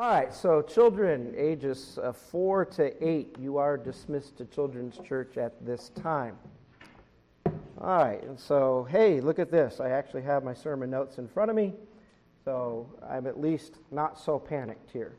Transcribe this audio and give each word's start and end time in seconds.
All 0.00 0.08
right, 0.08 0.32
so 0.32 0.62
children 0.62 1.34
ages 1.36 1.98
uh, 2.02 2.14
4 2.14 2.64
to 2.64 3.06
8, 3.06 3.36
you 3.38 3.58
are 3.58 3.76
dismissed 3.76 4.38
to 4.38 4.46
Children's 4.46 4.98
Church 5.06 5.36
at 5.36 5.52
this 5.66 5.90
time. 5.90 6.38
All 7.44 7.98
right, 7.98 8.22
and 8.22 8.40
so, 8.40 8.88
hey, 8.88 9.20
look 9.20 9.38
at 9.38 9.50
this. 9.50 9.78
I 9.78 9.90
actually 9.90 10.22
have 10.22 10.42
my 10.42 10.54
sermon 10.54 10.88
notes 10.88 11.18
in 11.18 11.28
front 11.28 11.50
of 11.50 11.56
me, 11.56 11.74
so 12.46 12.88
I'm 13.06 13.26
at 13.26 13.38
least 13.38 13.74
not 13.90 14.18
so 14.18 14.38
panicked 14.38 14.90
here. 14.90 15.12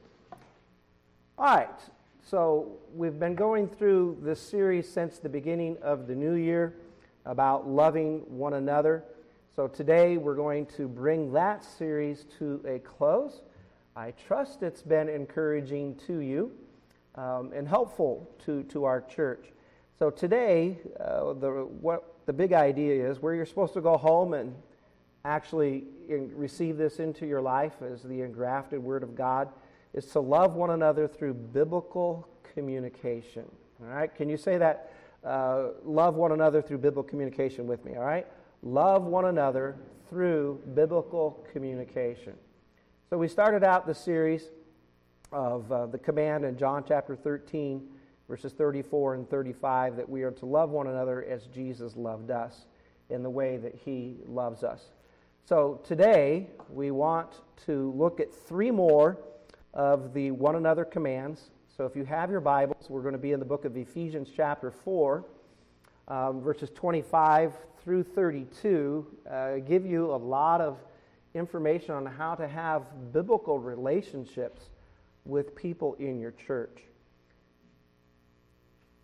All 1.37 1.55
right, 1.55 1.79
so 2.27 2.71
we've 2.95 3.19
been 3.19 3.35
going 3.35 3.67
through 3.67 4.17
this 4.23 4.41
series 4.41 4.91
since 4.91 5.19
the 5.19 5.29
beginning 5.29 5.77
of 5.83 6.07
the 6.07 6.15
new 6.15 6.33
year 6.33 6.73
about 7.27 7.67
loving 7.67 8.21
one 8.35 8.55
another. 8.55 9.03
So 9.55 9.67
today 9.67 10.17
we're 10.17 10.33
going 10.33 10.65
to 10.77 10.87
bring 10.87 11.31
that 11.33 11.63
series 11.63 12.25
to 12.39 12.59
a 12.67 12.79
close. 12.79 13.41
I 13.95 14.11
trust 14.11 14.63
it's 14.63 14.81
been 14.81 15.09
encouraging 15.09 15.95
to 16.07 16.19
you 16.19 16.51
um, 17.15 17.51
and 17.53 17.67
helpful 17.67 18.29
to, 18.45 18.63
to 18.63 18.85
our 18.85 19.01
church. 19.01 19.47
So 19.99 20.09
today, 20.09 20.77
uh, 20.99 21.33
the, 21.33 21.67
what 21.81 22.15
the 22.25 22.33
big 22.33 22.53
idea 22.53 23.09
is 23.09 23.21
where 23.21 23.35
you're 23.35 23.45
supposed 23.45 23.73
to 23.73 23.81
go 23.81 23.97
home 23.97 24.33
and 24.33 24.55
actually 25.25 25.83
in, 26.07 26.31
receive 26.35 26.77
this 26.77 26.99
into 26.99 27.25
your 27.25 27.41
life 27.41 27.73
as 27.81 28.01
the 28.01 28.21
engrafted 28.21 28.81
Word 28.81 29.03
of 29.03 29.13
God 29.13 29.49
is 29.93 30.05
to 30.07 30.21
love 30.21 30.55
one 30.55 30.69
another 30.69 31.07
through 31.07 31.33
biblical 31.33 32.27
communication. 32.53 33.43
All 33.81 33.87
right? 33.87 34.13
Can 34.13 34.29
you 34.29 34.37
say 34.37 34.57
that? 34.57 34.93
Uh, 35.23 35.69
love 35.83 36.15
one 36.15 36.31
another 36.31 36.61
through 36.61 36.77
biblical 36.79 37.03
communication 37.03 37.67
with 37.67 37.85
me, 37.85 37.95
all 37.95 38.03
right? 38.03 38.25
Love 38.63 39.03
one 39.03 39.25
another 39.25 39.75
through 40.09 40.59
biblical 40.73 41.45
communication. 41.51 42.33
So 43.13 43.17
we 43.17 43.27
started 43.27 43.61
out 43.65 43.85
the 43.85 43.93
series 43.93 44.51
of 45.33 45.69
uh, 45.69 45.87
the 45.87 45.97
command 45.97 46.45
in 46.45 46.57
John 46.57 46.85
chapter 46.87 47.13
13, 47.13 47.85
verses 48.29 48.53
34 48.53 49.15
and 49.15 49.29
35, 49.29 49.97
that 49.97 50.07
we 50.07 50.23
are 50.23 50.31
to 50.31 50.45
love 50.45 50.69
one 50.69 50.87
another 50.87 51.21
as 51.25 51.47
Jesus 51.47 51.97
loved 51.97 52.31
us 52.31 52.67
in 53.09 53.21
the 53.21 53.29
way 53.29 53.57
that 53.57 53.75
he 53.75 54.19
loves 54.25 54.63
us. 54.63 54.93
So 55.43 55.81
today 55.83 56.51
we 56.69 56.91
want 56.91 57.41
to 57.65 57.91
look 57.97 58.21
at 58.21 58.33
three 58.33 58.71
more 58.71 59.17
of 59.73 60.13
the 60.13 60.31
one 60.31 60.55
another 60.55 60.85
commands. 60.85 61.49
So 61.75 61.85
if 61.85 61.97
you 61.97 62.05
have 62.05 62.31
your 62.31 62.39
Bibles, 62.39 62.89
we're 62.89 63.01
going 63.01 63.11
to 63.11 63.19
be 63.19 63.33
in 63.33 63.39
the 63.39 63.45
book 63.45 63.65
of 63.65 63.75
Ephesians 63.75 64.29
chapter 64.33 64.71
4. 64.71 65.25
Um, 66.07 66.39
verses 66.39 66.69
25 66.73 67.51
through 67.83 68.03
32 68.03 69.05
uh, 69.29 69.55
give 69.57 69.85
you 69.85 70.13
a 70.13 70.15
lot 70.15 70.61
of 70.61 70.77
information 71.33 71.95
on 71.95 72.05
how 72.05 72.35
to 72.35 72.47
have 72.47 73.13
biblical 73.13 73.59
relationships 73.59 74.69
with 75.25 75.55
people 75.55 75.95
in 75.95 76.19
your 76.19 76.31
church. 76.31 76.81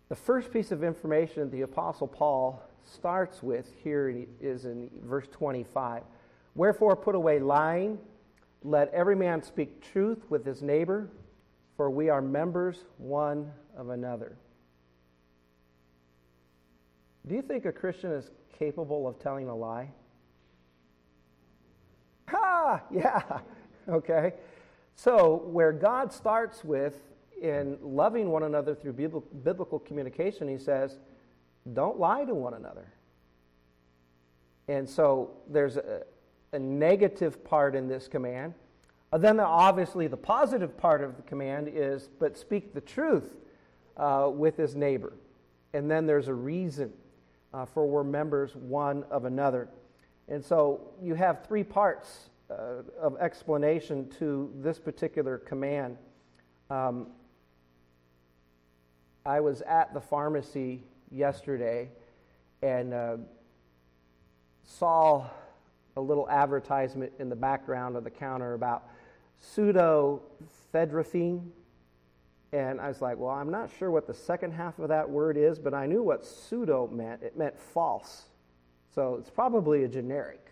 The 0.08 0.16
first 0.16 0.52
piece 0.52 0.70
of 0.72 0.82
information 0.82 1.50
the 1.50 1.62
Apostle 1.62 2.08
Paul 2.08 2.62
starts 2.84 3.42
with 3.42 3.70
here 3.82 4.26
is 4.40 4.64
in 4.64 4.90
verse 5.04 5.26
25. 5.30 6.02
Wherefore, 6.54 6.96
put 6.96 7.14
away 7.14 7.38
lying, 7.38 7.98
let 8.64 8.92
every 8.92 9.14
man 9.14 9.42
speak 9.42 9.80
truth 9.92 10.24
with 10.28 10.44
his 10.44 10.62
neighbor, 10.62 11.08
for 11.76 11.90
we 11.90 12.08
are 12.08 12.22
members 12.22 12.84
one 12.96 13.52
of 13.76 13.90
another. 13.90 14.36
Do 17.26 17.34
you 17.34 17.42
think 17.42 17.66
a 17.66 17.72
Christian 17.72 18.10
is 18.12 18.30
capable 18.58 19.06
of 19.06 19.18
telling 19.18 19.48
a 19.48 19.54
lie? 19.54 19.90
Ha! 22.58 22.82
Yeah. 22.90 23.22
Okay. 23.88 24.34
So, 24.94 25.42
where 25.46 25.72
God 25.72 26.12
starts 26.12 26.64
with 26.64 27.00
in 27.40 27.78
loving 27.80 28.30
one 28.30 28.42
another 28.42 28.74
through 28.74 28.94
biblical 29.44 29.78
communication, 29.78 30.48
he 30.48 30.58
says, 30.58 30.98
don't 31.72 31.98
lie 31.98 32.24
to 32.24 32.34
one 32.34 32.54
another. 32.54 32.92
And 34.66 34.88
so, 34.88 35.30
there's 35.48 35.76
a, 35.76 36.02
a 36.52 36.58
negative 36.58 37.44
part 37.44 37.76
in 37.76 37.86
this 37.86 38.08
command. 38.08 38.54
Uh, 39.12 39.18
then, 39.18 39.36
the, 39.36 39.44
obviously, 39.44 40.08
the 40.08 40.16
positive 40.16 40.76
part 40.76 41.02
of 41.02 41.16
the 41.16 41.22
command 41.22 41.70
is, 41.72 42.10
but 42.18 42.36
speak 42.36 42.74
the 42.74 42.80
truth 42.80 43.36
uh, 43.96 44.28
with 44.32 44.56
his 44.56 44.74
neighbor. 44.74 45.12
And 45.74 45.88
then 45.90 46.06
there's 46.06 46.28
a 46.28 46.34
reason 46.34 46.92
uh, 47.54 47.66
for 47.66 47.86
we're 47.86 48.04
members 48.04 48.56
one 48.56 49.04
of 49.10 49.24
another. 49.24 49.68
And 50.26 50.44
so 50.44 50.80
you 51.00 51.14
have 51.14 51.46
three 51.46 51.64
parts 51.64 52.28
uh, 52.50 52.82
of 53.00 53.16
explanation 53.18 54.08
to 54.18 54.50
this 54.56 54.78
particular 54.78 55.38
command. 55.38 55.96
Um, 56.70 57.08
I 59.26 59.40
was 59.40 59.60
at 59.62 59.92
the 59.92 60.00
pharmacy 60.00 60.84
yesterday 61.10 61.90
and 62.62 62.94
uh, 62.94 63.16
saw 64.64 65.26
a 65.96 66.00
little 66.00 66.28
advertisement 66.30 67.12
in 67.18 67.28
the 67.28 67.36
background 67.36 67.96
of 67.96 68.04
the 68.04 68.10
counter 68.10 68.54
about 68.54 68.88
pseudoephedrine. 69.42 71.42
And 72.52 72.80
I 72.80 72.88
was 72.88 73.02
like, 73.02 73.18
well, 73.18 73.30
I'm 73.30 73.50
not 73.50 73.70
sure 73.78 73.90
what 73.90 74.06
the 74.06 74.14
second 74.14 74.52
half 74.52 74.78
of 74.78 74.88
that 74.88 75.08
word 75.08 75.36
is, 75.36 75.58
but 75.58 75.74
I 75.74 75.86
knew 75.86 76.02
what 76.02 76.24
pseudo 76.24 76.86
meant. 76.86 77.22
It 77.22 77.36
meant 77.36 77.58
false. 77.58 78.24
So 78.94 79.16
it's 79.16 79.28
probably 79.28 79.84
a 79.84 79.88
generic 79.88 80.47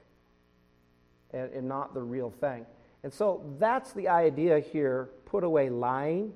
and, 1.32 1.52
and 1.52 1.68
not 1.68 1.94
the 1.94 2.02
real 2.02 2.30
thing. 2.30 2.66
And 3.02 3.12
so 3.12 3.44
that's 3.58 3.92
the 3.92 4.08
idea 4.08 4.58
here 4.58 5.10
put 5.26 5.44
away 5.44 5.70
lying. 5.70 6.32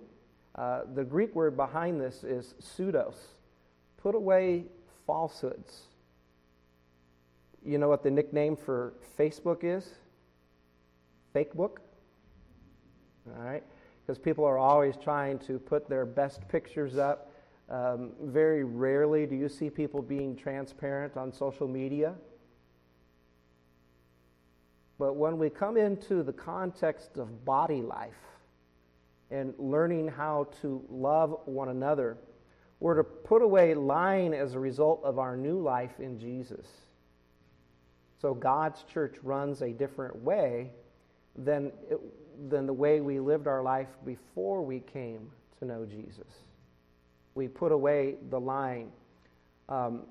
Uh, 0.55 0.83
the 0.95 1.05
Greek 1.05 1.35
word 1.35 1.57
behind 1.57 2.01
this 2.01 2.23
is 2.23 2.55
pseudos. 2.61 3.17
Put 3.97 4.15
away 4.15 4.67
falsehoods. 5.07 5.83
You 7.65 7.79
know 7.79 7.89
what 7.89 8.03
the 8.03 8.11
nickname 8.11 8.57
for 8.57 8.95
Facebook 9.19 9.65
is? 9.65 9.89
Fake 11.33 11.55
book? 11.55 11.81
All 13.37 13.43
right? 13.43 13.63
Because 14.07 14.19
people 14.19 14.45
are 14.45 14.59
always 14.59 14.97
trying 14.97 15.39
to 15.41 15.59
put 15.59 15.89
their 15.89 16.07
best 16.07 16.47
pictures 16.49 16.97
up. 16.97 17.33
Um, 17.69 18.13
very 18.23 18.65
rarely 18.65 19.27
do 19.27 19.37
you 19.37 19.49
see 19.49 19.71
people 19.71 20.03
being 20.03 20.35
transparent 20.35 21.17
on 21.17 21.33
social 21.33 21.69
media. 21.69 22.15
But 25.01 25.17
when 25.17 25.39
we 25.39 25.49
come 25.49 25.79
into 25.79 26.23
the 26.23 26.33
context 26.35 27.17
of 27.17 27.43
body 27.47 27.81
life 27.81 28.13
and 29.31 29.55
learning 29.59 30.09
how 30.09 30.49
to 30.61 30.85
love 30.91 31.41
one 31.47 31.71
another, 31.71 32.19
we're 32.81 32.97
to 32.97 33.05
put 33.05 33.41
away 33.41 33.73
lying 33.73 34.35
as 34.35 34.53
a 34.53 34.59
result 34.59 35.01
of 35.03 35.19
our 35.19 35.39
new 35.39 35.59
life 35.59 35.99
in 36.01 36.19
Jesus. 36.19 36.67
So 38.21 38.35
God's 38.35 38.83
church 38.93 39.17
runs 39.23 39.63
a 39.63 39.71
different 39.71 40.23
way 40.23 40.71
than, 41.35 41.73
it, 41.91 41.99
than 42.51 42.67
the 42.67 42.75
way 42.75 43.01
we 43.01 43.21
lived 43.21 43.47
our 43.47 43.63
life 43.63 43.89
before 44.05 44.61
we 44.61 44.81
came 44.81 45.31
to 45.61 45.65
know 45.65 45.87
Jesus. 45.87 46.29
We 47.35 47.49
put 47.49 47.73
away 47.73 48.17
the 48.29 48.39
lying. 48.39 48.93
Um, 49.67 50.03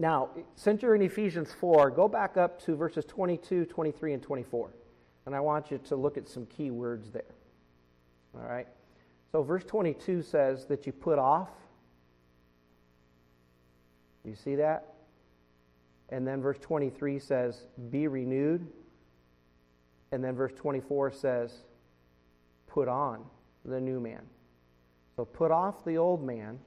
now, 0.00 0.30
since 0.54 0.80
you're 0.80 0.94
in 0.94 1.02
Ephesians 1.02 1.52
4, 1.60 1.90
go 1.90 2.08
back 2.08 2.38
up 2.38 2.58
to 2.62 2.74
verses 2.74 3.04
22, 3.04 3.66
23, 3.66 4.14
and 4.14 4.22
24. 4.22 4.70
And 5.26 5.34
I 5.36 5.40
want 5.40 5.70
you 5.70 5.76
to 5.76 5.94
look 5.94 6.16
at 6.16 6.26
some 6.26 6.46
key 6.46 6.70
words 6.70 7.10
there. 7.10 7.34
All 8.34 8.48
right? 8.48 8.66
So, 9.30 9.42
verse 9.42 9.62
22 9.62 10.22
says 10.22 10.64
that 10.66 10.86
you 10.86 10.92
put 10.92 11.18
off. 11.18 11.50
You 14.24 14.34
see 14.34 14.54
that? 14.54 14.94
And 16.08 16.26
then 16.26 16.40
verse 16.40 16.58
23 16.58 17.18
says, 17.18 17.66
be 17.90 18.08
renewed. 18.08 18.66
And 20.12 20.24
then 20.24 20.34
verse 20.34 20.54
24 20.56 21.12
says, 21.12 21.52
put 22.66 22.88
on 22.88 23.22
the 23.66 23.78
new 23.78 24.00
man. 24.00 24.22
So, 25.14 25.26
put 25.26 25.50
off 25.50 25.84
the 25.84 25.98
old 25.98 26.24
man 26.24 26.58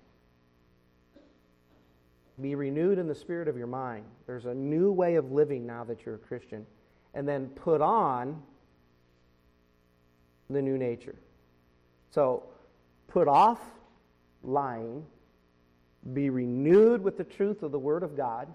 be 2.41 2.55
renewed 2.55 2.97
in 2.97 3.07
the 3.07 3.15
spirit 3.15 3.47
of 3.47 3.57
your 3.57 3.67
mind. 3.67 4.05
There's 4.25 4.45
a 4.45 4.53
new 4.53 4.91
way 4.91 5.15
of 5.15 5.31
living 5.31 5.65
now 5.65 5.83
that 5.83 6.05
you're 6.05 6.15
a 6.15 6.19
Christian. 6.19 6.65
And 7.13 7.27
then 7.27 7.47
put 7.49 7.79
on 7.81 8.41
the 10.49 10.61
new 10.61 10.77
nature. 10.77 11.15
So 12.11 12.43
put 13.07 13.27
off 13.27 13.59
lying, 14.43 15.05
be 16.13 16.29
renewed 16.29 17.01
with 17.01 17.17
the 17.17 17.23
truth 17.23 17.63
of 17.63 17.71
the 17.71 17.79
Word 17.79 18.03
of 18.03 18.17
God, 18.17 18.53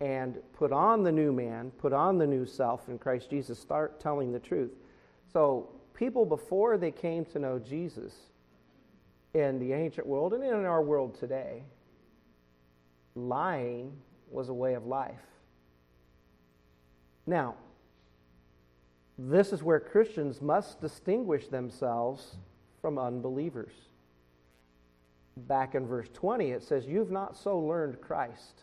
and 0.00 0.38
put 0.54 0.72
on 0.72 1.02
the 1.02 1.12
new 1.12 1.32
man, 1.32 1.70
put 1.78 1.92
on 1.92 2.18
the 2.18 2.26
new 2.26 2.44
self 2.44 2.88
in 2.88 2.98
Christ 2.98 3.30
Jesus. 3.30 3.58
Start 3.58 4.00
telling 4.00 4.32
the 4.32 4.40
truth. 4.40 4.72
So 5.32 5.68
people 5.94 6.26
before 6.26 6.76
they 6.76 6.90
came 6.90 7.24
to 7.26 7.38
know 7.38 7.58
Jesus 7.58 8.12
in 9.34 9.58
the 9.58 9.72
ancient 9.72 10.06
world 10.06 10.34
and 10.34 10.42
in 10.42 10.52
our 10.64 10.82
world 10.82 11.18
today, 11.18 11.62
lying 13.14 13.92
was 14.30 14.48
a 14.48 14.54
way 14.54 14.74
of 14.74 14.86
life. 14.86 15.20
Now, 17.26 17.54
this 19.18 19.52
is 19.52 19.62
where 19.62 19.78
Christians 19.78 20.40
must 20.40 20.80
distinguish 20.80 21.48
themselves 21.48 22.36
from 22.80 22.98
unbelievers. 22.98 23.72
Back 25.36 25.74
in 25.74 25.86
verse 25.86 26.08
20, 26.12 26.50
it 26.50 26.62
says, 26.62 26.86
You've 26.86 27.10
not 27.10 27.36
so 27.36 27.58
learned 27.58 28.00
Christ. 28.00 28.62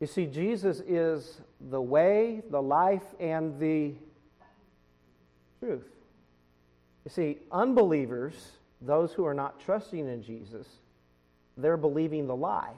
You 0.00 0.06
see, 0.06 0.26
Jesus 0.26 0.80
is 0.80 1.40
the 1.70 1.80
way, 1.80 2.42
the 2.50 2.60
life, 2.60 3.04
and 3.20 3.58
the 3.60 3.94
truth. 5.60 5.86
You 7.04 7.10
see, 7.10 7.38
unbelievers, 7.52 8.34
those 8.80 9.12
who 9.12 9.24
are 9.24 9.34
not 9.34 9.60
trusting 9.60 10.08
in 10.08 10.22
Jesus, 10.22 10.66
they're 11.56 11.76
believing 11.76 12.26
the 12.26 12.34
lie. 12.34 12.72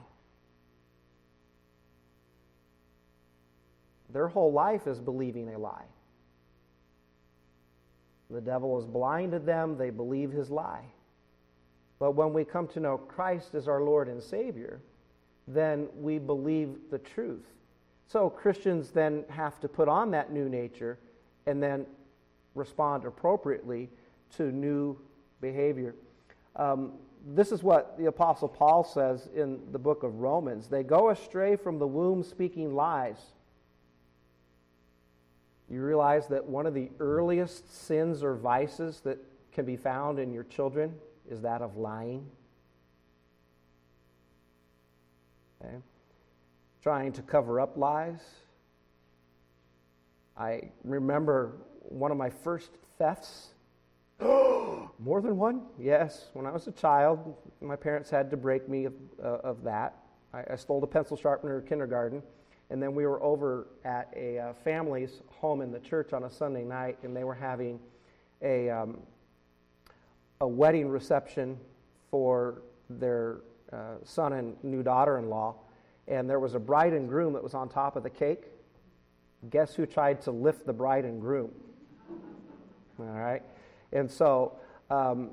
Their 4.15 4.29
whole 4.29 4.53
life 4.53 4.87
is 4.87 5.01
believing 5.01 5.53
a 5.53 5.57
lie. 5.57 5.83
The 8.29 8.39
devil 8.39 8.77
has 8.77 8.85
blinded 8.85 9.45
them, 9.45 9.77
they 9.77 9.89
believe 9.89 10.31
his 10.31 10.49
lie. 10.49 10.85
But 11.99 12.13
when 12.13 12.31
we 12.31 12.45
come 12.45 12.69
to 12.69 12.79
know 12.79 12.97
Christ 12.97 13.55
as 13.55 13.67
our 13.67 13.81
Lord 13.81 14.07
and 14.07 14.23
Savior, 14.23 14.79
then 15.49 15.89
we 15.97 16.17
believe 16.17 16.77
the 16.91 16.97
truth. 16.99 17.43
So 18.07 18.29
Christians 18.29 18.91
then 18.91 19.25
have 19.27 19.59
to 19.59 19.67
put 19.67 19.89
on 19.89 20.11
that 20.11 20.31
new 20.31 20.47
nature 20.47 20.97
and 21.45 21.61
then 21.61 21.85
respond 22.53 23.03
appropriately 23.03 23.89
to 24.37 24.49
new 24.49 24.97
behavior. 25.41 25.93
Um, 26.55 26.93
this 27.33 27.51
is 27.51 27.63
what 27.63 27.97
the 27.97 28.05
Apostle 28.05 28.47
Paul 28.47 28.85
says 28.85 29.27
in 29.35 29.59
the 29.73 29.79
book 29.79 30.03
of 30.03 30.21
Romans. 30.21 30.69
They 30.69 30.83
go 30.83 31.09
astray 31.09 31.57
from 31.57 31.79
the 31.79 31.87
womb 31.87 32.23
speaking 32.23 32.73
lies. 32.73 33.17
You 35.69 35.81
realize 35.81 36.27
that 36.27 36.45
one 36.45 36.65
of 36.65 36.73
the 36.73 36.89
earliest 36.99 37.85
sins 37.85 38.23
or 38.23 38.35
vices 38.35 39.01
that 39.01 39.17
can 39.51 39.65
be 39.65 39.75
found 39.75 40.19
in 40.19 40.31
your 40.31 40.43
children 40.43 40.93
is 41.29 41.41
that 41.41 41.61
of 41.61 41.77
lying. 41.77 42.25
Okay? 45.63 45.75
Trying 46.83 47.13
to 47.13 47.21
cover 47.21 47.59
up 47.59 47.77
lies. 47.77 48.21
I 50.37 50.69
remember 50.83 51.53
one 51.81 52.11
of 52.11 52.17
my 52.17 52.29
first 52.29 52.71
thefts. 52.97 53.47
More 54.19 55.21
than 55.21 55.37
one? 55.37 55.63
Yes. 55.79 56.29
When 56.33 56.45
I 56.45 56.51
was 56.51 56.67
a 56.67 56.71
child, 56.71 57.35
my 57.61 57.75
parents 57.75 58.09
had 58.09 58.29
to 58.31 58.37
break 58.37 58.69
me 58.69 58.85
of, 58.85 58.93
uh, 59.21 59.37
of 59.43 59.63
that. 59.63 59.95
I, 60.33 60.43
I, 60.51 60.55
stole 60.55 60.83
a 60.83 60.87
pencil 60.87 61.17
sharpener 61.17 61.59
in 61.59 61.67
kindergarten, 61.67 62.21
and 62.69 62.81
then 62.81 62.95
we 62.95 63.05
were 63.05 63.21
over 63.21 63.67
at 63.83 64.11
a 64.15 64.39
uh, 64.39 64.53
family's 64.63 65.21
home 65.29 65.61
in 65.61 65.71
the 65.71 65.79
church 65.79 66.13
on 66.13 66.23
a 66.23 66.29
Sunday 66.29 66.63
night, 66.63 66.97
and 67.03 67.15
they 67.15 67.23
were 67.23 67.35
having 67.35 67.79
a, 68.41 68.69
um, 68.69 68.99
a 70.41 70.47
wedding 70.47 70.89
reception 70.89 71.57
for 72.09 72.63
their 72.89 73.37
uh, 73.71 73.95
son 74.03 74.33
and 74.33 74.55
new 74.63 74.81
daughter 74.81 75.17
in 75.17 75.29
law. 75.29 75.55
And 76.07 76.29
there 76.29 76.39
was 76.39 76.55
a 76.55 76.59
bride 76.59 76.93
and 76.93 77.07
groom 77.07 77.33
that 77.33 77.43
was 77.43 77.53
on 77.53 77.69
top 77.69 77.95
of 77.95 78.03
the 78.03 78.09
cake. 78.09 78.45
Guess 79.49 79.75
who 79.75 79.85
tried 79.85 80.21
to 80.21 80.31
lift 80.31 80.65
the 80.65 80.73
bride 80.73 81.05
and 81.05 81.21
groom? 81.21 81.51
All 82.99 83.05
right. 83.05 83.41
And 83.91 84.09
so 84.09 84.53
um, 84.89 85.31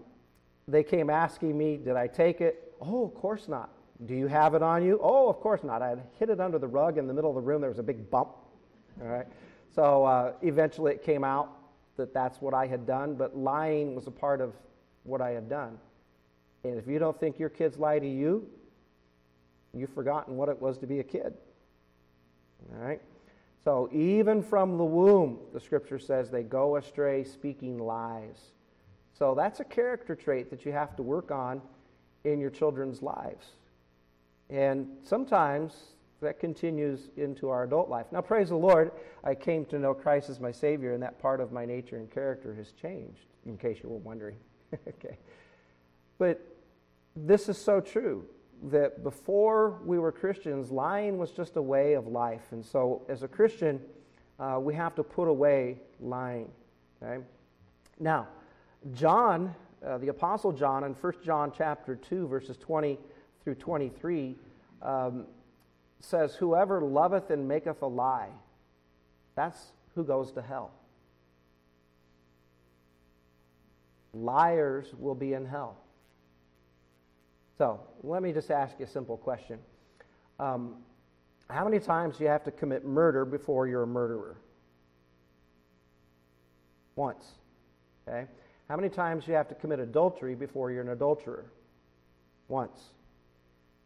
they 0.68 0.82
came 0.82 1.08
asking 1.08 1.56
me, 1.56 1.76
Did 1.76 1.96
I 1.96 2.06
take 2.06 2.40
it? 2.40 2.74
Oh, 2.80 3.04
of 3.04 3.14
course 3.14 3.48
not. 3.48 3.70
Do 4.06 4.14
you 4.14 4.26
have 4.26 4.54
it 4.54 4.62
on 4.62 4.84
you? 4.84 4.98
Oh, 5.02 5.28
of 5.28 5.40
course 5.40 5.62
not. 5.62 5.82
I 5.82 5.90
had 5.90 6.02
hid 6.18 6.30
it 6.30 6.40
under 6.40 6.58
the 6.58 6.66
rug 6.66 6.98
in 6.98 7.06
the 7.06 7.14
middle 7.14 7.30
of 7.30 7.36
the 7.36 7.42
room. 7.42 7.60
There 7.60 7.70
was 7.70 7.78
a 7.78 7.84
big 7.84 8.10
bump. 8.10 8.30
All 9.00 9.08
right. 9.08 9.26
So 9.74 10.04
uh, 10.04 10.32
eventually 10.42 10.92
it 10.92 11.02
came 11.02 11.24
out 11.24 11.50
that 11.96 12.12
that's 12.12 12.40
what 12.40 12.54
I 12.54 12.66
had 12.66 12.86
done, 12.86 13.14
but 13.14 13.36
lying 13.36 13.94
was 13.94 14.06
a 14.06 14.10
part 14.10 14.40
of 14.40 14.54
what 15.04 15.20
I 15.20 15.30
had 15.30 15.48
done. 15.48 15.78
And 16.64 16.78
if 16.78 16.86
you 16.86 16.98
don't 16.98 17.18
think 17.18 17.38
your 17.38 17.48
kids 17.48 17.78
lie 17.78 17.98
to 17.98 18.08
you, 18.08 18.46
you've 19.74 19.92
forgotten 19.92 20.36
what 20.36 20.48
it 20.48 20.60
was 20.60 20.78
to 20.78 20.86
be 20.86 21.00
a 21.00 21.04
kid. 21.04 21.34
All 22.72 22.84
right? 22.84 23.00
So 23.64 23.88
even 23.92 24.42
from 24.42 24.78
the 24.78 24.84
womb, 24.84 25.38
the 25.52 25.60
scripture 25.60 25.98
says 25.98 26.30
they 26.30 26.42
go 26.42 26.76
astray 26.76 27.24
speaking 27.24 27.78
lies. 27.78 28.52
So 29.16 29.34
that's 29.34 29.60
a 29.60 29.64
character 29.64 30.16
trait 30.16 30.50
that 30.50 30.64
you 30.64 30.72
have 30.72 30.96
to 30.96 31.02
work 31.02 31.30
on 31.30 31.62
in 32.24 32.40
your 32.40 32.50
children's 32.50 33.02
lives. 33.02 33.46
And 34.50 34.88
sometimes 35.02 35.74
that 36.20 36.38
continues 36.38 37.10
into 37.16 37.48
our 37.48 37.64
adult 37.64 37.88
life. 37.88 38.06
Now, 38.12 38.20
praise 38.20 38.48
the 38.48 38.56
Lord, 38.56 38.92
I 39.24 39.34
came 39.34 39.64
to 39.66 39.78
know 39.78 39.92
Christ 39.92 40.30
as 40.30 40.40
my 40.40 40.52
Savior, 40.52 40.94
and 40.94 41.02
that 41.02 41.18
part 41.18 41.40
of 41.40 41.52
my 41.52 41.64
nature 41.64 41.96
and 41.96 42.10
character 42.10 42.54
has 42.54 42.72
changed, 42.72 43.26
in 43.44 43.56
case 43.56 43.78
you 43.82 43.88
were 43.88 43.98
wondering. 43.98 44.36
okay. 44.88 45.18
But 46.18 46.40
this 47.16 47.48
is 47.48 47.58
so 47.58 47.80
true 47.80 48.24
that 48.70 49.02
before 49.02 49.80
we 49.84 49.98
were 49.98 50.12
Christians, 50.12 50.70
lying 50.70 51.18
was 51.18 51.32
just 51.32 51.56
a 51.56 51.62
way 51.62 51.94
of 51.94 52.06
life. 52.06 52.52
And 52.52 52.64
so, 52.64 53.02
as 53.08 53.22
a 53.22 53.28
Christian, 53.28 53.80
uh, 54.38 54.58
we 54.60 54.74
have 54.74 54.94
to 54.94 55.02
put 55.02 55.28
away 55.28 55.78
lying. 56.00 56.48
Okay? 57.02 57.22
Now, 57.98 58.28
John, 58.94 59.54
uh, 59.84 59.98
the 59.98 60.08
Apostle 60.08 60.52
John, 60.52 60.84
in 60.84 60.92
1 60.94 61.12
John 61.24 61.52
chapter 61.56 61.96
2, 61.96 62.28
verses 62.28 62.56
20 62.56 62.98
through 63.44 63.56
23, 63.56 64.36
um, 64.82 65.26
says, 66.00 66.34
Whoever 66.34 66.80
loveth 66.80 67.30
and 67.30 67.46
maketh 67.46 67.82
a 67.82 67.86
lie, 67.86 68.28
that's 69.34 69.72
who 69.94 70.04
goes 70.04 70.32
to 70.32 70.42
hell. 70.42 70.72
Liars 74.14 74.92
will 74.98 75.14
be 75.14 75.32
in 75.32 75.46
hell. 75.46 75.76
So 77.58 77.80
let 78.02 78.22
me 78.22 78.32
just 78.32 78.50
ask 78.50 78.74
you 78.78 78.84
a 78.84 78.88
simple 78.88 79.16
question. 79.16 79.58
Um, 80.38 80.76
how 81.48 81.64
many 81.64 81.78
times 81.78 82.18
do 82.18 82.24
you 82.24 82.30
have 82.30 82.44
to 82.44 82.50
commit 82.50 82.84
murder 82.84 83.24
before 83.24 83.66
you're 83.66 83.82
a 83.82 83.86
murderer? 83.86 84.36
Once. 86.96 87.24
Okay? 88.06 88.26
How 88.68 88.76
many 88.76 88.88
times 88.88 89.24
do 89.24 89.30
you 89.30 89.36
have 89.36 89.48
to 89.48 89.54
commit 89.54 89.78
adultery 89.80 90.34
before 90.34 90.70
you're 90.70 90.82
an 90.82 90.90
adulterer? 90.90 91.44
Once. 92.48 92.78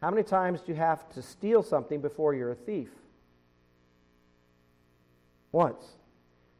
How 0.00 0.10
many 0.10 0.22
times 0.22 0.60
do 0.60 0.72
you 0.72 0.78
have 0.78 1.08
to 1.14 1.22
steal 1.22 1.62
something 1.62 2.00
before 2.00 2.34
you're 2.34 2.52
a 2.52 2.56
thief? 2.56 2.90
Once. 5.52 5.84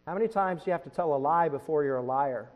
How 0.07 0.15
many 0.15 0.29
times 0.29 0.63
do 0.63 0.71
you 0.71 0.73
have 0.73 0.85
to 0.85 0.91
tell 0.91 1.15
a 1.15 1.19
lie 1.19 1.49
before 1.49 1.85
you're 1.85 1.99
a 1.99 2.03
liar? 2.03 2.49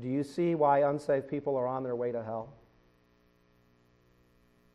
Do 0.00 0.08
you 0.08 0.22
see 0.22 0.54
why 0.54 0.88
unsaved 0.88 1.28
people 1.28 1.56
are 1.56 1.66
on 1.66 1.82
their 1.82 1.96
way 1.96 2.12
to 2.12 2.22
hell? 2.22 2.52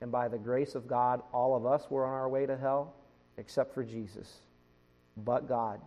And 0.02 0.12
by 0.12 0.28
the 0.28 0.38
grace 0.38 0.76
of 0.76 0.86
God, 0.86 1.22
all 1.32 1.56
of 1.56 1.66
us 1.66 1.90
were 1.90 2.06
on 2.06 2.14
our 2.14 2.28
way 2.28 2.46
to 2.46 2.58
hell, 2.58 2.94
except 3.38 3.74
for 3.74 3.84
Jesus, 3.84 4.40
but 5.16 5.48
God. 5.48 5.80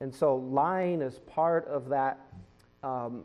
And 0.00 0.12
so 0.12 0.36
lying 0.36 1.02
is 1.02 1.18
part 1.18 1.68
of 1.68 1.90
that 1.90 2.18
um, 2.82 3.24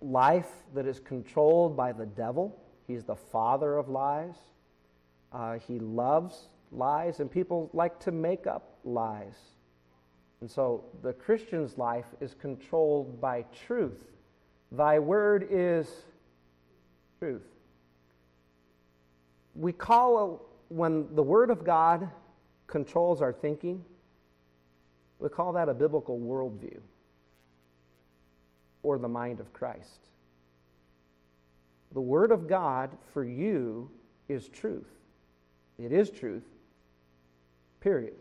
life 0.00 0.50
that 0.74 0.86
is 0.86 1.00
controlled 1.00 1.76
by 1.76 1.92
the 1.92 2.06
devil. 2.06 2.60
He's 2.86 3.04
the 3.04 3.16
father 3.16 3.76
of 3.76 3.88
lies. 3.88 4.36
Uh, 5.32 5.58
he 5.58 5.78
loves 5.78 6.48
lies, 6.70 7.20
and 7.20 7.30
people 7.30 7.70
like 7.72 7.98
to 8.00 8.12
make 8.12 8.46
up 8.46 8.78
lies. 8.84 9.36
And 10.40 10.50
so 10.50 10.84
the 11.02 11.12
Christian's 11.12 11.78
life 11.78 12.06
is 12.20 12.34
controlled 12.34 13.20
by 13.20 13.44
truth. 13.66 14.04
Thy 14.72 14.98
word 14.98 15.46
is 15.50 15.88
truth. 17.18 17.46
We 19.54 19.72
call, 19.72 20.46
when 20.68 21.06
the 21.14 21.22
word 21.22 21.50
of 21.50 21.64
God 21.64 22.10
controls 22.66 23.22
our 23.22 23.32
thinking, 23.32 23.84
we 25.20 25.28
call 25.28 25.52
that 25.52 25.68
a 25.68 25.74
biblical 25.74 26.18
worldview 26.18 26.80
or 28.84 28.98
the 28.98 29.08
mind 29.08 29.40
of 29.40 29.52
Christ. 29.52 30.10
The 31.92 32.00
Word 32.00 32.30
of 32.30 32.46
God 32.46 32.90
for 33.12 33.24
you 33.24 33.90
is 34.28 34.48
truth. 34.48 34.90
It 35.78 35.90
is 35.90 36.10
truth, 36.10 36.44
period. 37.80 38.14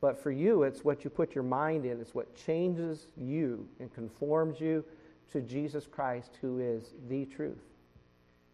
But 0.00 0.20
for 0.20 0.30
you, 0.30 0.62
it's 0.62 0.84
what 0.84 1.04
you 1.04 1.10
put 1.10 1.34
your 1.34 1.44
mind 1.44 1.84
in. 1.84 2.00
It's 2.00 2.14
what 2.14 2.34
changes 2.34 3.08
you 3.16 3.68
and 3.78 3.92
conforms 3.92 4.60
you 4.60 4.84
to 5.32 5.40
Jesus 5.42 5.86
Christ, 5.86 6.38
who 6.40 6.58
is 6.58 6.94
the 7.08 7.26
truth. 7.26 7.60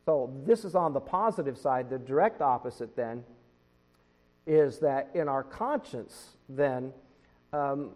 So, 0.04 0.32
this 0.44 0.64
is 0.64 0.75
on 0.75 0.92
the 0.92 1.00
positive 1.00 1.56
side. 1.56 1.88
The 1.88 1.98
direct 1.98 2.42
opposite, 2.42 2.94
then, 2.96 3.25
is 4.46 4.78
that 4.80 5.10
in 5.14 5.28
our 5.28 5.42
conscience, 5.42 6.36
then, 6.48 6.92
um, 7.52 7.90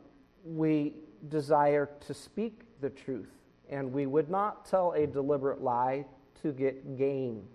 we 0.44 0.94
desire 1.28 1.90
to 2.06 2.14
speak 2.14 2.62
the 2.80 2.90
truth, 2.90 3.30
and 3.68 3.92
we 3.92 4.06
would 4.06 4.30
not 4.30 4.66
tell 4.66 4.92
a 4.92 5.06
deliberate 5.06 5.62
lie 5.62 6.06
to 6.42 6.52
get 6.52 6.96
gain. 6.96 7.46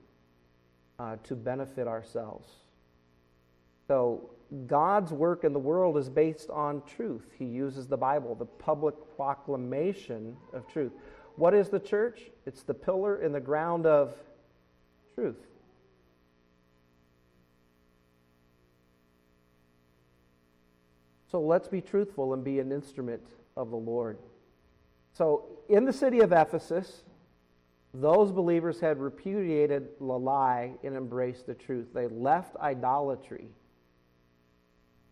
uh, 1.00 1.18
to 1.24 1.36
benefit 1.36 1.88
ourselves. 1.88 2.48
So, 3.88 4.30
God's 4.68 5.12
work 5.12 5.44
in 5.44 5.54
the 5.54 5.60
world 5.60 5.98
is 5.98 6.10
based 6.10 6.50
on 6.50 6.82
truth. 6.86 7.26
He 7.38 7.46
uses 7.46 7.88
the 7.88 7.98
Bible, 7.98 8.36
the 8.36 8.46
public 8.46 8.96
proclamation 9.16 10.38
of 10.54 10.68
truth. 10.68 10.92
What 11.36 11.54
is 11.54 11.70
the 11.70 11.80
church? 11.80 12.22
It's 12.46 12.64
the 12.64 12.74
pillar 12.74 13.22
in 13.22 13.32
the 13.32 13.40
ground 13.40 13.86
of 13.86 14.14
truth. 15.16 15.48
So 21.32 21.42
let's 21.42 21.68
be 21.68 21.82
truthful 21.82 22.34
and 22.34 22.44
be 22.44 22.60
an 22.60 22.72
instrument 22.72 23.24
of 23.58 23.72
the 23.72 23.78
Lord. 23.78 24.18
So, 25.16 25.46
in 25.70 25.86
the 25.86 25.94
city 25.94 26.20
of 26.20 26.34
Ephesus, 26.34 27.04
those 27.94 28.34
believers 28.34 28.82
had 28.82 29.00
repudiated 29.00 29.88
the 29.98 30.04
lie 30.04 30.74
and 30.84 30.94
embraced 30.94 31.48
the 31.48 31.54
truth. 31.54 31.88
They 31.94 32.08
left 32.08 32.58
idolatry 32.58 33.48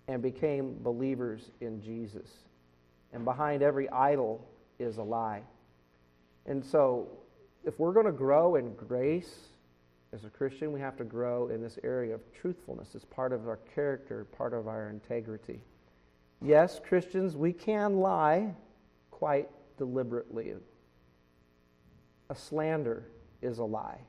and 0.10 0.22
became 0.22 0.75
believers 0.83 1.51
in 1.62 1.81
Jesus. 1.81 2.27
And 3.13 3.24
behind 3.24 3.63
every 3.63 3.89
idol 3.89 4.45
is 4.77 4.98
a 4.98 5.03
lie. 5.03 5.41
And 6.45 6.63
so, 6.65 7.07
if 7.63 7.79
we're 7.79 7.93
going 7.93 8.05
to 8.05 8.12
grow 8.12 8.55
in 8.55 8.74
grace 8.74 9.33
as 10.12 10.25
a 10.25 10.29
Christian, 10.29 10.74
we 10.74 10.81
have 10.81 10.98
to 10.98 11.05
grow 11.05 11.48
in 11.48 11.62
this 11.62 11.79
area 11.81 12.13
of 12.13 12.22
truthfulness. 12.33 12.89
It's 12.93 13.05
part 13.05 13.31
of 13.31 13.48
our 13.48 13.60
character, 13.74 14.25
part 14.25 14.53
of 14.53 14.67
our 14.67 14.89
integrity. 14.89 15.62
Yes, 16.41 16.81
Christians, 16.86 17.38
we 17.38 17.53
can 17.53 18.00
lie 18.00 18.53
quite 19.10 19.50
deliberately. 19.77 20.53
A 22.30 22.36
slander 22.36 23.06
is 23.42 23.60
a 23.60 23.63
lie. 23.63 24.00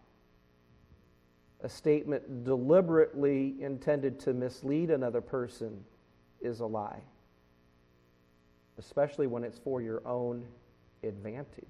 A 1.62 1.68
statement 1.68 2.44
deliberately 2.44 3.54
intended 3.60 4.20
to 4.20 4.34
mislead 4.34 4.90
another 4.90 5.20
person 5.20 5.84
is 6.40 6.60
a 6.60 6.66
lie, 6.66 7.00
especially 8.78 9.26
when 9.26 9.44
it's 9.44 9.58
for 9.58 9.80
your 9.80 10.06
own 10.06 10.44
advantage. 11.02 11.64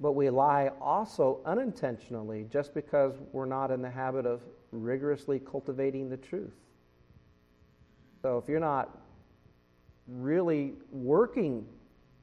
But 0.00 0.12
we 0.12 0.30
lie 0.30 0.70
also 0.80 1.40
unintentionally 1.46 2.46
just 2.50 2.74
because 2.74 3.14
we're 3.32 3.46
not 3.46 3.70
in 3.70 3.80
the 3.82 3.90
habit 3.90 4.26
of 4.26 4.42
rigorously 4.72 5.38
cultivating 5.38 6.08
the 6.08 6.16
truth. 6.16 6.56
So 8.22 8.38
if 8.38 8.48
you're 8.48 8.60
not 8.60 8.98
really 10.08 10.74
working 10.90 11.66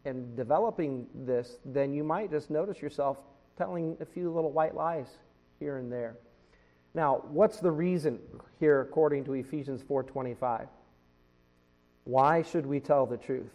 and 0.06 0.36
developing 0.36 1.08
this, 1.14 1.58
then 1.66 1.94
you 1.94 2.04
might 2.04 2.30
just 2.30 2.50
notice 2.50 2.82
yourself 2.82 3.18
telling 3.58 3.98
a 4.02 4.06
few 4.06 4.32
little 4.32 4.52
white 4.52 4.76
lies 4.76 5.08
here 5.60 5.78
and 5.78 5.92
there. 5.92 6.18
Now, 6.94 7.24
what's 7.30 7.60
the 7.60 7.72
reason 7.72 8.20
here 8.60 8.82
according 8.82 9.24
to 9.26 9.34
Ephesians 9.34 9.82
4:25? 9.82 10.68
Why 12.06 12.42
should 12.42 12.66
we 12.66 12.80
tell 12.80 13.06
the 13.06 13.18
truth? 13.18 13.54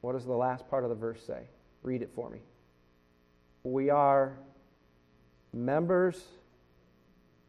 What 0.00 0.12
does 0.12 0.24
the 0.24 0.32
last 0.32 0.68
part 0.68 0.84
of 0.84 0.90
the 0.90 0.96
verse 0.96 1.22
say? 1.26 1.48
Read 1.82 2.02
it 2.02 2.10
for 2.14 2.30
me. 2.30 2.40
We 3.64 3.90
are 3.90 4.38
members 5.52 6.22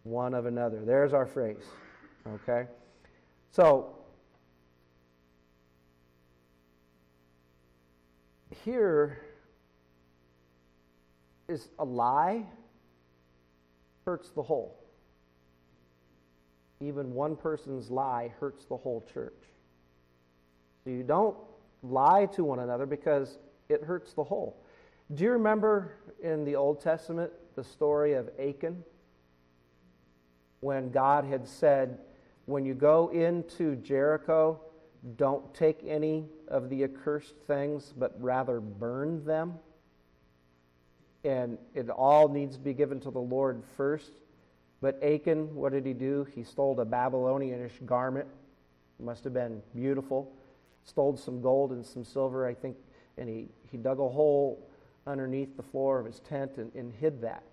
one 0.04 0.34
of 0.34 0.46
another. 0.46 0.84
There's 0.84 1.14
our 1.14 1.26
phrase. 1.26 1.66
Okay? 2.28 2.68
So, 3.52 3.96
here 8.66 9.22
is 11.48 11.70
a 11.78 11.86
lie 11.86 12.44
hurts 14.06 14.32
the 14.32 14.42
whole. 14.42 14.84
Even 16.82 17.14
one 17.14 17.36
person's 17.36 17.92
lie 17.92 18.34
hurts 18.40 18.66
the 18.66 18.76
whole 18.76 19.06
church. 19.14 19.44
So 20.84 20.90
you 20.90 21.04
don't 21.04 21.38
lie 21.84 22.26
to 22.34 22.44
one 22.44 22.58
another 22.58 22.88
because 22.88 23.38
it 23.70 23.84
hurts 23.84 24.14
the 24.14 24.24
whole. 24.24 24.58
Do 25.14 25.24
you 25.24 25.32
remember 25.32 25.92
in 26.24 26.44
the 26.44 26.56
Old 26.56 26.82
Testament 26.82 27.32
the 27.56 27.64
story 27.64 28.14
of 28.14 28.32
Achan? 28.40 28.84
When 30.62 30.90
God 30.90 31.26
had 31.26 31.48
said, 31.48 32.00
When 32.46 32.66
you 32.66 32.74
go 32.74 33.10
into 33.10 33.76
Jericho, 33.76 34.60
don't 35.18 35.54
take 35.54 35.84
any 35.86 36.26
of 36.48 36.70
the 36.70 36.84
accursed 36.84 37.36
things, 37.48 37.94
but 37.96 38.16
rather 38.20 38.60
burn 38.60 39.24
them. 39.24 39.54
And 41.24 41.58
it 41.74 41.90
all 41.90 42.28
needs 42.28 42.56
to 42.58 42.62
be 42.62 42.74
given 42.74 43.00
to 43.02 43.12
the 43.12 43.20
Lord 43.20 43.64
first. 43.78 44.12
But 44.82 45.02
Achan, 45.04 45.56
what 45.56 45.72
did 45.72 45.86
he 45.86 45.94
do? 45.94 46.28
He 46.36 46.44
stole 46.44 46.80
a 46.80 46.86
Babylonianish 46.86 47.86
garment. 47.86 48.28
It 49.00 49.06
must 49.06 49.24
have 49.24 49.34
been 49.34 49.62
beautiful. 49.76 50.32
Stole 50.84 51.18
some 51.18 51.42
gold 51.42 51.72
and 51.72 51.86
some 51.86 52.04
silver, 52.04 52.46
I 52.46 52.54
think, 52.54 52.78
and 53.18 53.28
he, 53.28 53.48
he 53.72 53.78
dug 53.78 54.00
a 54.00 54.08
hole 54.08 54.70
underneath 55.08 55.56
the 55.58 55.64
floor 55.64 56.00
of 56.00 56.06
his 56.06 56.20
tent 56.20 56.58
and, 56.58 56.74
and 56.76 56.94
hid 56.94 57.22
that. 57.22 57.44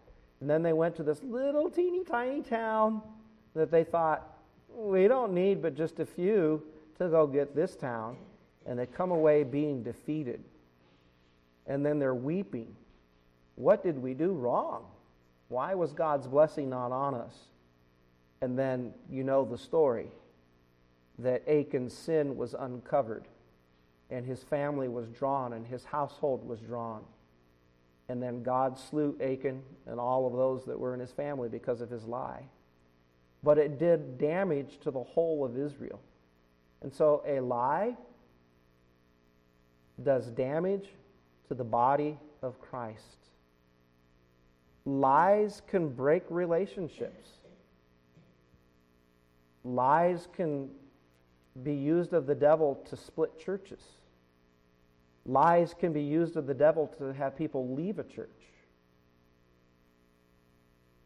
And 0.41 0.49
then 0.49 0.63
they 0.63 0.73
went 0.73 0.97
to 0.97 1.03
this 1.03 1.23
little 1.23 1.71
teeny 1.71 2.05
tiny 2.05 2.43
town 2.43 3.01
that 3.55 3.71
they 3.71 3.85
thought, 3.85 4.39
we 4.75 5.07
don't 5.07 5.33
need 5.33 5.63
but 5.63 5.75
just 5.75 6.01
a 6.01 6.07
few 6.07 6.63
to 6.99 7.09
go 7.09 7.27
get 7.27 7.55
this 7.55 7.77
town, 7.77 8.17
and 8.67 8.79
they 8.79 8.87
come 8.87 9.11
away 9.11 9.45
being 9.45 9.83
defeated. 9.83 10.43
And 11.67 11.85
then 11.85 11.99
they're 11.99 12.15
weeping. 12.15 12.75
What 13.55 13.83
did 13.83 14.01
we 14.01 14.15
do 14.15 14.33
wrong? 14.33 14.85
Why 15.49 15.75
was 15.75 15.93
God's 15.93 16.27
blessing 16.27 16.71
not 16.71 16.93
on 16.93 17.15
us? 17.15 17.35
And 18.41 18.59
then 18.59 18.93
you 19.11 19.23
know 19.23 19.45
the 19.45 19.59
story 19.59 20.09
that 21.19 21.43
Achan's 21.47 21.95
sin 21.95 22.37
was 22.37 22.55
uncovered, 22.59 23.29
and 24.11 24.27
his 24.27 24.43
family 24.43 24.89
was 24.89 25.07
drawn, 25.09 25.53
and 25.53 25.67
his 25.67 25.85
household 25.85 26.47
was 26.47 26.59
drawn. 26.61 27.03
And 28.09 28.23
then 28.23 28.43
God 28.43 28.79
slew 28.79 29.17
Achan 29.23 29.63
and 29.87 30.01
all 30.01 30.27
of 30.27 30.33
those 30.33 30.65
that 30.65 30.79
were 30.79 30.95
in 30.95 31.01
his 31.01 31.13
family 31.13 31.49
because 31.49 31.81
of 31.81 31.91
his 31.91 32.05
lie. 32.05 32.43
But 33.43 33.59
it 33.59 33.79
did 33.79 34.19
damage 34.19 34.79
to 34.83 34.91
the 34.91 35.03
whole 35.03 35.45
of 35.45 35.57
Israel. 35.57 36.01
And 36.83 36.93
so 36.93 37.23
a 37.27 37.41
lie 37.41 37.97
does 40.03 40.27
damage 40.27 40.89
to 41.49 41.55
the 41.55 41.65
body 41.65 42.19
of 42.43 42.61
Christ. 42.61 43.19
Lies 44.85 45.63
can 45.69 45.89
break 45.89 46.25
relationships. 46.29 47.29
Lies 49.65 50.27
can 50.35 50.71
be 51.63 51.75
used 51.75 52.13
of 52.13 52.27
the 52.27 52.35
devil 52.35 52.85
to 52.89 52.97
split 52.97 53.39
churches. 53.39 53.83
Lies 55.25 55.73
can 55.79 55.93
be 55.93 56.03
used 56.03 56.37
of 56.37 56.47
the 56.47 56.55
devil 56.55 56.93
to 56.99 57.13
have 57.13 57.37
people 57.37 57.73
leave 57.75 58.01
a 58.01 58.05
church. 58.05 58.29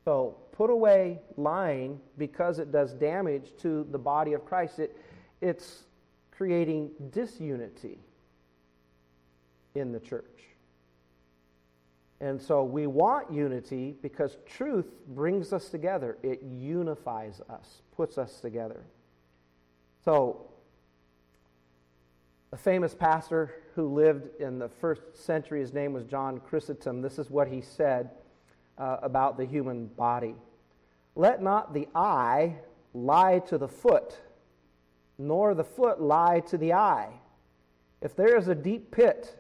So 0.06 0.37
put 0.52 0.71
away 0.71 1.18
lying 1.37 2.00
because 2.16 2.61
it 2.61 2.73
does 2.73 2.95
damage 2.95 3.50
to 3.59 3.87
the 3.90 3.99
body 3.99 4.33
of 4.33 4.45
Christ. 4.47 4.78
It, 4.78 4.97
it's 5.40 5.85
creating 6.31 6.90
disunity 7.11 7.99
in 9.75 9.93
the 9.93 10.00
church. 10.00 10.25
And 12.21 12.40
so 12.40 12.64
we 12.64 12.87
want 12.87 13.31
unity 13.31 13.95
because 14.00 14.38
truth 14.47 14.87
brings 15.09 15.52
us 15.52 15.69
together. 15.69 16.16
It 16.23 16.43
unifies 16.43 17.40
us, 17.50 17.83
puts 17.95 18.16
us 18.16 18.40
together. 18.40 18.85
So, 20.05 20.47
a 22.52 22.57
famous 22.57 22.95
pastor 22.95 23.50
who 23.75 23.93
lived 23.93 24.40
in 24.40 24.59
the 24.59 24.69
first 24.69 25.02
century, 25.14 25.61
his 25.61 25.75
name 25.75 25.93
was 25.93 26.05
John 26.05 26.40
Chrysostom. 26.40 27.02
This 27.02 27.19
is 27.19 27.28
what 27.28 27.49
he 27.49 27.61
said 27.61 28.11
uh, 28.78 28.99
about 29.02 29.37
the 29.37 29.45
human 29.45 29.87
body 29.87 30.35
Let 31.16 31.43
not 31.43 31.75
the 31.75 31.88
eye 31.95 32.57
lie 32.95 33.40
to 33.49 33.59
the 33.59 33.69
foot 33.69 34.16
nor 35.19 35.55
the 35.55 35.65
foot 35.65 36.01
lie 36.01 36.41
to 36.41 36.59
the 36.59 36.73
eye. 36.73 37.09
If 38.01 38.15
there 38.15 38.37
is 38.37 38.49
a 38.49 38.55
deep 38.55 38.91
pit, 38.91 39.37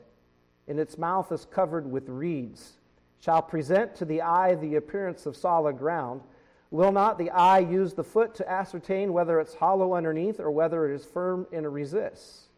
and 0.68 0.80
its 0.80 0.98
mouth 0.98 1.30
is 1.30 1.44
covered 1.44 1.90
with 1.90 2.08
reeds, 2.08 2.72
shall 3.20 3.42
present 3.42 3.94
to 3.96 4.04
the 4.04 4.22
eye 4.22 4.54
the 4.54 4.76
appearance 4.76 5.26
of 5.26 5.36
solid 5.36 5.78
ground, 5.78 6.22
will 6.70 6.92
not 6.92 7.18
the 7.18 7.30
eye 7.30 7.60
use 7.60 7.94
the 7.94 8.04
foot 8.04 8.34
to 8.34 8.50
ascertain 8.50 9.12
whether 9.12 9.38
it's 9.40 9.54
hollow 9.54 9.94
underneath 9.94 10.40
or 10.40 10.50
whether 10.50 10.90
it 10.90 10.94
is 10.94 11.04
firm 11.04 11.46
and 11.52 11.72
resists? 11.72 12.48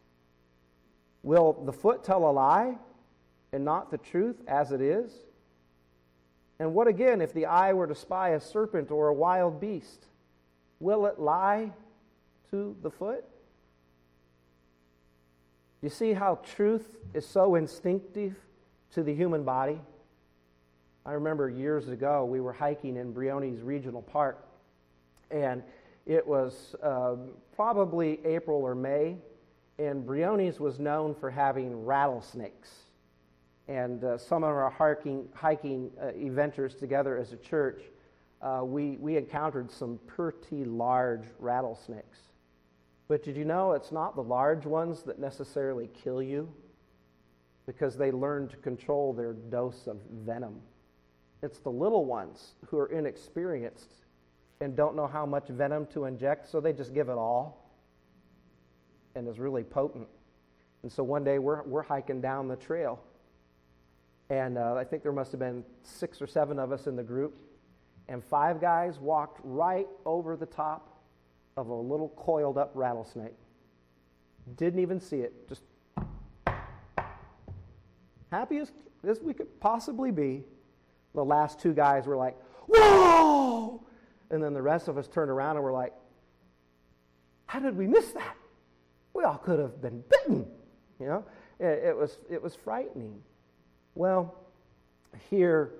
Will 1.22 1.52
the 1.64 1.72
foot 1.72 2.04
tell 2.04 2.28
a 2.28 2.32
lie 2.32 2.78
and 3.52 3.64
not 3.64 3.90
the 3.90 3.98
truth 3.98 4.40
as 4.46 4.72
it 4.72 4.80
is? 4.80 5.12
And 6.58 6.74
what 6.74 6.88
again 6.88 7.20
if 7.20 7.32
the 7.32 7.46
eye 7.46 7.72
were 7.72 7.86
to 7.86 7.94
spy 7.94 8.30
a 8.30 8.40
serpent 8.40 8.90
or 8.90 9.08
a 9.08 9.14
wild 9.14 9.60
beast? 9.60 10.06
Will 10.80 11.06
it 11.06 11.18
lie 11.18 11.72
to 12.50 12.76
the 12.82 12.90
foot? 12.90 13.24
You 15.80 15.88
see 15.88 16.12
how 16.12 16.36
truth 16.36 16.96
is 17.14 17.26
so 17.26 17.54
instinctive 17.54 18.34
to 18.92 19.02
the 19.02 19.14
human 19.14 19.44
body? 19.44 19.80
I 21.06 21.12
remember 21.12 21.48
years 21.48 21.88
ago 21.88 22.24
we 22.24 22.40
were 22.40 22.52
hiking 22.52 22.96
in 22.96 23.12
Briones 23.12 23.62
Regional 23.62 24.02
Park, 24.02 24.44
and 25.30 25.62
it 26.04 26.26
was 26.26 26.74
uh, 26.82 27.16
probably 27.54 28.18
April 28.24 28.62
or 28.62 28.74
May, 28.74 29.16
and 29.78 30.04
Briones 30.04 30.58
was 30.58 30.80
known 30.80 31.14
for 31.14 31.30
having 31.30 31.84
rattlesnakes. 31.84 32.70
And 33.68 34.02
uh, 34.02 34.18
some 34.18 34.42
of 34.42 34.50
our 34.50 34.70
hiking, 34.70 35.28
hiking 35.34 35.90
uh, 36.00 36.12
together 36.78 37.18
as 37.18 37.32
a 37.32 37.36
church, 37.36 37.82
uh, 38.40 38.62
we, 38.64 38.96
we 38.96 39.16
encountered 39.16 39.70
some 39.70 40.00
pretty 40.06 40.64
large 40.64 41.24
rattlesnakes. 41.38 42.18
But 43.08 43.24
did 43.24 43.36
you 43.36 43.46
know 43.46 43.72
it's 43.72 43.90
not 43.90 44.14
the 44.14 44.22
large 44.22 44.66
ones 44.66 45.02
that 45.04 45.18
necessarily 45.18 45.88
kill 46.04 46.22
you? 46.22 46.52
Because 47.66 47.96
they 47.96 48.12
learn 48.12 48.48
to 48.48 48.56
control 48.58 49.14
their 49.14 49.32
dose 49.32 49.86
of 49.86 49.96
venom. 50.24 50.60
It's 51.42 51.58
the 51.58 51.70
little 51.70 52.04
ones 52.04 52.54
who 52.66 52.78
are 52.78 52.86
inexperienced 52.86 53.94
and 54.60 54.76
don't 54.76 54.94
know 54.94 55.06
how 55.06 55.24
much 55.24 55.48
venom 55.48 55.86
to 55.86 56.04
inject, 56.04 56.50
so 56.50 56.60
they 56.60 56.72
just 56.72 56.92
give 56.92 57.08
it 57.08 57.16
all. 57.16 57.72
And 59.14 59.26
it's 59.26 59.38
really 59.38 59.64
potent. 59.64 60.08
And 60.82 60.92
so 60.92 61.02
one 61.02 61.24
day 61.24 61.38
we're, 61.38 61.62
we're 61.62 61.82
hiking 61.82 62.20
down 62.20 62.48
the 62.48 62.56
trail. 62.56 63.00
And 64.30 64.58
uh, 64.58 64.74
I 64.74 64.84
think 64.84 65.02
there 65.02 65.12
must 65.12 65.32
have 65.32 65.40
been 65.40 65.64
six 65.82 66.20
or 66.20 66.26
seven 66.26 66.58
of 66.58 66.72
us 66.72 66.86
in 66.86 66.96
the 66.96 67.02
group. 67.02 67.36
And 68.08 68.22
five 68.22 68.60
guys 68.60 68.98
walked 68.98 69.40
right 69.42 69.86
over 70.04 70.36
the 70.36 70.46
top 70.46 70.97
of 71.58 71.68
a 71.68 71.74
little 71.74 72.10
coiled 72.10 72.56
up 72.56 72.70
rattlesnake. 72.74 73.34
Didn't 74.56 74.78
even 74.78 75.00
see 75.00 75.18
it. 75.18 75.48
Just 75.48 75.62
happy 78.30 78.58
as, 78.58 78.70
as 79.06 79.20
we 79.20 79.34
could 79.34 79.60
possibly 79.60 80.12
be. 80.12 80.44
The 81.14 81.24
last 81.24 81.58
two 81.58 81.72
guys 81.72 82.06
were 82.06 82.16
like, 82.16 82.36
Whoa! 82.68 83.82
And 84.30 84.42
then 84.42 84.54
the 84.54 84.62
rest 84.62 84.88
of 84.88 84.98
us 84.98 85.08
turned 85.08 85.30
around 85.30 85.56
and 85.56 85.64
were 85.64 85.72
like, 85.72 85.92
How 87.46 87.58
did 87.58 87.76
we 87.76 87.88
miss 87.88 88.12
that? 88.12 88.36
We 89.14 89.24
all 89.24 89.38
could 89.38 89.58
have 89.58 89.82
been 89.82 90.04
bitten. 90.08 90.46
You 91.00 91.06
know, 91.06 91.24
it, 91.58 91.88
it 91.88 91.96
was, 91.96 92.18
it 92.30 92.40
was 92.40 92.54
frightening. 92.54 93.20
Well, 93.96 94.36
here, 95.28 95.72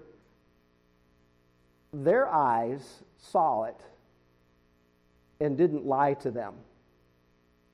their 1.92 2.28
eyes 2.28 3.04
saw 3.16 3.64
it 3.64 3.76
and 5.40 5.56
didn't 5.56 5.86
lie 5.86 6.14
to 6.14 6.30
them. 6.30 6.54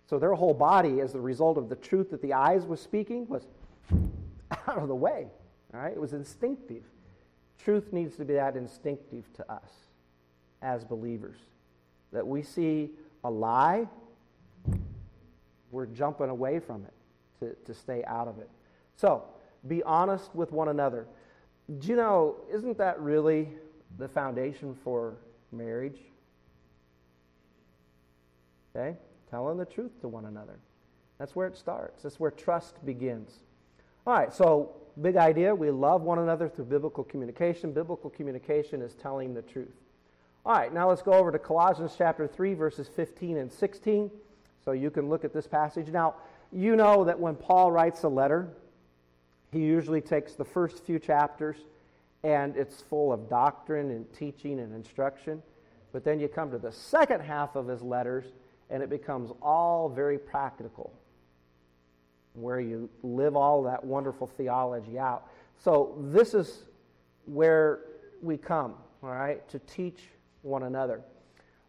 So 0.07 0.19
their 0.19 0.35
whole 0.35 0.55
body, 0.55 1.01
as 1.01 1.13
the 1.13 1.21
result 1.21 1.57
of 1.57 1.69
the 1.69 1.77
truth 1.77 2.11
that 2.11 2.21
the 2.21 2.35
eyes 2.35 2.67
was 2.67 2.81
speaking, 2.81 3.27
was 3.29 3.47
out 4.69 4.79
of 4.79 4.89
the 4.89 4.95
way. 4.95 5.27
All 5.73 5.81
right? 5.81 5.93
It 5.93 6.01
was 6.01 6.13
instinctive. 6.13 6.83
Truth 7.59 7.93
needs 7.93 8.17
to 8.17 8.25
be 8.25 8.35
that 8.35 8.57
instinctive 8.57 9.33
to 9.35 9.51
us 9.51 9.71
as 10.61 10.85
believers. 10.85 11.39
That 12.13 12.27
we 12.27 12.43
see 12.43 12.91
a 13.25 13.31
lie, 13.31 13.89
we're 15.71 15.87
jumping 15.87 16.29
away 16.29 16.61
from 16.61 16.85
it 16.85 16.93
to, 17.41 17.73
to 17.73 17.75
stay 17.79 18.05
out 18.05 18.29
of 18.29 18.39
it. 18.39 18.51
So, 18.97 19.25
be 19.67 19.83
honest 19.83 20.35
with 20.35 20.53
one 20.53 20.69
another. 20.69 21.07
Do 21.79 21.89
you 21.89 21.97
know, 21.97 22.37
isn't 22.53 22.77
that 22.79 23.01
really 23.01 23.49
the 23.99 24.09
foundation 24.09 24.77
for 24.85 25.15
marriage? 25.51 25.99
Okay? 28.75 28.97
Telling 29.31 29.59
the 29.59 29.65
truth 29.65 30.01
to 30.01 30.09
one 30.09 30.27
another. 30.27 30.59
That's 31.19 31.37
where 31.37 31.47
it 31.47 31.57
starts. 31.57 32.03
That's 32.03 32.19
where 32.19 32.31
trust 32.31 32.85
begins. 32.85 33.31
All 34.07 34.15
right, 34.15 34.33
so 34.33 34.75
big 35.01 35.17
idea. 35.17 35.55
We 35.55 35.71
love 35.71 36.03
one 36.03 36.19
another 36.19 36.49
through 36.49 36.67
biblical 36.67 37.05
communication. 37.05 37.73
Biblical 37.73 38.11
communication 38.11 38.83
is 38.83 38.95
telling 38.95 39.33
the 39.33 39.43
truth. 39.43 39.75
All 40.45 40.55
right, 40.55 40.73
now 40.73 40.89
let's 40.89 41.03
go 41.03 41.13
over 41.13 41.33
to 41.33 41.39
Colossians 41.39 41.95
chapter 41.97 42.27
3, 42.27 42.55
verses 42.55 42.89
15 42.89 43.39
and 43.39 43.51
16. 43.51 44.11
So 44.65 44.73
you 44.73 44.91
can 44.91 45.09
look 45.09 45.25
at 45.25 45.33
this 45.33 45.47
passage. 45.47 45.89
Now, 45.89 46.17
you 46.53 46.77
know 46.77 47.05
that 47.05 47.19
when 47.19 47.35
Paul 47.35 47.73
writes 47.73 48.03
a 48.03 48.09
letter, 48.09 48.49
he 49.53 49.61
usually 49.61 50.01
takes 50.01 50.35
the 50.35 50.45
first 50.45 50.85
few 50.85 50.99
chapters 50.99 51.57
and 52.23 52.57
it's 52.57 52.81
full 52.81 53.13
of 53.13 53.29
doctrine 53.29 53.91
and 53.91 54.11
teaching 54.13 54.59
and 54.59 54.75
instruction. 54.75 55.43
But 55.93 56.05
then 56.05 56.19
you 56.19 56.29
come 56.29 56.51
to 56.51 56.59
the 56.59 56.73
second 56.73 57.21
half 57.21 57.55
of 57.55 57.69
his 57.69 57.83
letters 57.83 58.25
and 58.75 58.83
it 58.83 58.91
becomes 58.91 59.31
all 59.41 59.89
very 59.89 60.19
practical, 60.19 60.93
where 62.33 62.59
you 62.59 62.91
live 63.05 63.37
all 63.37 63.63
that 63.63 63.85
wonderful 63.85 64.27
theology 64.27 64.99
out. 64.99 65.29
So, 65.63 65.95
this 66.09 66.35
is 66.35 66.65
where 67.25 67.83
we 68.21 68.37
come, 68.37 68.75
all 69.01 69.11
right, 69.11 69.49
to 69.51 69.61
teach 69.61 70.01
one 70.43 70.65
another. 70.65 71.03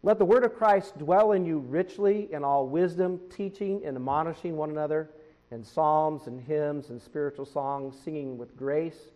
Let 0.02 0.18
the 0.18 0.24
word 0.24 0.42
of 0.42 0.56
Christ 0.56 0.98
dwell 0.98 1.30
in 1.30 1.46
you 1.46 1.60
richly 1.60 2.26
in 2.32 2.42
all 2.42 2.66
wisdom, 2.66 3.20
teaching 3.30 3.84
and 3.84 3.96
admonishing 3.96 4.56
one 4.56 4.70
another 4.70 5.08
in 5.52 5.62
psalms 5.62 6.26
and 6.26 6.40
hymns 6.40 6.90
and 6.90 7.00
spiritual 7.00 7.46
songs, 7.46 7.96
singing 8.04 8.36
with 8.36 8.56
grace 8.56 9.12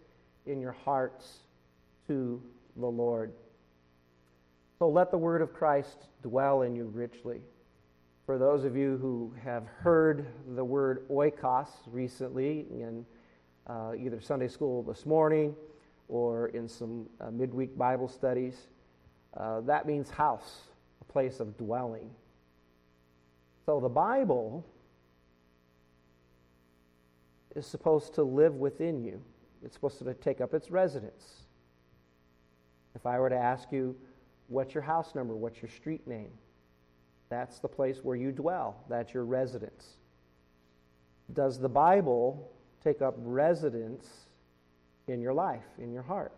in 0.46 0.60
your 0.60 0.76
hearts 0.84 1.38
to 2.06 2.40
the 2.76 2.86
Lord. 2.86 3.32
So 4.78 4.88
let 4.88 5.10
the 5.10 5.18
word 5.18 5.42
of 5.42 5.52
Christ 5.52 6.06
dwell 6.22 6.62
in 6.62 6.76
you 6.76 6.84
richly. 6.94 7.40
For 8.30 8.38
those 8.38 8.62
of 8.62 8.76
you 8.76 8.96
who 8.98 9.34
have 9.42 9.66
heard 9.66 10.24
the 10.54 10.62
word 10.64 11.04
oikos 11.10 11.66
recently 11.88 12.64
in 12.70 13.04
uh, 13.66 13.94
either 13.98 14.20
Sunday 14.20 14.46
school 14.46 14.84
this 14.84 15.04
morning 15.04 15.52
or 16.06 16.46
in 16.50 16.68
some 16.68 17.08
uh, 17.20 17.32
midweek 17.32 17.76
Bible 17.76 18.06
studies, 18.06 18.68
uh, 19.36 19.62
that 19.62 19.84
means 19.84 20.10
house, 20.10 20.60
a 21.00 21.12
place 21.12 21.40
of 21.40 21.58
dwelling. 21.58 22.08
So 23.66 23.80
the 23.80 23.88
Bible 23.88 24.64
is 27.56 27.66
supposed 27.66 28.14
to 28.14 28.22
live 28.22 28.54
within 28.54 29.02
you, 29.02 29.20
it's 29.64 29.74
supposed 29.74 29.98
to 29.98 30.14
take 30.14 30.40
up 30.40 30.54
its 30.54 30.70
residence. 30.70 31.46
If 32.94 33.06
I 33.06 33.18
were 33.18 33.28
to 33.28 33.36
ask 33.36 33.72
you, 33.72 33.96
what's 34.46 34.72
your 34.72 34.84
house 34.84 35.16
number? 35.16 35.34
What's 35.34 35.60
your 35.60 35.70
street 35.72 36.06
name? 36.06 36.30
That's 37.30 37.60
the 37.60 37.68
place 37.68 38.00
where 38.02 38.16
you 38.16 38.32
dwell, 38.32 38.84
that's 38.88 39.14
your 39.14 39.24
residence. 39.24 39.86
Does 41.32 41.58
the 41.58 41.68
Bible 41.68 42.50
take 42.82 43.00
up 43.00 43.14
residence 43.18 44.06
in 45.06 45.20
your 45.20 45.32
life, 45.32 45.64
in 45.78 45.92
your 45.92 46.02
heart? 46.02 46.32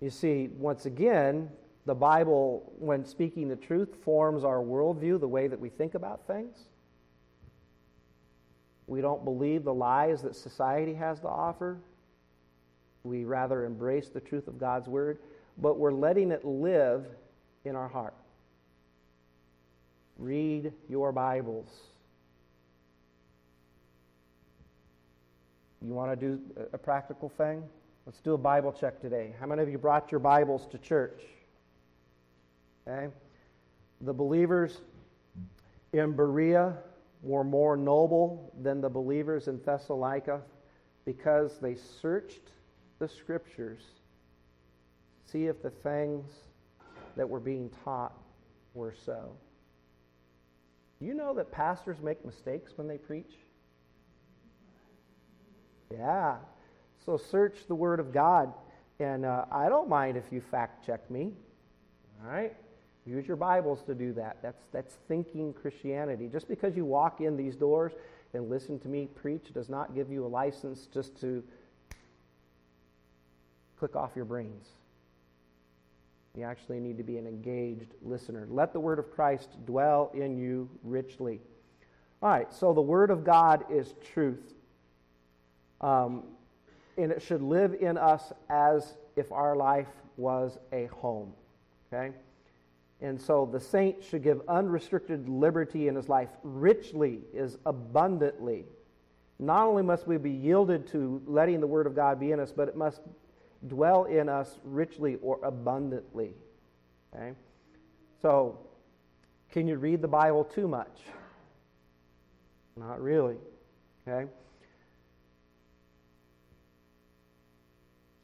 You 0.00 0.10
see, 0.10 0.48
once 0.58 0.86
again, 0.86 1.48
the 1.86 1.94
Bible, 1.94 2.72
when 2.78 3.04
speaking 3.04 3.48
the 3.48 3.56
truth, 3.56 3.94
forms 4.04 4.44
our 4.44 4.58
worldview, 4.58 5.20
the 5.20 5.28
way 5.28 5.46
that 5.46 5.60
we 5.60 5.68
think 5.68 5.94
about 5.94 6.26
things. 6.26 6.56
We 8.86 9.00
don't 9.00 9.24
believe 9.24 9.62
the 9.62 9.74
lies 9.74 10.22
that 10.22 10.34
society 10.34 10.94
has 10.94 11.20
to 11.20 11.28
offer. 11.28 11.78
We 13.04 13.24
rather 13.24 13.64
embrace 13.64 14.08
the 14.08 14.20
truth 14.20 14.48
of 14.48 14.58
God's 14.58 14.88
Word, 14.88 15.18
but 15.56 15.78
we're 15.78 15.92
letting 15.92 16.32
it 16.32 16.44
live 16.44 17.06
in 17.64 17.76
our 17.76 17.88
heart. 17.88 18.14
Read 20.20 20.72
your 20.86 21.12
Bibles. 21.12 21.70
You 25.80 25.94
want 25.94 26.10
to 26.12 26.16
do 26.16 26.38
a 26.74 26.78
practical 26.78 27.30
thing? 27.30 27.62
Let's 28.04 28.20
do 28.20 28.34
a 28.34 28.38
Bible 28.38 28.70
check 28.70 29.00
today. 29.00 29.34
How 29.40 29.46
many 29.46 29.62
of 29.62 29.70
you 29.70 29.78
brought 29.78 30.12
your 30.12 30.18
Bibles 30.20 30.66
to 30.72 30.78
church? 30.78 31.22
Okay. 32.86 33.08
The 34.02 34.12
believers 34.12 34.82
in 35.94 36.12
Berea 36.12 36.76
were 37.22 37.44
more 37.44 37.76
noble 37.76 38.52
than 38.62 38.82
the 38.82 38.90
believers 38.90 39.48
in 39.48 39.58
Thessalonica 39.62 40.42
because 41.06 41.58
they 41.58 41.74
searched 41.74 42.50
the 42.98 43.08
scriptures 43.08 43.82
see 45.30 45.46
if 45.46 45.62
the 45.62 45.70
things 45.70 46.26
that 47.16 47.28
were 47.28 47.40
being 47.40 47.70
taught 47.84 48.12
were 48.74 48.94
so. 49.04 49.32
You 51.00 51.14
know 51.14 51.34
that 51.34 51.50
pastors 51.50 51.96
make 52.02 52.24
mistakes 52.24 52.72
when 52.76 52.86
they 52.86 52.98
preach? 52.98 53.32
Yeah. 55.90 56.36
So 57.04 57.16
search 57.16 57.66
the 57.66 57.74
Word 57.74 58.00
of 58.00 58.12
God. 58.12 58.52
And 58.98 59.24
uh, 59.24 59.46
I 59.50 59.70
don't 59.70 59.88
mind 59.88 60.18
if 60.18 60.24
you 60.30 60.42
fact 60.42 60.86
check 60.86 61.10
me. 61.10 61.32
All 62.22 62.30
right? 62.30 62.54
Use 63.06 63.26
your 63.26 63.38
Bibles 63.38 63.82
to 63.84 63.94
do 63.94 64.12
that. 64.12 64.36
That's, 64.42 64.62
that's 64.72 64.98
thinking 65.08 65.54
Christianity. 65.54 66.28
Just 66.30 66.48
because 66.48 66.76
you 66.76 66.84
walk 66.84 67.22
in 67.22 67.34
these 67.36 67.56
doors 67.56 67.92
and 68.34 68.50
listen 68.50 68.78
to 68.80 68.88
me 68.88 69.08
preach 69.14 69.54
does 69.54 69.70
not 69.70 69.94
give 69.94 70.10
you 70.10 70.26
a 70.26 70.28
license 70.28 70.86
just 70.92 71.18
to 71.22 71.42
click 73.78 73.96
off 73.96 74.10
your 74.14 74.26
brains. 74.26 74.68
You 76.36 76.44
actually 76.44 76.80
need 76.80 76.96
to 76.98 77.02
be 77.02 77.18
an 77.18 77.26
engaged 77.26 77.94
listener. 78.02 78.46
Let 78.48 78.72
the 78.72 78.80
word 78.80 78.98
of 78.98 79.10
Christ 79.10 79.48
dwell 79.66 80.10
in 80.14 80.38
you 80.38 80.68
richly. 80.84 81.40
All 82.22 82.30
right, 82.30 82.52
so 82.52 82.72
the 82.72 82.80
word 82.80 83.10
of 83.10 83.24
God 83.24 83.64
is 83.70 83.94
truth. 84.12 84.54
Um, 85.80 86.24
and 86.96 87.10
it 87.10 87.22
should 87.22 87.42
live 87.42 87.74
in 87.80 87.96
us 87.96 88.32
as 88.48 88.94
if 89.16 89.32
our 89.32 89.56
life 89.56 89.88
was 90.16 90.58
a 90.72 90.86
home. 90.86 91.32
Okay? 91.92 92.14
And 93.00 93.20
so 93.20 93.48
the 93.50 93.60
saint 93.60 94.04
should 94.04 94.22
give 94.22 94.42
unrestricted 94.46 95.28
liberty 95.28 95.88
in 95.88 95.94
his 95.94 96.08
life, 96.08 96.28
richly, 96.42 97.20
is 97.32 97.56
abundantly. 97.64 98.66
Not 99.38 99.66
only 99.66 99.82
must 99.82 100.06
we 100.06 100.18
be 100.18 100.30
yielded 100.30 100.86
to 100.88 101.22
letting 101.26 101.60
the 101.60 101.66
Word 101.66 101.86
of 101.86 101.96
God 101.96 102.20
be 102.20 102.32
in 102.32 102.38
us, 102.38 102.52
but 102.52 102.68
it 102.68 102.76
must 102.76 103.00
dwell 103.68 104.04
in 104.04 104.28
us 104.28 104.58
richly 104.64 105.16
or 105.22 105.38
abundantly. 105.42 106.34
Okay? 107.14 107.32
So, 108.22 108.58
can 109.50 109.66
you 109.66 109.76
read 109.76 110.02
the 110.02 110.08
Bible 110.08 110.44
too 110.44 110.68
much? 110.68 111.00
Not 112.76 113.00
really. 113.00 113.36
Okay? 114.06 114.30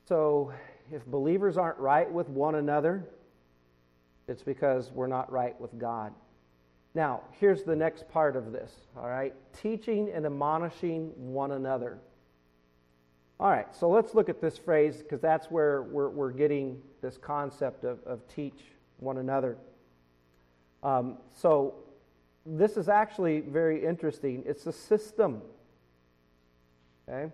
So, 0.08 0.52
if 0.92 1.04
believers 1.06 1.56
aren't 1.56 1.78
right 1.78 2.10
with 2.10 2.28
one 2.28 2.54
another, 2.54 3.04
it's 4.28 4.42
because 4.42 4.92
we're 4.92 5.08
not 5.08 5.30
right 5.32 5.60
with 5.60 5.76
God. 5.78 6.12
Now, 6.94 7.22
here's 7.32 7.62
the 7.62 7.76
next 7.76 8.08
part 8.08 8.36
of 8.36 8.52
this, 8.52 8.72
all 8.96 9.08
right? 9.08 9.34
Teaching 9.52 10.10
and 10.14 10.24
admonishing 10.24 11.12
one 11.16 11.52
another. 11.52 11.98
All 13.38 13.50
right, 13.50 13.74
so 13.76 13.88
let's 13.88 14.14
look 14.14 14.28
at 14.28 14.40
this 14.40 14.56
phrase 14.56 14.98
because 14.98 15.20
that's 15.20 15.50
where 15.50 15.82
we're, 15.82 16.08
we're, 16.08 16.30
getting 16.30 16.80
this 17.02 17.18
concept 17.18 17.84
of, 17.84 18.02
of 18.06 18.26
teach 18.28 18.60
one 18.98 19.18
another. 19.18 19.58
Um, 20.82 21.18
so, 21.34 21.74
this 22.46 22.76
is 22.76 22.88
actually 22.88 23.40
very 23.40 23.84
interesting. 23.84 24.42
It's 24.46 24.66
a 24.66 24.72
system. 24.72 25.42
Okay? 27.08 27.30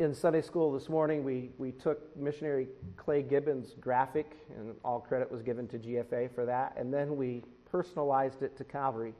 in 0.00 0.12
Sunday 0.12 0.42
school 0.42 0.72
this 0.72 0.88
morning, 0.88 1.22
we, 1.22 1.50
we 1.56 1.70
took 1.70 2.16
missionary 2.16 2.66
Clay 2.96 3.22
Gibbons' 3.22 3.74
graphic, 3.80 4.36
and 4.56 4.74
all 4.84 5.00
credit 5.00 5.30
was 5.30 5.40
given 5.40 5.68
to 5.68 5.78
GFA 5.78 6.34
for 6.34 6.44
that, 6.44 6.74
and 6.76 6.92
then 6.92 7.16
we 7.16 7.42
personalized 7.70 8.42
it 8.42 8.56
to 8.56 8.64
Calvary. 8.64 9.14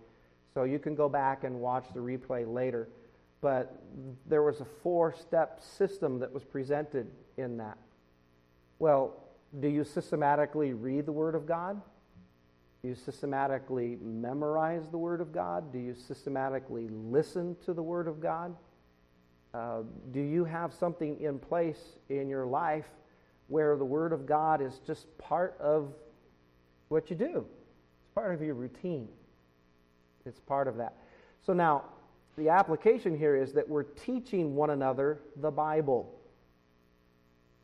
So 0.52 0.64
you 0.64 0.78
can 0.80 0.94
go 0.94 1.08
back 1.08 1.44
and 1.44 1.60
watch 1.60 1.86
the 1.94 2.00
replay 2.00 2.52
later. 2.52 2.88
But 3.44 3.78
there 4.26 4.42
was 4.42 4.62
a 4.62 4.64
four 4.64 5.14
step 5.14 5.60
system 5.60 6.18
that 6.20 6.32
was 6.32 6.44
presented 6.44 7.10
in 7.36 7.58
that. 7.58 7.76
Well, 8.78 9.22
do 9.60 9.68
you 9.68 9.84
systematically 9.84 10.72
read 10.72 11.04
the 11.04 11.12
Word 11.12 11.34
of 11.34 11.44
God? 11.44 11.78
Do 12.80 12.88
you 12.88 12.94
systematically 12.94 13.98
memorize 14.00 14.88
the 14.88 14.96
Word 14.96 15.20
of 15.20 15.30
God? 15.30 15.74
Do 15.74 15.78
you 15.78 15.94
systematically 15.94 16.88
listen 16.88 17.54
to 17.66 17.74
the 17.74 17.82
Word 17.82 18.08
of 18.08 18.18
God? 18.18 18.56
Uh, 19.52 19.82
do 20.10 20.20
you 20.20 20.46
have 20.46 20.72
something 20.72 21.20
in 21.20 21.38
place 21.38 21.98
in 22.08 22.30
your 22.30 22.46
life 22.46 22.88
where 23.48 23.76
the 23.76 23.84
Word 23.84 24.14
of 24.14 24.24
God 24.24 24.62
is 24.62 24.80
just 24.86 25.06
part 25.18 25.54
of 25.60 25.92
what 26.88 27.10
you 27.10 27.16
do? 27.16 27.44
It's 28.00 28.14
part 28.14 28.34
of 28.34 28.40
your 28.40 28.54
routine. 28.54 29.06
It's 30.24 30.40
part 30.40 30.66
of 30.66 30.78
that. 30.78 30.96
So 31.42 31.52
now, 31.52 31.84
the 32.36 32.48
application 32.48 33.16
here 33.16 33.36
is 33.36 33.52
that 33.52 33.68
we're 33.68 33.84
teaching 33.84 34.54
one 34.54 34.70
another 34.70 35.20
the 35.36 35.50
Bible. 35.50 36.12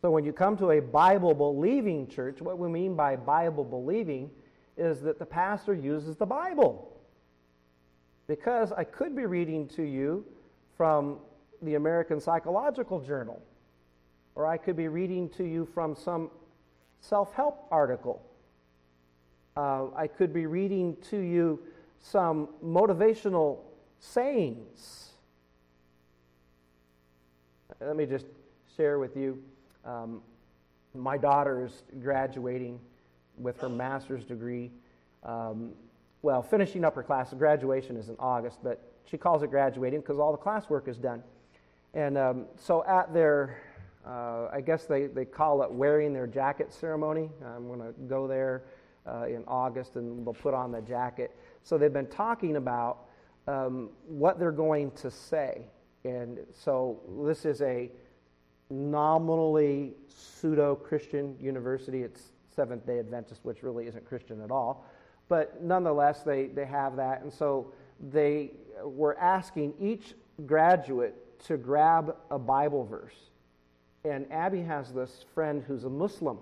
So 0.00 0.10
when 0.10 0.24
you 0.24 0.32
come 0.32 0.56
to 0.58 0.70
a 0.70 0.80
Bible 0.80 1.34
believing 1.34 2.06
church, 2.06 2.40
what 2.40 2.58
we 2.58 2.68
mean 2.68 2.94
by 2.94 3.16
Bible 3.16 3.64
believing 3.64 4.30
is 4.76 5.00
that 5.02 5.18
the 5.18 5.26
pastor 5.26 5.74
uses 5.74 6.16
the 6.16 6.26
Bible. 6.26 6.96
Because 8.26 8.72
I 8.72 8.84
could 8.84 9.14
be 9.16 9.26
reading 9.26 9.68
to 9.68 9.82
you 9.82 10.24
from 10.76 11.18
the 11.62 11.74
American 11.74 12.20
Psychological 12.20 13.00
Journal, 13.00 13.42
or 14.34 14.46
I 14.46 14.56
could 14.56 14.76
be 14.76 14.88
reading 14.88 15.28
to 15.30 15.44
you 15.44 15.66
from 15.74 15.94
some 15.94 16.30
self 17.00 17.34
help 17.34 17.66
article. 17.70 18.22
Uh, 19.56 19.86
I 19.96 20.06
could 20.06 20.32
be 20.32 20.46
reading 20.46 20.96
to 21.10 21.18
you 21.18 21.60
some 21.98 22.48
motivational 22.64 23.58
sayings. 24.00 25.10
Let 27.80 27.96
me 27.96 28.06
just 28.06 28.26
share 28.76 28.98
with 28.98 29.16
you 29.16 29.42
um, 29.84 30.22
my 30.94 31.16
is 31.16 31.82
graduating 32.02 32.80
with 33.38 33.60
her 33.60 33.68
master's 33.68 34.24
degree. 34.24 34.70
Um, 35.22 35.72
well, 36.22 36.42
finishing 36.42 36.84
up 36.84 36.94
her 36.96 37.02
class. 37.02 37.32
Graduation 37.32 37.96
is 37.96 38.08
in 38.08 38.16
August, 38.18 38.58
but 38.62 38.82
she 39.04 39.16
calls 39.16 39.42
it 39.42 39.50
graduating 39.50 40.00
because 40.00 40.18
all 40.18 40.32
the 40.32 40.38
classwork 40.38 40.88
is 40.88 40.98
done. 40.98 41.22
And 41.94 42.18
um, 42.18 42.46
so 42.56 42.84
at 42.84 43.12
their, 43.14 43.56
uh, 44.06 44.48
I 44.52 44.60
guess 44.60 44.84
they, 44.84 45.06
they 45.06 45.24
call 45.24 45.62
it 45.62 45.70
wearing 45.70 46.12
their 46.12 46.26
jacket 46.26 46.72
ceremony. 46.72 47.30
I'm 47.44 47.66
going 47.66 47.80
to 47.80 47.92
go 48.08 48.26
there 48.26 48.62
uh, 49.06 49.26
in 49.26 49.44
August 49.46 49.96
and 49.96 50.26
they'll 50.26 50.34
put 50.34 50.54
on 50.54 50.72
the 50.72 50.82
jacket. 50.82 51.34
So 51.62 51.78
they've 51.78 51.92
been 51.92 52.06
talking 52.06 52.56
about 52.56 53.09
um, 53.50 53.90
what 54.06 54.38
they're 54.38 54.52
going 54.52 54.90
to 54.92 55.10
say. 55.10 55.66
And 56.04 56.38
so 56.52 57.00
this 57.24 57.44
is 57.44 57.60
a 57.62 57.90
nominally 58.70 59.94
pseudo 60.06 60.76
Christian 60.76 61.36
university. 61.40 62.02
It's 62.02 62.22
Seventh 62.54 62.86
day 62.86 62.98
Adventist, 62.98 63.40
which 63.44 63.62
really 63.62 63.86
isn't 63.86 64.04
Christian 64.06 64.40
at 64.40 64.50
all. 64.50 64.86
But 65.28 65.62
nonetheless, 65.62 66.22
they, 66.22 66.46
they 66.46 66.64
have 66.64 66.96
that. 66.96 67.22
And 67.22 67.32
so 67.32 67.72
they 68.12 68.52
were 68.82 69.18
asking 69.18 69.74
each 69.80 70.14
graduate 70.46 71.14
to 71.46 71.56
grab 71.56 72.16
a 72.30 72.38
Bible 72.38 72.84
verse. 72.84 73.14
And 74.04 74.30
Abby 74.32 74.62
has 74.62 74.92
this 74.92 75.24
friend 75.34 75.62
who's 75.66 75.84
a 75.84 75.90
Muslim. 75.90 76.38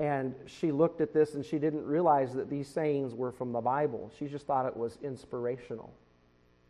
And 0.00 0.34
she 0.46 0.72
looked 0.72 1.02
at 1.02 1.12
this 1.12 1.34
and 1.34 1.44
she 1.44 1.58
didn't 1.58 1.84
realize 1.84 2.32
that 2.32 2.48
these 2.48 2.66
sayings 2.66 3.14
were 3.14 3.30
from 3.30 3.52
the 3.52 3.60
Bible. 3.60 4.10
She 4.18 4.26
just 4.26 4.46
thought 4.46 4.64
it 4.64 4.74
was 4.74 4.98
inspirational. 5.02 5.92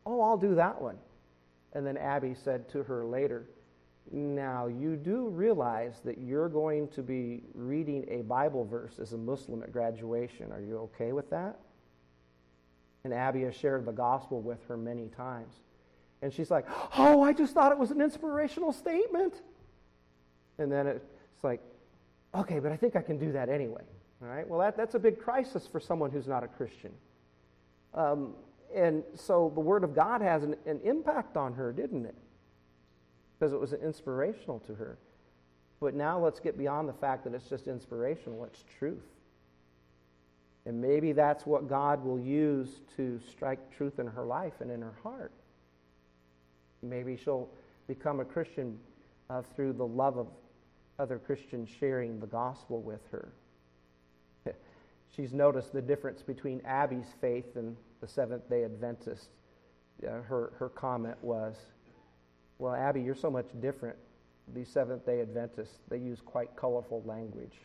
Oh, 0.05 0.21
I'll 0.21 0.37
do 0.37 0.57
that 0.57 0.83
one. 0.83 0.99
And 1.73 1.87
then 1.87 1.97
Abby 1.97 2.35
said 2.35 2.69
to 2.71 2.83
her 2.83 3.05
later, 3.05 3.47
Now, 4.11 4.67
you 4.67 4.97
do 4.97 5.29
realize 5.29 6.01
that 6.05 6.19
you're 6.19 6.49
going 6.49 6.89
to 6.89 7.03
be 7.03 7.45
reading 7.55 8.05
a 8.11 8.23
Bible 8.23 8.65
verse 8.65 8.99
as 9.01 9.13
a 9.13 9.17
Muslim 9.17 9.63
at 9.63 9.73
graduation. 9.73 10.51
Are 10.51 10.61
you 10.61 10.79
okay 10.79 11.13
with 11.13 11.31
that? 11.31 11.61
And 13.05 13.15
Abby 13.15 13.43
has 13.43 13.55
shared 13.55 13.87
the 13.87 13.93
gospel 13.93 14.41
with 14.43 14.59
her 14.67 14.77
many 14.77 15.07
times. 15.07 15.55
And 16.21 16.33
she's 16.33 16.51
like, 16.51 16.67
Oh, 16.99 17.23
I 17.23 17.33
just 17.33 17.55
thought 17.55 17.71
it 17.71 17.79
was 17.79 17.93
an 17.93 18.01
inspirational 18.01 18.73
statement. 18.73 19.35
And 20.59 20.71
then 20.73 20.89
it's 20.89 21.45
like, 21.45 21.61
Okay, 22.35 22.59
but 22.59 22.71
I 22.73 22.77
think 22.77 22.97
I 22.97 23.03
can 23.03 23.19
do 23.19 23.33
that 23.33 23.49
anyway. 23.49 23.83
All 24.23 24.29
right, 24.29 24.47
well, 24.47 24.61
that, 24.61 24.77
that's 24.77 24.95
a 24.95 24.99
big 24.99 25.19
crisis 25.19 25.67
for 25.67 25.81
someone 25.81 26.11
who's 26.11 26.29
not 26.29 26.45
a 26.45 26.49
Christian. 26.49 26.93
Um, 27.95 28.35
and 28.75 29.03
so 29.15 29.51
the 29.55 29.61
Word 29.61 29.83
of 29.83 29.95
God 29.95 30.21
has 30.21 30.43
an, 30.43 30.55
an 30.67 30.81
impact 30.85 31.37
on 31.37 31.55
her, 31.55 31.73
didn't 31.73 32.07
it? 32.07 32.15
Because 33.39 33.53
it 33.53 33.61
was 33.61 33.73
inspirational 33.73 34.61
to 34.61 34.75
her. 34.75 34.99
But 35.81 35.95
now 35.95 36.19
let's 36.19 36.39
get 36.39 36.59
beyond 36.59 36.89
the 36.89 36.93
fact 36.93 37.25
that 37.25 37.35
it's 37.35 37.49
just 37.49 37.67
inspirational, 37.67 38.45
it's 38.45 38.65
truth. 38.79 38.99
And 40.67 40.81
maybe 40.81 41.13
that's 41.13 41.47
what 41.47 41.69
God 41.69 42.05
will 42.05 42.21
use 42.21 42.81
to 42.97 43.19
strike 43.31 43.75
truth 43.75 43.99
in 43.99 44.07
her 44.07 44.25
life 44.25 44.61
and 44.61 44.71
in 44.71 44.83
her 44.83 44.95
heart. 45.03 45.33
Maybe 46.83 47.17
she'll 47.17 47.49
become 47.89 48.21
a 48.21 48.25
Christian 48.25 48.79
uh, 49.31 49.43
through 49.57 49.73
the 49.73 49.87
love 49.87 50.19
of 50.19 50.27
other 51.01 51.19
Christians 51.19 51.69
sharing 51.81 52.21
the 52.21 52.27
gospel 52.27 52.83
with 52.83 53.01
her. 53.11 53.33
She's 55.17 55.33
noticed 55.33 55.73
the 55.73 55.81
difference 55.81 56.23
between 56.23 56.61
Abby's 56.65 57.15
faith 57.21 57.57
and 57.57 57.77
the 58.01 58.07
Seventh 58.07 58.49
day 58.49 58.65
Adventist. 58.65 59.31
Uh, 60.07 60.23
her, 60.23 60.53
her 60.59 60.69
comment 60.69 61.17
was, 61.23 61.57
Well, 62.59 62.75
Abby, 62.75 63.01
you're 63.01 63.15
so 63.15 63.31
much 63.31 63.47
different. 63.61 63.97
These 64.55 64.69
Seventh 64.69 65.07
day 65.07 65.21
Adventists, 65.21 65.79
they 65.89 65.99
use 65.99 66.21
quite 66.21 66.55
colorful 66.55 67.03
language. 67.07 67.57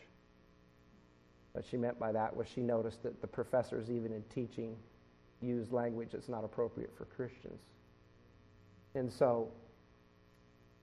What 1.52 1.64
she 1.70 1.76
meant 1.76 1.98
by 1.98 2.12
that 2.12 2.34
was 2.34 2.48
she 2.48 2.60
noticed 2.60 3.02
that 3.02 3.20
the 3.20 3.26
professors, 3.26 3.90
even 3.90 4.12
in 4.12 4.22
teaching, 4.34 4.76
use 5.42 5.72
language 5.72 6.10
that's 6.12 6.28
not 6.28 6.44
appropriate 6.44 6.90
for 6.96 7.04
Christians. 7.04 7.60
And 8.94 9.12
so 9.12 9.50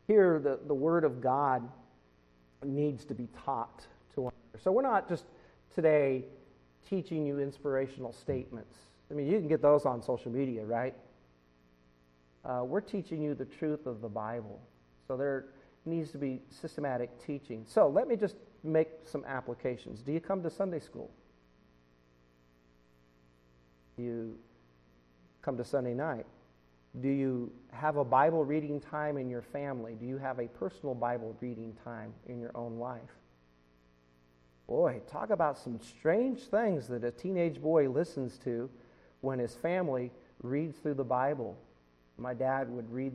here 0.07 0.39
the, 0.39 0.59
the 0.67 0.73
Word 0.73 1.03
of 1.03 1.21
God 1.21 1.67
needs 2.65 3.05
to 3.05 3.13
be 3.13 3.27
taught 3.45 3.85
to 4.13 4.21
one 4.21 4.33
another. 4.33 4.63
So 4.63 4.71
we're 4.71 4.81
not 4.81 5.09
just 5.09 5.25
today 5.73 6.25
teaching 6.87 7.25
you 7.25 7.39
inspirational 7.39 8.13
statements. 8.13 8.75
I 9.09 9.13
mean, 9.13 9.27
you 9.27 9.39
can 9.39 9.47
get 9.47 9.61
those 9.61 9.85
on 9.85 10.01
social 10.01 10.31
media, 10.31 10.63
right? 10.65 10.93
Uh, 12.45 12.63
we're 12.65 12.81
teaching 12.81 13.21
you 13.21 13.35
the 13.35 13.45
truth 13.45 13.85
of 13.85 14.01
the 14.01 14.09
Bible. 14.09 14.59
So 15.07 15.15
there 15.15 15.45
needs 15.85 16.11
to 16.11 16.17
be 16.17 16.41
systematic 16.49 17.09
teaching. 17.25 17.65
So 17.67 17.87
let 17.87 18.07
me 18.07 18.15
just 18.15 18.35
make 18.63 18.89
some 19.05 19.23
applications. 19.25 20.01
Do 20.01 20.11
you 20.11 20.19
come 20.19 20.41
to 20.43 20.49
Sunday 20.49 20.79
school? 20.79 21.11
Do 23.97 24.03
you 24.03 24.37
come 25.41 25.57
to 25.57 25.63
Sunday 25.63 25.93
night? 25.93 26.25
Do 27.01 27.09
you 27.09 27.51
have 27.71 27.97
a 27.97 28.03
Bible 28.03 28.45
reading 28.45 28.79
time 28.79 29.17
in 29.17 29.29
your 29.29 29.41
family? 29.41 29.95
Do 29.99 30.05
you 30.05 30.17
have 30.17 30.39
a 30.39 30.47
personal 30.47 30.93
Bible 30.93 31.35
reading 31.41 31.75
time 31.83 32.13
in 32.27 32.39
your 32.39 32.51
own 32.55 32.77
life? 32.77 33.01
Boy, 34.67 35.01
talk 35.09 35.31
about 35.31 35.57
some 35.57 35.79
strange 35.79 36.41
things 36.41 36.87
that 36.87 37.03
a 37.03 37.11
teenage 37.11 37.61
boy 37.61 37.89
listens 37.89 38.37
to 38.39 38.69
when 39.21 39.39
his 39.39 39.55
family 39.55 40.11
reads 40.41 40.77
through 40.77 40.93
the 40.93 41.03
Bible. 41.03 41.57
My 42.17 42.33
dad 42.33 42.69
would 42.69 42.91
read 42.91 43.13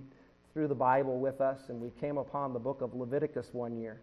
through 0.53 0.69
the 0.69 0.75
Bible 0.75 1.21
with 1.21 1.41
us, 1.41 1.69
and 1.69 1.81
we 1.81 1.91
came 2.01 2.19
upon 2.19 2.53
the 2.53 2.59
book 2.59 2.81
of 2.81 2.95
Leviticus 2.95 3.51
one 3.53 3.77
year. 3.77 4.01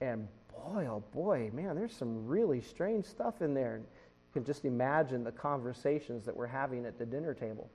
And 0.00 0.28
boy, 0.52 0.86
oh 0.88 1.02
boy, 1.12 1.50
man, 1.52 1.74
there's 1.74 1.94
some 1.94 2.26
really 2.26 2.60
strange 2.60 3.04
stuff 3.04 3.42
in 3.42 3.54
there. 3.54 3.78
You 3.78 4.32
can 4.32 4.44
just 4.44 4.64
imagine 4.64 5.24
the 5.24 5.32
conversations 5.32 6.24
that 6.26 6.36
we're 6.36 6.46
having 6.46 6.86
at 6.86 6.98
the 6.98 7.06
dinner 7.06 7.34
table. 7.34 7.68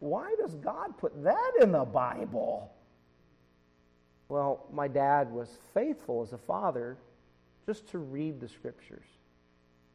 Why 0.00 0.34
does 0.38 0.54
God 0.54 0.96
put 0.98 1.22
that 1.24 1.52
in 1.60 1.72
the 1.72 1.84
Bible? 1.84 2.72
Well, 4.28 4.66
my 4.72 4.88
dad 4.88 5.32
was 5.32 5.48
faithful 5.74 6.22
as 6.22 6.32
a 6.32 6.38
father 6.38 6.96
just 7.66 7.88
to 7.88 7.98
read 7.98 8.40
the 8.40 8.48
scriptures. 8.48 9.06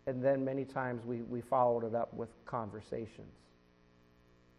And 0.06 0.24
then 0.24 0.44
many 0.44 0.66
times 0.66 1.06
we, 1.06 1.22
we 1.22 1.42
followed 1.42 1.86
it 1.86 1.96
up 1.96 2.14
with 2.14 2.30
conversations. 2.46 3.34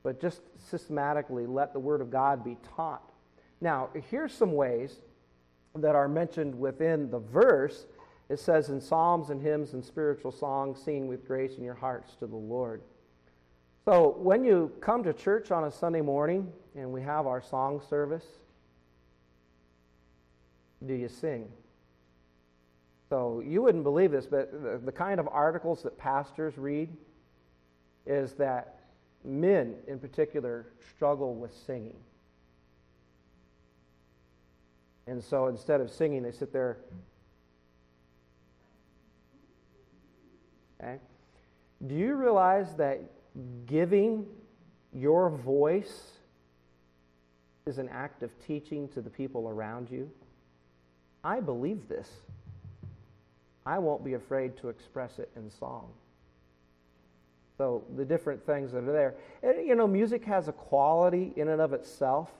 But 0.02 0.20
just 0.20 0.40
systematically 0.70 1.46
let 1.46 1.72
the 1.72 1.78
Word 1.78 2.00
of 2.00 2.11
God 2.11 2.44
be 2.44 2.57
taught. 2.76 3.11
Now, 3.61 3.90
here's 4.11 4.33
some 4.33 4.52
ways 4.52 4.96
that 5.74 5.94
are 5.94 6.09
mentioned 6.09 6.59
within 6.59 7.11
the 7.11 7.18
verse. 7.18 7.87
It 8.28 8.38
says 8.38 8.70
in 8.70 8.80
psalms 8.80 9.30
and 9.30 9.42
hymns 9.42 9.74
and 9.74 9.85
spiritual 9.85 10.33
songs, 10.33 10.80
sing 10.83 11.09
with 11.09 11.26
grace 11.26 11.57
in 11.57 11.64
your 11.64 11.74
hearts 11.74 12.14
to 12.16 12.26
the 12.26 12.37
Lord. 12.37 12.83
So 13.85 14.16
when 14.18 14.44
you 14.44 14.73
come 14.81 15.03
to 15.05 15.12
church 15.12 15.51
on 15.51 15.64
a 15.64 15.70
Sunday 15.70 16.01
morning 16.01 16.51
and 16.75 16.90
we 16.90 17.03
have 17.03 17.27
our 17.27 17.42
song 17.42 17.83
service, 17.90 18.25
do 20.87 20.94
you 20.94 21.09
sing? 21.09 21.49
So 23.11 23.42
you 23.44 23.61
wouldn't 23.61 23.85
believe 23.85 24.11
this, 24.11 24.27
but 24.27 24.51
the, 24.53 24.81
the 24.83 24.92
kind 24.92 25.20
of 25.20 25.29
articles 25.31 25.83
that 25.83 25.99
pastors 25.99 26.57
read 26.57 26.88
is 28.07 28.33
that 28.35 28.81
men 29.23 29.75
in 29.87 29.99
particular 29.99 30.66
struggle 30.94 31.35
with 31.35 31.55
singing. 31.66 31.97
And 35.07 35.23
so 35.23 35.49
instead 35.49 35.83
of 35.83 35.90
singing, 35.90 36.23
they 36.23 36.33
sit 36.33 36.55
there. 36.55 36.79
Okay? 40.81 40.99
Do 41.87 41.94
you 41.94 42.14
realize 42.14 42.75
that 42.77 43.03
giving 43.66 44.27
your 44.92 45.31
voice 45.31 46.12
is 47.66 47.79
an 47.79 47.88
act 47.88 48.23
of 48.23 48.31
teaching 48.47 48.88
to 48.88 49.01
the 49.01 49.11
people 49.11 49.49
around 49.49 49.90
you? 49.90 50.11
I 51.23 51.40
believe 51.40 51.88
this. 51.88 52.09
I 53.66 53.79
won't 53.79 54.05
be 54.05 54.14
afraid 54.14 54.57
to 54.59 54.68
express 54.68 55.18
it 55.18 55.31
in 55.37 55.51
song. 55.51 55.88
So 57.57 57.85
the 57.97 58.05
different 58.05 58.44
things 58.44 58.73
that 58.73 58.85
are 58.85 58.92
there. 58.92 59.14
And, 59.42 59.66
you 59.66 59.75
know, 59.75 59.87
music 59.87 60.25
has 60.25 60.49
a 60.49 60.53
quality 60.53 61.33
in 61.37 61.49
and 61.49 61.61
of 61.61 61.73
itself 61.73 62.31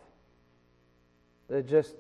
that 1.49 1.69
just 1.69 1.95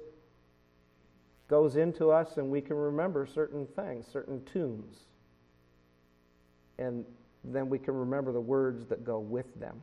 goes 1.49 1.77
into 1.77 2.11
us 2.11 2.37
and 2.37 2.51
we 2.51 2.61
can 2.61 2.77
remember 2.77 3.27
certain 3.27 3.67
things, 3.67 4.07
certain 4.13 4.43
tunes. 4.45 4.97
And 6.79 7.05
then 7.45 7.69
we 7.69 7.79
can 7.79 7.95
remember 7.95 8.33
the 8.33 8.41
words 8.41 8.87
that 8.87 9.05
go 9.05 9.19
with 9.19 9.47
them. 9.59 9.81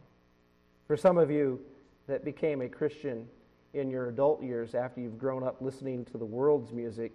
For 0.87 0.97
some 0.97 1.17
of 1.17 1.29
you 1.29 1.59
that 2.07 2.25
became 2.25 2.61
a 2.61 2.69
Christian 2.69 3.27
in 3.73 3.89
your 3.89 4.09
adult 4.09 4.43
years 4.43 4.75
after 4.75 4.99
you've 4.99 5.19
grown 5.19 5.43
up 5.43 5.61
listening 5.61 6.05
to 6.05 6.17
the 6.17 6.25
world's 6.25 6.73
music, 6.73 7.11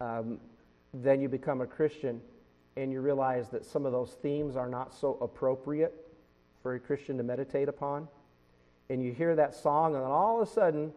um, 0.00 0.38
then 0.94 1.20
you 1.20 1.28
become 1.28 1.60
a 1.60 1.66
Christian 1.66 2.20
and 2.76 2.92
you 2.92 3.00
realize 3.00 3.48
that 3.48 3.64
some 3.66 3.84
of 3.84 3.92
those 3.92 4.16
themes 4.22 4.56
are 4.56 4.68
not 4.68 4.94
so 4.94 5.18
appropriate 5.20 5.94
for 6.62 6.74
a 6.74 6.80
Christian 6.80 7.16
to 7.16 7.22
meditate 7.24 7.68
upon. 7.68 8.06
And 8.88 9.02
you 9.02 9.12
hear 9.12 9.34
that 9.36 9.54
song, 9.54 9.94
and 9.94 10.04
then 10.04 10.10
all 10.10 10.40
of 10.40 10.48
a 10.48 10.50
sudden, 10.50 10.92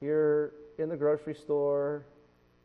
you're 0.00 0.52
in 0.78 0.88
the 0.88 0.96
grocery 0.96 1.34
store 1.34 2.04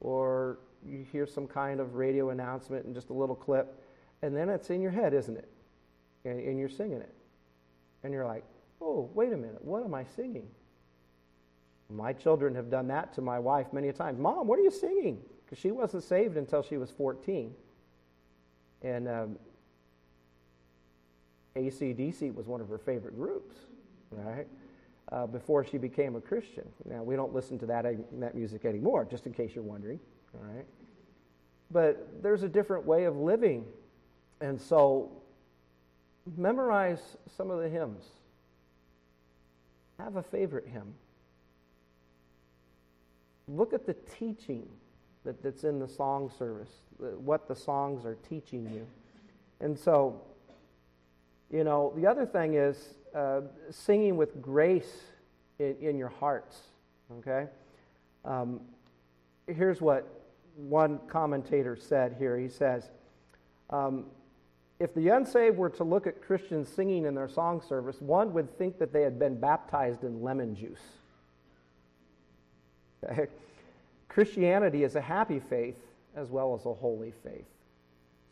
or 0.01 0.59
you 0.85 1.05
hear 1.11 1.25
some 1.25 1.47
kind 1.47 1.79
of 1.79 1.95
radio 1.95 2.29
announcement 2.29 2.85
and 2.85 2.93
just 2.93 3.09
a 3.09 3.13
little 3.13 3.35
clip, 3.35 3.81
and 4.21 4.35
then 4.35 4.49
it's 4.49 4.69
in 4.69 4.81
your 4.81 4.91
head, 4.91 5.13
isn't 5.13 5.37
it? 5.37 5.49
And, 6.25 6.39
and 6.39 6.59
you're 6.59 6.69
singing 6.69 7.01
it. 7.01 7.13
And 8.03 8.13
you're 8.13 8.25
like, 8.25 8.43
oh, 8.81 9.09
wait 9.13 9.33
a 9.33 9.37
minute, 9.37 9.63
what 9.63 9.83
am 9.83 9.93
I 9.93 10.05
singing? 10.15 10.47
My 11.89 12.13
children 12.13 12.53
have 12.55 12.69
done 12.69 12.87
that 12.89 13.13
to 13.13 13.21
my 13.21 13.39
wife 13.39 13.67
many 13.71 13.91
times. 13.91 14.19
Mom, 14.19 14.47
what 14.47 14.59
are 14.59 14.63
you 14.63 14.71
singing? 14.71 15.21
Because 15.45 15.57
she 15.57 15.71
wasn't 15.71 16.03
saved 16.03 16.35
until 16.35 16.61
she 16.61 16.77
was 16.77 16.91
14. 16.91 17.53
And 18.83 19.07
um, 19.07 19.37
ACDC 21.55 22.33
was 22.33 22.45
one 22.45 22.61
of 22.61 22.67
her 22.69 22.77
favorite 22.77 23.15
groups, 23.15 23.55
right? 24.11 24.47
Uh, 25.11 25.25
before 25.25 25.63
she 25.63 25.77
became 25.77 26.15
a 26.15 26.21
Christian. 26.21 26.67
Now, 26.85 27.03
we 27.03 27.15
don't 27.15 27.33
listen 27.33 27.57
to 27.59 27.65
that, 27.67 27.85
that 28.19 28.35
music 28.35 28.65
anymore, 28.65 29.07
just 29.09 29.25
in 29.25 29.33
case 29.33 29.51
you're 29.55 29.63
wondering, 29.63 29.99
all 30.33 30.53
right? 30.53 30.65
But 31.71 32.21
there's 32.21 32.43
a 32.43 32.49
different 32.49 32.85
way 32.85 33.05
of 33.05 33.15
living. 33.15 33.65
And 34.41 34.59
so, 34.59 35.11
memorize 36.35 37.17
some 37.35 37.49
of 37.51 37.61
the 37.61 37.69
hymns. 37.69 38.05
Have 39.99 40.15
a 40.15 40.23
favorite 40.23 40.67
hymn. 40.67 40.93
Look 43.47 43.73
at 43.73 43.85
the 43.85 43.95
teaching 44.19 44.67
that, 45.23 45.41
that's 45.41 45.63
in 45.63 45.79
the 45.79 45.87
song 45.87 46.31
service, 46.37 46.69
what 46.97 47.47
the 47.47 47.55
songs 47.55 48.05
are 48.05 48.17
teaching 48.27 48.69
you. 48.73 48.85
And 49.59 49.77
so, 49.77 50.21
you 51.51 51.63
know, 51.63 51.93
the 51.95 52.05
other 52.05 52.25
thing 52.25 52.55
is 52.55 52.95
uh, 53.15 53.41
singing 53.71 54.17
with 54.17 54.41
grace 54.41 55.03
in, 55.59 55.75
in, 55.81 55.97
your 55.97 56.09
hearts, 56.09 56.57
okay? 57.19 57.47
Um, 58.25 58.61
here's 59.47 59.81
what 59.81 60.07
one 60.55 60.99
commentator 61.07 61.75
said 61.75 62.15
here. 62.19 62.37
He 62.37 62.49
says, 62.49 62.89
um, 63.69 64.05
if 64.79 64.93
the 64.93 65.09
unsaved 65.09 65.57
were 65.57 65.69
to 65.71 65.83
look 65.83 66.05
at 66.05 66.21
Christians 66.21 66.69
singing 66.69 67.05
in 67.05 67.15
their 67.15 67.27
song 67.27 67.61
service, 67.61 67.99
one 67.99 68.33
would 68.33 68.57
think 68.57 68.77
that 68.79 68.93
they 68.93 69.01
had 69.01 69.17
been 69.17 69.39
baptized 69.39 70.03
in 70.03 70.21
lemon 70.21 70.55
juice. 70.55 70.81
Okay? 73.03 73.27
Christianity 74.09 74.83
is 74.83 74.95
a 74.95 75.01
happy 75.01 75.39
faith 75.39 75.77
as 76.15 76.29
well 76.29 76.55
as 76.55 76.65
a 76.65 76.73
holy 76.73 77.13
faith. 77.23 77.45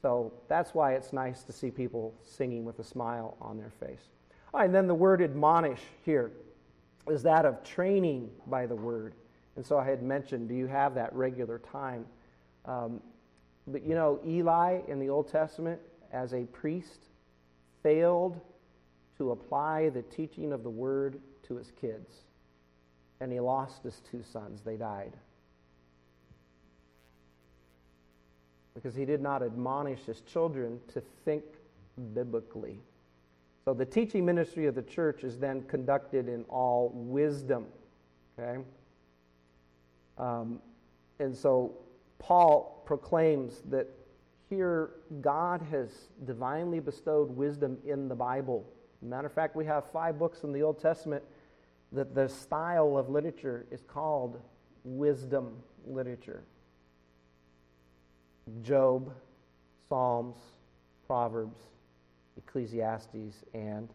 So 0.01 0.33
that's 0.47 0.73
why 0.73 0.93
it's 0.93 1.13
nice 1.13 1.43
to 1.43 1.53
see 1.53 1.71
people 1.71 2.13
singing 2.23 2.63
with 2.63 2.79
a 2.79 2.83
smile 2.83 3.37
on 3.41 3.57
their 3.57 3.71
face. 3.79 4.09
And 4.53 4.73
then 4.73 4.87
the 4.87 4.95
word 4.95 5.21
admonish 5.21 5.81
here 6.03 6.31
is 7.07 7.23
that 7.23 7.45
of 7.45 7.63
training 7.63 8.29
by 8.47 8.65
the 8.65 8.75
word. 8.75 9.13
And 9.55 9.65
so 9.65 9.77
I 9.77 9.85
had 9.85 10.01
mentioned, 10.01 10.49
do 10.49 10.55
you 10.55 10.67
have 10.67 10.95
that 10.95 11.13
regular 11.13 11.59
time? 11.59 12.05
Um, 12.65 13.01
but 13.67 13.83
you 13.83 13.95
know, 13.95 14.19
Eli 14.25 14.81
in 14.87 14.99
the 14.99 15.09
Old 15.09 15.27
Testament, 15.31 15.79
as 16.11 16.33
a 16.33 16.45
priest, 16.45 16.99
failed 17.83 18.39
to 19.17 19.31
apply 19.31 19.89
the 19.89 20.01
teaching 20.03 20.51
of 20.51 20.63
the 20.63 20.69
word 20.69 21.19
to 21.47 21.55
his 21.55 21.71
kids. 21.79 22.11
And 23.21 23.31
he 23.31 23.39
lost 23.39 23.83
his 23.83 24.01
two 24.11 24.23
sons, 24.23 24.61
they 24.61 24.75
died. 24.75 25.13
because 28.75 28.93
he 28.93 29.05
did 29.05 29.21
not 29.21 29.41
admonish 29.41 30.01
his 30.01 30.21
children 30.21 30.79
to 30.93 31.01
think 31.23 31.43
biblically. 32.13 32.79
So 33.63 33.73
the 33.73 33.85
teaching 33.85 34.23
ministry 34.23 34.67
of 34.67 34.75
the 34.75 34.83
church 34.83 35.23
is 35.23 35.39
then 35.39 35.63
conducted 35.63 36.27
in 36.27 36.43
all 36.49 36.91
wisdom. 36.93 37.65
Okay? 38.37 38.61
Um, 40.19 40.59
and 41.19 41.35
so 41.35 41.73
Paul 42.19 42.83
proclaims 42.85 43.63
that 43.69 43.87
here 44.49 44.91
God 45.21 45.61
has 45.71 45.89
divinely 46.25 46.79
bestowed 46.79 47.29
wisdom 47.29 47.77
in 47.85 48.07
the 48.07 48.15
Bible. 48.15 48.65
Matter 49.01 49.27
of 49.27 49.33
fact, 49.33 49.55
we 49.55 49.65
have 49.65 49.89
five 49.91 50.17
books 50.17 50.43
in 50.43 50.51
the 50.51 50.61
Old 50.63 50.79
Testament 50.79 51.23
that 51.91 52.15
the 52.15 52.27
style 52.27 52.97
of 52.97 53.09
literature 53.09 53.65
is 53.71 53.81
called 53.81 54.39
wisdom 54.83 55.57
literature. 55.85 56.43
Job, 58.61 59.13
Psalms, 59.87 60.37
Proverbs, 61.07 61.59
Ecclesiastes, 62.37 63.43
and 63.53 63.89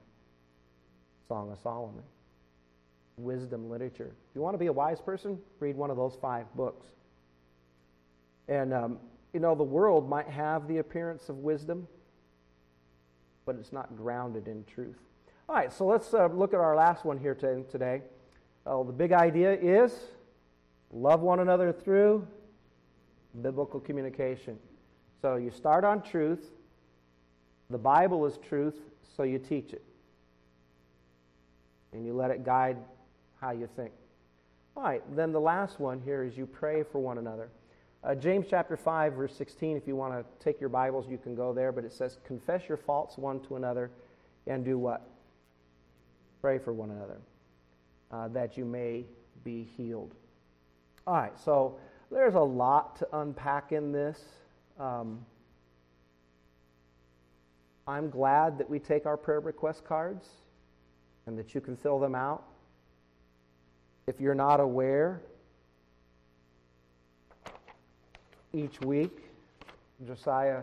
Song 1.28 1.52
of 1.52 1.58
Solomon. 1.58 2.02
Wisdom 3.16 3.68
literature. 3.70 4.12
If 4.30 4.34
you 4.34 4.40
want 4.40 4.54
to 4.54 4.58
be 4.58 4.66
a 4.66 4.72
wise 4.72 5.00
person, 5.00 5.38
read 5.60 5.76
one 5.76 5.90
of 5.90 5.96
those 5.96 6.16
five 6.20 6.46
books. 6.54 6.86
And, 8.48 8.72
um, 8.72 8.98
you 9.32 9.40
know, 9.40 9.54
the 9.54 9.62
world 9.62 10.08
might 10.08 10.28
have 10.28 10.66
the 10.66 10.78
appearance 10.78 11.28
of 11.28 11.36
wisdom, 11.38 11.86
but 13.46 13.56
it's 13.56 13.72
not 13.72 13.96
grounded 13.96 14.48
in 14.48 14.64
truth. 14.64 14.98
All 15.48 15.54
right, 15.54 15.72
so 15.72 15.86
let's 15.86 16.14
uh, 16.14 16.26
look 16.26 16.54
at 16.54 16.60
our 16.60 16.76
last 16.76 17.04
one 17.04 17.18
here 17.18 17.34
today. 17.34 18.02
Oh, 18.66 18.84
the 18.84 18.92
big 18.92 19.12
idea 19.12 19.52
is 19.52 19.92
love 20.92 21.20
one 21.20 21.40
another 21.40 21.72
through 21.72 22.26
biblical 23.42 23.80
communication. 23.80 24.58
So 25.22 25.36
you 25.36 25.50
start 25.50 25.84
on 25.84 26.02
truth. 26.02 26.50
The 27.68 27.78
Bible 27.78 28.26
is 28.26 28.38
truth, 28.38 28.74
so 29.16 29.22
you 29.22 29.38
teach 29.38 29.72
it. 29.72 29.82
And 31.92 32.04
you 32.04 32.12
let 32.14 32.30
it 32.30 32.44
guide 32.44 32.78
how 33.40 33.50
you 33.50 33.68
think. 33.76 33.92
All 34.76 34.82
right, 34.82 35.02
then 35.14 35.32
the 35.32 35.40
last 35.40 35.80
one 35.80 36.00
here 36.00 36.22
is 36.22 36.36
you 36.36 36.46
pray 36.46 36.82
for 36.82 36.98
one 37.00 37.18
another. 37.18 37.48
Uh, 38.02 38.14
James 38.14 38.46
chapter 38.48 38.78
5, 38.78 39.12
verse 39.12 39.34
16, 39.36 39.76
if 39.76 39.86
you 39.86 39.94
want 39.94 40.14
to 40.14 40.24
take 40.42 40.58
your 40.58 40.70
Bibles, 40.70 41.06
you 41.06 41.18
can 41.18 41.34
go 41.34 41.52
there, 41.52 41.70
but 41.70 41.84
it 41.84 41.92
says, 41.92 42.16
Confess 42.24 42.66
your 42.66 42.78
faults 42.78 43.18
one 43.18 43.40
to 43.40 43.56
another 43.56 43.90
and 44.46 44.64
do 44.64 44.78
what? 44.78 45.06
Pray 46.40 46.58
for 46.58 46.72
one 46.72 46.90
another, 46.90 47.18
uh, 48.10 48.28
that 48.28 48.56
you 48.56 48.64
may 48.64 49.04
be 49.44 49.68
healed. 49.76 50.14
All 51.06 51.14
right, 51.14 51.38
so 51.38 51.78
there's 52.10 52.34
a 52.34 52.40
lot 52.40 52.96
to 52.96 53.18
unpack 53.18 53.72
in 53.72 53.92
this. 53.92 54.18
Um, 54.78 55.24
I'm 57.86 58.08
glad 58.08 58.56
that 58.58 58.70
we 58.70 58.78
take 58.78 59.04
our 59.04 59.18
prayer 59.18 59.40
request 59.40 59.84
cards 59.84 60.26
and 61.26 61.38
that 61.38 61.54
you 61.54 61.60
can 61.60 61.76
fill 61.76 61.98
them 61.98 62.14
out. 62.14 62.44
If 64.06 64.20
you're 64.20 64.34
not 64.34 64.58
aware, 64.58 65.20
each 68.52 68.80
week, 68.80 69.30
Josiah 70.06 70.62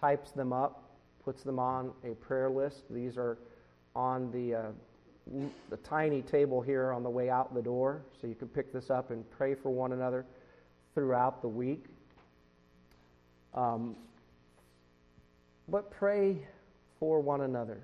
types 0.00 0.32
them 0.32 0.52
up, 0.52 0.82
puts 1.24 1.42
them 1.42 1.58
on 1.58 1.92
a 2.04 2.14
prayer 2.14 2.50
list. 2.50 2.84
These 2.90 3.16
are 3.16 3.38
on 3.94 4.30
the, 4.30 4.54
uh, 4.54 5.40
the 5.70 5.76
tiny 5.78 6.22
table 6.22 6.60
here 6.60 6.92
on 6.92 7.02
the 7.02 7.10
way 7.10 7.30
out 7.30 7.54
the 7.54 7.62
door, 7.62 8.02
so 8.20 8.26
you 8.26 8.34
can 8.34 8.48
pick 8.48 8.72
this 8.72 8.90
up 8.90 9.10
and 9.10 9.28
pray 9.30 9.54
for 9.54 9.70
one 9.70 9.92
another 9.92 10.26
throughout 10.94 11.42
the 11.42 11.48
week. 11.48 11.84
Um, 13.54 13.96
but 15.68 15.90
pray 15.90 16.38
for 17.00 17.20
one 17.20 17.40
another. 17.40 17.80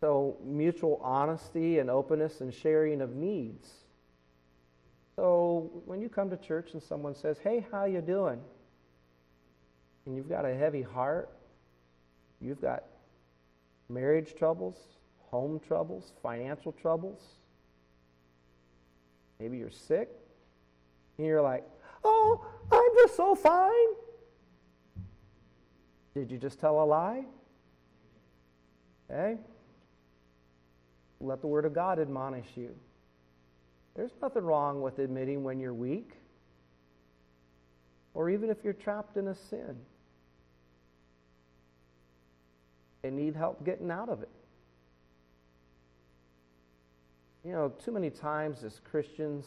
So, 0.00 0.36
mutual 0.44 1.00
honesty 1.02 1.78
and 1.78 1.88
openness 1.88 2.40
and 2.40 2.52
sharing 2.52 3.00
of 3.00 3.14
needs. 3.14 3.81
So, 5.16 5.70
when 5.84 6.00
you 6.00 6.08
come 6.08 6.30
to 6.30 6.36
church 6.36 6.72
and 6.72 6.82
someone 6.82 7.14
says, 7.14 7.38
"Hey, 7.38 7.66
how 7.70 7.84
you 7.84 8.00
doing?" 8.00 8.40
and 10.06 10.16
you've 10.16 10.28
got 10.28 10.44
a 10.44 10.54
heavy 10.54 10.82
heart, 10.82 11.30
you've 12.40 12.60
got 12.60 12.84
marriage 13.88 14.34
troubles, 14.34 14.76
home 15.30 15.60
troubles, 15.60 16.12
financial 16.22 16.72
troubles, 16.72 17.20
maybe 19.38 19.58
you're 19.58 19.70
sick, 19.70 20.10
and 21.18 21.26
you're 21.26 21.42
like, 21.42 21.64
"Oh, 22.04 22.44
I'm 22.70 22.90
just 22.96 23.16
so 23.16 23.34
fine." 23.34 23.94
Did 26.14 26.30
you 26.30 26.38
just 26.38 26.58
tell 26.58 26.82
a 26.82 26.84
lie? 26.84 27.24
Okay? 29.10 29.38
Let 31.20 31.40
the 31.40 31.46
Word 31.46 31.64
of 31.64 31.72
God 31.72 31.98
admonish 31.98 32.48
you. 32.56 32.74
There's 33.94 34.12
nothing 34.22 34.44
wrong 34.44 34.80
with 34.80 34.98
admitting 34.98 35.44
when 35.44 35.60
you're 35.60 35.74
weak, 35.74 36.12
or 38.14 38.30
even 38.30 38.50
if 38.50 38.58
you're 38.64 38.72
trapped 38.72 39.16
in 39.16 39.28
a 39.28 39.34
sin 39.34 39.76
and 43.04 43.16
need 43.16 43.34
help 43.34 43.64
getting 43.64 43.90
out 43.90 44.08
of 44.08 44.22
it. 44.22 44.30
You 47.44 47.52
know, 47.52 47.72
too 47.84 47.90
many 47.90 48.08
times 48.08 48.62
as 48.62 48.80
Christians, 48.88 49.46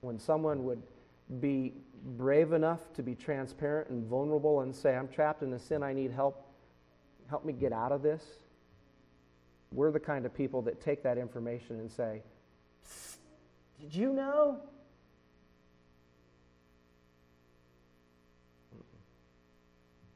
when 0.00 0.18
someone 0.18 0.64
would 0.64 0.82
be 1.40 1.72
brave 2.16 2.52
enough 2.52 2.92
to 2.94 3.02
be 3.02 3.14
transparent 3.14 3.88
and 3.90 4.06
vulnerable 4.06 4.60
and 4.60 4.74
say, 4.74 4.96
I'm 4.96 5.08
trapped 5.08 5.42
in 5.42 5.52
a 5.52 5.58
sin, 5.58 5.82
I 5.82 5.92
need 5.92 6.12
help, 6.12 6.46
help 7.28 7.44
me 7.44 7.52
get 7.52 7.72
out 7.72 7.92
of 7.92 8.02
this. 8.02 8.22
We're 9.72 9.90
the 9.90 10.00
kind 10.00 10.26
of 10.26 10.34
people 10.34 10.62
that 10.62 10.80
take 10.80 11.02
that 11.02 11.18
information 11.18 11.80
and 11.80 11.90
say, 11.90 12.22
Did 13.82 13.96
you 13.96 14.12
know? 14.12 14.60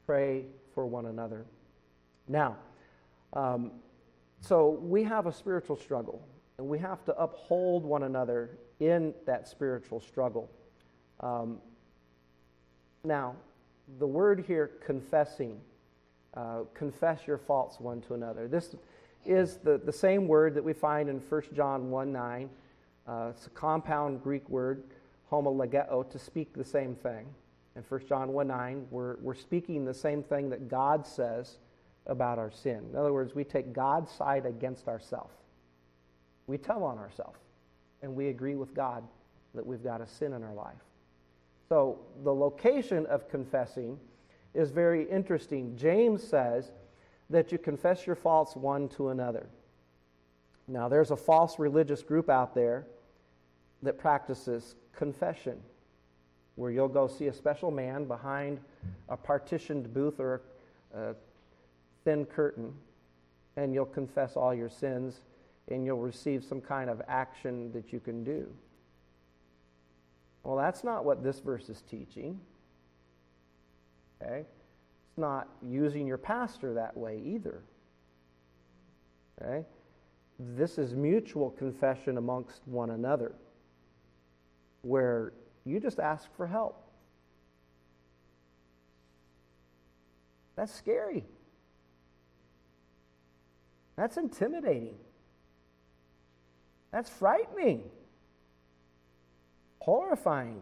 Pray 0.05 0.45
for 0.73 0.85
one 0.85 1.07
another. 1.07 1.43
Now, 2.29 2.55
um, 3.33 3.71
so 4.39 4.69
we 4.81 5.03
have 5.03 5.27
a 5.27 5.33
spiritual 5.33 5.75
struggle, 5.75 6.25
and 6.57 6.65
we 6.65 6.79
have 6.79 7.03
to 7.05 7.17
uphold 7.17 7.83
one 7.83 8.03
another 8.03 8.57
in 8.79 9.13
that 9.25 9.49
spiritual 9.49 9.99
struggle. 9.99 10.49
Um, 11.19 11.57
now, 13.03 13.35
the 13.99 14.07
word 14.07 14.45
here, 14.47 14.71
confessing, 14.85 15.59
uh, 16.35 16.59
confess 16.73 17.27
your 17.27 17.37
faults 17.37 17.81
one 17.81 17.99
to 18.03 18.13
another. 18.13 18.47
This 18.47 18.77
is 19.25 19.57
the, 19.57 19.77
the 19.77 19.91
same 19.91 20.25
word 20.25 20.53
that 20.53 20.63
we 20.63 20.71
find 20.71 21.09
in 21.09 21.17
1 21.19 21.41
John 21.53 21.89
1 21.89 22.13
9. 22.13 22.49
Uh, 23.07 23.27
it's 23.29 23.47
a 23.47 23.51
compound 23.51 24.21
Greek 24.21 24.47
word, 24.49 24.83
homologeo, 25.31 26.09
to 26.09 26.19
speak 26.19 26.53
the 26.53 26.63
same 26.63 26.93
thing. 26.93 27.25
In 27.75 27.83
1 27.83 28.07
John 28.07 28.33
1 28.33 28.47
9, 28.47 28.87
we're, 28.91 29.15
we're 29.21 29.35
speaking 29.35 29.85
the 29.85 29.93
same 29.93 30.21
thing 30.23 30.49
that 30.49 30.67
God 30.67 31.07
says 31.07 31.59
about 32.05 32.37
our 32.37 32.51
sin. 32.51 32.85
In 32.89 32.95
other 32.97 33.13
words, 33.13 33.33
we 33.33 33.43
take 33.43 33.71
God's 33.71 34.11
side 34.11 34.45
against 34.45 34.87
ourselves. 34.87 35.33
We 36.47 36.57
tell 36.57 36.83
on 36.83 36.97
ourselves, 36.97 37.39
and 38.01 38.13
we 38.13 38.27
agree 38.27 38.55
with 38.55 38.73
God 38.73 39.03
that 39.55 39.65
we've 39.65 39.83
got 39.83 40.01
a 40.01 40.07
sin 40.07 40.33
in 40.33 40.43
our 40.43 40.53
life. 40.53 40.75
So 41.69 41.99
the 42.23 42.33
location 42.33 43.05
of 43.05 43.29
confessing 43.29 43.99
is 44.53 44.71
very 44.71 45.09
interesting. 45.09 45.77
James 45.77 46.23
says 46.23 46.71
that 47.29 47.51
you 47.51 47.57
confess 47.57 48.05
your 48.05 48.15
faults 48.15 48.55
one 48.55 48.89
to 48.89 49.09
another. 49.09 49.47
Now, 50.67 50.89
there's 50.89 51.11
a 51.11 51.15
false 51.15 51.59
religious 51.59 52.01
group 52.01 52.29
out 52.29 52.53
there 52.53 52.85
that 53.83 53.97
practices 53.97 54.75
confession, 54.95 55.57
where 56.55 56.71
you'll 56.71 56.87
go 56.87 57.07
see 57.07 57.27
a 57.27 57.33
special 57.33 57.71
man 57.71 58.05
behind 58.05 58.59
a 59.09 59.17
partitioned 59.17 59.93
booth 59.93 60.19
or 60.19 60.41
a 60.93 61.13
thin 62.03 62.25
curtain, 62.25 62.73
and 63.55 63.73
you'll 63.73 63.85
confess 63.85 64.35
all 64.35 64.53
your 64.53 64.69
sins, 64.69 65.21
and 65.69 65.85
you'll 65.85 65.99
receive 65.99 66.43
some 66.43 66.61
kind 66.61 66.89
of 66.89 67.01
action 67.07 67.71
that 67.73 67.91
you 67.91 67.99
can 67.99 68.23
do. 68.23 68.47
Well, 70.43 70.55
that's 70.55 70.83
not 70.83 71.03
what 71.03 71.23
this 71.23 71.39
verse 71.39 71.67
is 71.69 71.81
teaching. 71.81 72.39
Okay? 74.21 74.39
It's 75.09 75.17
not 75.17 75.49
using 75.61 76.07
your 76.07 76.17
pastor 76.17 76.73
that 76.75 76.95
way 76.95 77.21
either. 77.25 77.61
Okay? 79.41 79.65
This 80.39 80.77
is 80.77 80.93
mutual 80.93 81.49
confession 81.51 82.17
amongst 82.17 82.61
one 82.65 82.91
another, 82.91 83.33
where 84.81 85.33
you 85.65 85.79
just 85.79 85.99
ask 85.99 86.27
for 86.35 86.47
help. 86.47 86.83
That's 90.55 90.73
scary. 90.73 91.23
That's 93.95 94.17
intimidating. 94.17 94.95
That's 96.91 97.09
frightening 97.09 97.83
horrifying. 99.87 100.61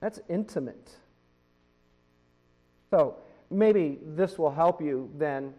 That's 0.00 0.18
intimate. 0.28 0.90
So 2.90 3.18
maybe 3.50 4.00
this 4.04 4.36
will 4.36 4.50
help 4.50 4.82
you 4.82 5.12
then, 5.16 5.54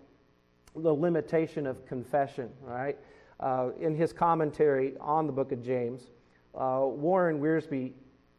the 0.75 0.93
limitation 0.93 1.65
of 1.65 1.85
confession, 1.85 2.49
right? 2.61 2.97
Uh, 3.39 3.69
in 3.79 3.95
his 3.95 4.13
commentary 4.13 4.93
on 4.99 5.27
the 5.27 5.33
book 5.33 5.51
of 5.51 5.61
James, 5.61 6.07
uh, 6.55 6.81
Warren 6.83 7.41
Wiersbe 7.41 7.91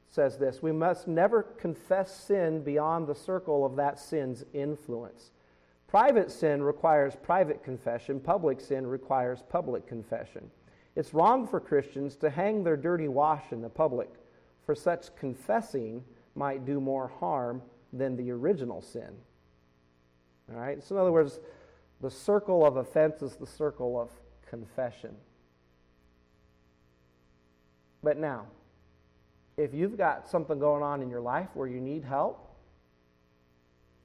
says 0.09 0.39
this 0.39 0.63
We 0.63 0.73
must 0.73 1.07
never 1.07 1.43
confess 1.43 2.15
sin 2.19 2.63
beyond 2.63 3.07
the 3.07 3.15
circle 3.15 3.65
of 3.65 3.77
that 3.77 3.99
sin's 3.99 4.45
influence. 4.55 5.33
Private 5.87 6.31
sin 6.31 6.63
requires 6.63 7.15
private 7.15 7.63
confession, 7.63 8.21
public 8.21 8.61
sin 8.61 8.87
requires 8.87 9.43
public 9.49 9.87
confession. 9.87 10.51
It's 10.97 11.13
wrong 11.13 11.47
for 11.47 11.61
Christians 11.61 12.17
to 12.17 12.31
hang 12.31 12.65
their 12.65 12.77
dirty 12.77 13.09
wash 13.09 13.53
in 13.53 13.61
the 13.61 13.69
public, 13.69 14.09
for 14.65 14.75
such 14.75 15.15
confessing 15.15 16.03
might 16.35 16.65
do 16.65 16.81
more 16.81 17.09
harm 17.21 17.63
than 17.93 18.17
the 18.17 18.31
original 18.31 18.81
sin. 18.81 19.15
All 20.53 20.61
right? 20.61 20.83
So, 20.83 20.95
in 20.95 21.01
other 21.01 21.13
words, 21.13 21.41
the 22.01 22.11
circle 22.11 22.65
of 22.65 22.77
offense 22.77 23.23
is 23.23 23.37
the 23.37 23.47
circle 23.47 24.01
of 24.01 24.11
confession. 24.49 25.15
But 28.03 28.19
now, 28.19 28.47
if 29.57 29.73
you've 29.75 29.97
got 29.97 30.29
something 30.29 30.59
going 30.59 30.83
on 30.83 31.03
in 31.03 31.11
your 31.11 31.21
life 31.21 31.49
where 31.55 31.67
you 31.67 31.81
need 31.81 32.05
help, 32.05 32.55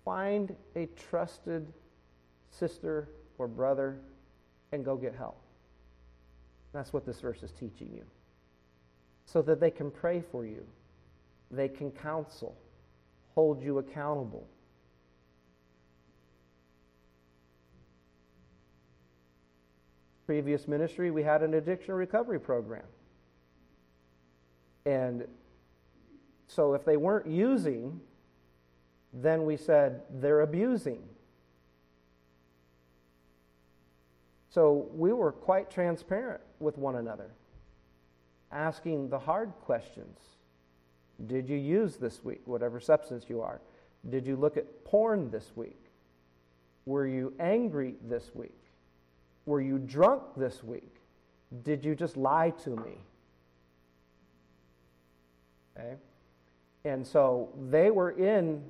find 0.04 0.56
a 0.76 0.88
trusted 1.10 1.72
sister 2.50 3.10
or 3.38 3.48
brother 3.48 4.00
and 4.72 4.84
go 4.84 4.96
get 4.96 5.16
help. 5.16 5.40
That's 6.74 6.94
what 6.94 7.06
this 7.06 7.20
verse 7.20 7.44
is 7.44 7.52
teaching 7.52 7.92
you. 7.94 8.04
So 9.26 9.42
that 9.44 9.60
they 9.60 9.72
can 9.72 9.92
pray 9.92 10.22
for 10.32 10.46
you, 10.46 10.66
they 11.50 11.68
can 11.68 11.92
counsel, 11.92 12.56
hold 13.36 13.62
you 13.62 13.78
accountable. 13.80 14.48
Previous 20.26 20.68
ministry, 20.68 21.12
we 21.12 21.24
had 21.24 21.44
an 21.44 21.54
addiction 21.54 21.96
recovery 21.96 22.40
program. 22.40 22.84
And 24.86 25.28
so 26.48 26.74
if 26.74 26.86
they 26.86 26.98
weren't 26.98 27.28
using, 27.28 28.00
then 29.14 29.46
we 29.46 29.58
said 29.58 30.02
they're 30.10 30.42
abusing. 30.42 31.02
So 34.50 34.90
we 34.94 35.14
were 35.14 35.32
quite 35.32 35.72
transparent 35.72 36.42
with 36.60 36.78
one 36.78 36.96
another, 36.96 37.32
asking 38.52 39.10
the 39.10 39.20
hard 39.20 39.54
questions. 39.62 40.18
Did 41.28 41.48
you 41.48 41.58
use 41.58 41.98
this 41.98 42.24
week, 42.24 42.42
whatever 42.46 42.80
substance 42.80 43.26
you 43.30 43.42
are? 43.42 43.62
Did 44.10 44.26
you 44.26 44.36
look 44.36 44.58
at 44.58 44.84
porn 44.84 45.30
this 45.32 45.52
week? 45.56 45.80
Were 46.86 47.06
you 47.06 47.34
angry 47.40 47.96
this 48.04 48.32
week? 48.34 48.61
Were 49.46 49.62
you 49.62 49.78
drunk 49.78 50.24
this 50.38 50.64
week? 50.64 50.96
Did 51.64 51.84
you 51.84 51.96
just 51.96 52.18
lie 52.18 52.52
to 52.64 52.72
me? 52.72 52.98
Okay? 55.78 55.96
And 56.86 57.06
so 57.06 57.50
they 57.70 57.92
were 57.92 58.12
in 58.12 58.64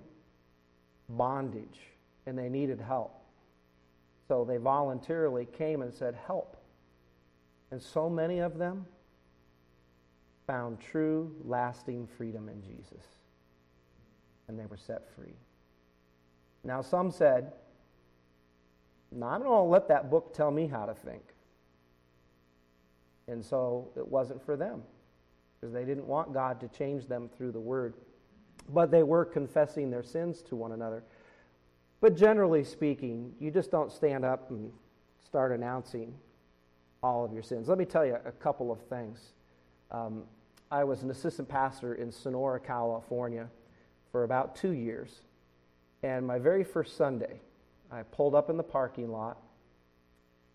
bondage 1.09 1.80
and 2.26 2.38
they 2.38 2.49
needed 2.49 2.80
help. 2.80 3.22
So 4.28 4.45
they 4.45 4.57
voluntarily 4.57 5.45
came 5.45 5.82
and 5.82 5.93
said, 5.93 6.15
Help. 6.26 6.57
And 7.72 7.82
so 7.82 8.09
many 8.09 8.39
of 8.39 8.57
them 8.57 8.86
found 10.47 10.80
true, 10.80 11.34
lasting 11.45 12.07
freedom 12.17 12.49
in 12.49 12.61
Jesus. 12.61 13.03
And 14.47 14.59
they 14.59 14.65
were 14.65 14.78
set 14.78 15.09
free. 15.15 15.36
Now, 16.63 16.82
some 16.82 17.11
said, 17.11 17.53
No, 19.12 19.28
I'm 19.28 19.41
going 19.41 19.51
to 19.51 19.70
let 19.70 19.88
that 19.89 20.09
book 20.09 20.34
tell 20.34 20.51
me 20.51 20.68
how 20.68 20.86
to 20.86 20.93
think. 20.93 21.24
And 23.28 23.43
so 23.43 23.89
it 23.95 24.07
wasn't 24.07 24.43
for 24.45 24.55
them 24.55 24.84
because 25.59 25.74
they 25.74 25.86
didn't 25.86 26.07
want 26.07 26.34
God 26.34 26.59
to 26.62 26.68
change 26.68 27.07
them 27.07 27.30
through 27.38 27.51
the 27.51 27.59
word. 27.59 27.93
But 28.70 28.91
they 28.91 29.03
were 29.03 29.26
confessing 29.26 29.89
their 29.89 30.03
sins 30.03 30.41
to 30.43 30.55
one 30.55 30.72
another. 30.72 31.03
But 31.99 32.16
generally 32.16 32.64
speaking, 32.64 33.34
you 33.39 33.51
just 33.51 33.70
don't 33.70 33.91
stand 33.91 34.26
up 34.26 34.49
and 34.49 34.72
start 35.24 35.51
announcing 35.51 36.14
all 37.03 37.24
of 37.24 37.34
your 37.34 37.43
sins. 37.43 37.68
Let 37.68 37.78
me 37.78 37.86
tell 37.86 38.05
you 38.05 38.18
a 38.26 38.32
couple 38.32 38.72
of 38.72 38.82
things. 38.82 39.34
Um, 39.91 40.24
I 40.72 40.84
was 40.84 41.03
an 41.03 41.12
assistant 41.12 41.47
pastor 41.47 41.95
in 41.95 42.12
Sonora, 42.12 42.59
California 42.59 43.49
for 44.12 44.24
about 44.24 44.55
two 44.55 44.72
years. 44.72 45.22
And 46.03 46.26
my 46.26 46.39
very 46.39 46.64
first 46.64 46.97
Sunday, 46.97 47.41
I 47.91 48.03
pulled 48.03 48.35
up 48.35 48.49
in 48.49 48.57
the 48.57 48.63
parking 48.63 49.11
lot 49.11 49.37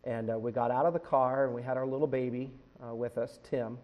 and 0.05 0.31
uh, 0.31 0.39
we 0.39 0.53
got 0.53 0.71
out 0.71 0.87
of 0.87 0.93
the 0.93 1.01
car 1.01 1.45
and 1.45 1.55
we 1.55 1.63
had 1.63 1.77
our 1.77 1.87
little 1.87 2.07
baby 2.07 2.51
uh, 2.83 2.95
with 2.95 3.19
us, 3.19 3.39
Tim. 3.43 3.77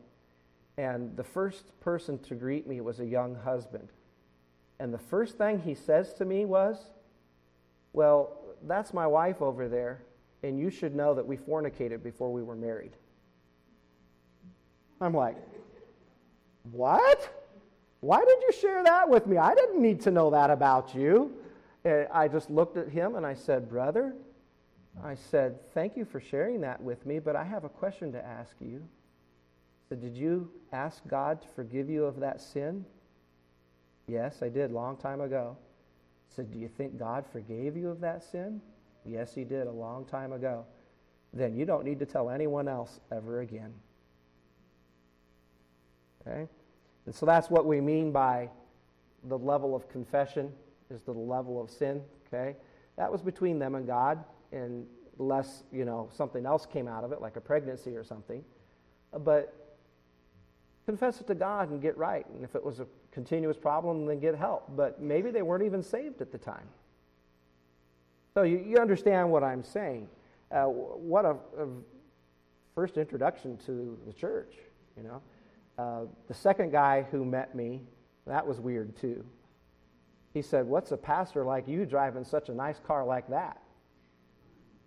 And 0.78 1.14
the 1.16 1.24
first 1.24 1.78
person 1.80 2.18
to 2.20 2.34
greet 2.34 2.66
me 2.66 2.80
was 2.80 3.00
a 3.00 3.04
young 3.04 3.34
husband. 3.34 3.88
And 4.78 4.94
the 4.94 4.98
first 4.98 5.36
thing 5.36 5.60
he 5.60 5.74
says 5.74 6.14
to 6.14 6.24
me 6.24 6.44
was, 6.44 6.78
Well, 7.92 8.38
that's 8.66 8.94
my 8.94 9.06
wife 9.06 9.42
over 9.42 9.68
there, 9.68 10.02
and 10.42 10.58
you 10.58 10.70
should 10.70 10.94
know 10.94 11.14
that 11.14 11.26
we 11.26 11.36
fornicated 11.36 12.02
before 12.02 12.32
we 12.32 12.42
were 12.42 12.56
married. 12.56 12.92
I'm 15.00 15.12
like, 15.12 15.36
What? 16.70 17.38
Why 18.00 18.18
did 18.18 18.42
you 18.42 18.52
share 18.52 18.82
that 18.82 19.08
with 19.08 19.26
me? 19.26 19.36
I 19.36 19.54
didn't 19.54 19.80
need 19.80 20.00
to 20.02 20.10
know 20.10 20.30
that 20.30 20.50
about 20.50 20.94
you. 20.94 21.32
And 21.84 22.06
I 22.12 22.28
just 22.28 22.50
looked 22.50 22.76
at 22.76 22.88
him 22.88 23.16
and 23.16 23.26
I 23.26 23.34
said, 23.34 23.68
Brother, 23.68 24.14
I 25.02 25.14
said, 25.14 25.58
Thank 25.72 25.96
you 25.96 26.04
for 26.04 26.20
sharing 26.20 26.60
that 26.60 26.80
with 26.80 27.04
me, 27.06 27.18
but 27.18 27.36
I 27.36 27.44
have 27.44 27.64
a 27.64 27.68
question 27.68 28.12
to 28.12 28.24
ask 28.24 28.54
you 28.60 28.82
said, 29.92 30.00
Did 30.00 30.16
you 30.16 30.50
ask 30.72 31.06
God 31.06 31.42
to 31.42 31.48
forgive 31.48 31.90
you 31.90 32.04
of 32.04 32.20
that 32.20 32.40
sin? 32.40 32.86
Yes, 34.08 34.38
I 34.40 34.48
did, 34.48 34.72
long 34.72 34.96
time 34.96 35.20
ago. 35.20 35.54
I 35.60 36.34
said, 36.34 36.50
Do 36.50 36.58
you 36.58 36.68
think 36.68 36.98
God 36.98 37.26
forgave 37.30 37.76
you 37.76 37.90
of 37.90 38.00
that 38.00 38.22
sin? 38.22 38.62
Yes, 39.04 39.34
He 39.34 39.44
did, 39.44 39.66
a 39.66 39.70
long 39.70 40.06
time 40.06 40.32
ago. 40.32 40.64
Then 41.34 41.54
you 41.54 41.66
don't 41.66 41.84
need 41.84 41.98
to 41.98 42.06
tell 42.06 42.30
anyone 42.30 42.68
else 42.68 43.00
ever 43.10 43.40
again. 43.40 43.74
Okay? 46.26 46.48
And 47.04 47.14
so 47.14 47.26
that's 47.26 47.50
what 47.50 47.66
we 47.66 47.78
mean 47.82 48.12
by 48.12 48.48
the 49.24 49.36
level 49.38 49.76
of 49.76 49.90
confession 49.90 50.52
is 50.92 51.02
the 51.02 51.12
level 51.12 51.60
of 51.60 51.70
sin. 51.70 52.02
Okay? 52.28 52.56
That 52.96 53.10
was 53.10 53.22
between 53.22 53.58
them 53.58 53.74
and 53.74 53.86
God, 53.86 54.24
and 54.52 54.86
unless, 55.18 55.64
you 55.72 55.84
know, 55.84 56.08
something 56.14 56.46
else 56.46 56.66
came 56.66 56.88
out 56.88 57.04
of 57.04 57.12
it, 57.12 57.20
like 57.20 57.36
a 57.36 57.40
pregnancy 57.40 57.96
or 57.96 58.04
something. 58.04 58.44
But 59.24 59.54
confess 60.86 61.20
it 61.20 61.26
to 61.28 61.34
God 61.34 61.70
and 61.70 61.80
get 61.80 61.96
right. 61.96 62.26
And 62.34 62.44
if 62.44 62.54
it 62.54 62.64
was 62.64 62.80
a 62.80 62.86
continuous 63.10 63.56
problem, 63.56 64.06
then 64.06 64.20
get 64.20 64.34
help. 64.34 64.70
But 64.76 65.00
maybe 65.00 65.30
they 65.30 65.42
weren't 65.42 65.64
even 65.64 65.82
saved 65.82 66.20
at 66.20 66.32
the 66.32 66.38
time. 66.38 66.66
So 68.34 68.42
you, 68.42 68.58
you 68.58 68.78
understand 68.78 69.30
what 69.30 69.44
I'm 69.44 69.62
saying. 69.62 70.08
Uh, 70.50 70.64
what 70.64 71.24
a, 71.24 71.36
a, 71.58 71.68
first 72.74 72.96
introduction 72.96 73.58
to 73.66 73.98
the 74.06 74.12
church, 74.12 74.54
you 74.96 75.02
know. 75.02 75.22
Uh, 75.78 76.06
the 76.28 76.34
second 76.34 76.72
guy 76.72 77.02
who 77.10 77.24
met 77.24 77.54
me, 77.54 77.82
that 78.26 78.46
was 78.46 78.60
weird 78.60 78.96
too. 78.96 79.24
He 80.32 80.42
said, 80.42 80.66
What's 80.66 80.92
a 80.92 80.96
pastor 80.96 81.44
like 81.44 81.68
you 81.68 81.86
driving 81.86 82.24
such 82.24 82.48
a 82.48 82.54
nice 82.54 82.78
car 82.78 83.04
like 83.04 83.28
that? 83.28 83.60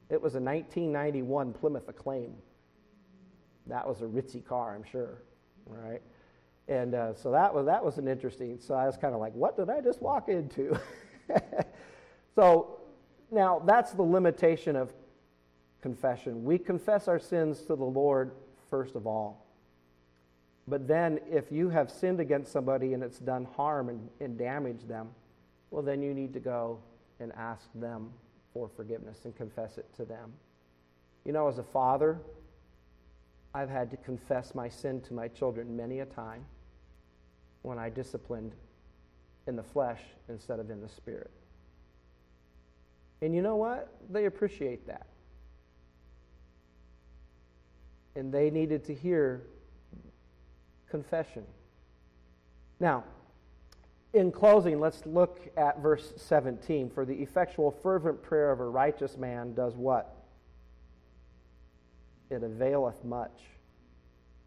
It 0.09 0.21
was 0.21 0.35
a 0.35 0.39
1991 0.39 1.53
Plymouth 1.53 1.87
Acclaim. 1.89 2.33
That 3.67 3.87
was 3.87 4.01
a 4.01 4.05
ritzy 4.05 4.45
car, 4.45 4.75
I'm 4.75 4.83
sure 4.83 5.19
right? 5.67 6.01
And 6.67 6.95
uh, 6.95 7.13
so 7.13 7.31
that 7.31 7.53
was 7.53 7.65
that 7.65 7.83
was 7.83 7.97
an 7.97 8.07
interesting. 8.07 8.57
So 8.59 8.73
I 8.73 8.85
was 8.85 8.97
kind 8.97 9.13
of 9.13 9.19
like, 9.19 9.33
what 9.33 9.55
did 9.55 9.69
I 9.69 9.81
just 9.81 10.01
walk 10.01 10.29
into? 10.29 10.77
so 12.35 12.79
now 13.31 13.61
that's 13.65 13.91
the 13.91 14.03
limitation 14.03 14.75
of 14.75 14.93
confession. 15.81 16.43
We 16.43 16.57
confess 16.57 17.07
our 17.07 17.19
sins 17.19 17.61
to 17.63 17.75
the 17.75 17.85
Lord 17.85 18.31
first 18.69 18.95
of 18.95 19.05
all. 19.05 19.45
But 20.67 20.87
then, 20.87 21.19
if 21.29 21.51
you 21.51 21.69
have 21.69 21.91
sinned 21.91 22.19
against 22.19 22.51
somebody 22.51 22.93
and 22.93 23.03
it's 23.03 23.19
done 23.19 23.45
harm 23.55 23.89
and, 23.89 24.09
and 24.19 24.35
damaged 24.35 24.87
them, 24.87 25.09
well, 25.71 25.83
then 25.83 26.01
you 26.01 26.13
need 26.13 26.33
to 26.33 26.39
go 26.39 26.79
and 27.19 27.31
ask 27.33 27.67
them 27.75 28.11
for 28.53 28.69
forgiveness 28.75 29.25
and 29.25 29.35
confess 29.35 29.77
it 29.77 29.85
to 29.97 30.05
them. 30.05 30.33
You 31.25 31.33
know, 31.33 31.47
as 31.47 31.57
a 31.57 31.63
father, 31.63 32.19
I've 33.53 33.69
had 33.69 33.89
to 33.91 33.97
confess 33.97 34.53
my 34.53 34.69
sin 34.69 35.01
to 35.01 35.13
my 35.13 35.27
children 35.27 35.75
many 35.75 35.99
a 35.99 36.05
time 36.05 36.45
when 37.61 37.79
I 37.79 37.89
disciplined 37.89 38.53
in 39.47 39.55
the 39.55 39.63
flesh 39.63 40.01
instead 40.29 40.59
of 40.59 40.69
in 40.69 40.81
the 40.81 40.89
spirit. 40.89 41.31
And 43.21 43.33
you 43.33 43.41
know 43.41 43.55
what? 43.55 43.89
They 44.09 44.25
appreciate 44.25 44.85
that. 44.87 45.07
And 48.15 48.31
they 48.31 48.49
needed 48.49 48.85
to 48.85 48.93
hear 48.93 49.43
confession. 50.89 51.43
Now, 52.79 53.03
in 54.15 54.31
closing, 54.31 54.79
let's 54.79 55.05
look 55.05 55.39
at 55.57 55.81
verse 55.81 56.13
17. 56.17 56.89
For 56.89 57.05
the 57.05 57.13
effectual, 57.13 57.71
fervent 57.71 58.23
prayer 58.23 58.51
of 58.51 58.59
a 58.59 58.65
righteous 58.65 59.17
man 59.17 59.53
does 59.53 59.75
what? 59.75 60.15
it 62.29 62.43
availeth 62.43 63.03
much. 63.03 63.41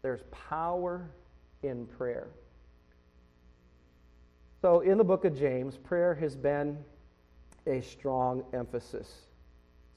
There's 0.01 0.21
power 0.31 1.09
in 1.63 1.85
prayer. 1.85 2.27
So, 4.61 4.81
in 4.81 4.97
the 4.97 5.03
book 5.03 5.25
of 5.25 5.37
James, 5.37 5.77
prayer 5.77 6.13
has 6.15 6.35
been 6.35 6.77
a 7.65 7.81
strong 7.81 8.43
emphasis. 8.53 9.09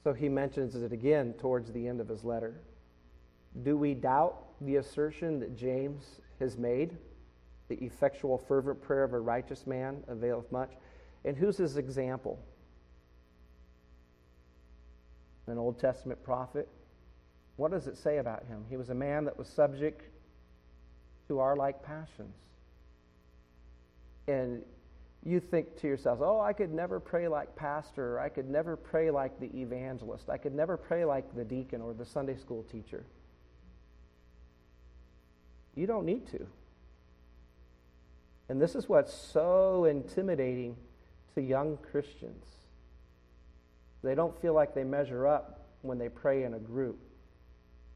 So, 0.03 0.13
he 0.13 0.29
mentions 0.29 0.75
it 0.75 0.91
again 0.91 1.33
towards 1.33 1.71
the 1.71 1.87
end 1.87 1.99
of 1.99 2.07
his 2.07 2.23
letter. 2.23 2.61
Do 3.63 3.77
we 3.77 3.93
doubt 3.93 4.45
the 4.61 4.77
assertion 4.77 5.39
that 5.41 5.55
James 5.55 6.21
has 6.39 6.57
made? 6.57 6.97
The 7.73 7.85
effectual, 7.85 8.37
fervent 8.37 8.81
prayer 8.81 9.03
of 9.03 9.13
a 9.13 9.19
righteous 9.19 9.65
man 9.65 10.03
availeth 10.07 10.51
much. 10.51 10.73
And 11.25 11.35
who's 11.35 11.57
his 11.57 11.77
example? 11.77 12.39
An 15.47 15.57
Old 15.57 15.79
Testament 15.79 16.23
prophet, 16.23 16.69
what 17.55 17.71
does 17.71 17.87
it 17.87 17.97
say 17.97 18.17
about 18.17 18.45
him? 18.45 18.63
He 18.69 18.77
was 18.77 18.89
a 18.89 18.93
man 18.93 19.25
that 19.25 19.37
was 19.37 19.47
subject 19.47 20.03
to 21.27 21.39
our 21.39 21.55
like 21.55 21.81
passions. 21.81 22.35
And 24.27 24.61
you 25.25 25.39
think 25.39 25.75
to 25.77 25.87
yourselves, 25.87 26.21
oh, 26.23 26.41
I 26.41 26.53
could 26.53 26.71
never 26.71 26.99
pray 26.99 27.27
like 27.27 27.55
pastor, 27.55 28.17
or 28.17 28.19
I 28.19 28.29
could 28.29 28.49
never 28.49 28.75
pray 28.75 29.09
like 29.09 29.39
the 29.39 29.49
evangelist, 29.59 30.29
I 30.29 30.37
could 30.37 30.53
never 30.53 30.77
pray 30.77 31.05
like 31.05 31.35
the 31.35 31.43
deacon 31.43 31.81
or 31.81 31.93
the 31.95 32.05
Sunday 32.05 32.35
school 32.35 32.63
teacher. 32.71 33.03
You 35.75 35.87
don't 35.87 36.05
need 36.05 36.27
to. 36.27 36.45
And 38.49 38.61
this 38.61 38.75
is 38.75 38.89
what's 38.89 39.13
so 39.13 39.85
intimidating 39.85 40.75
to 41.35 41.41
young 41.41 41.77
Christians. 41.77 42.45
They 44.03 44.15
don't 44.15 44.39
feel 44.41 44.53
like 44.53 44.75
they 44.75 44.83
measure 44.83 45.25
up 45.27 45.67
when 45.81 45.97
they 45.97 46.09
pray 46.09 46.43
in 46.43 46.53
a 46.53 46.59
group. 46.59 46.99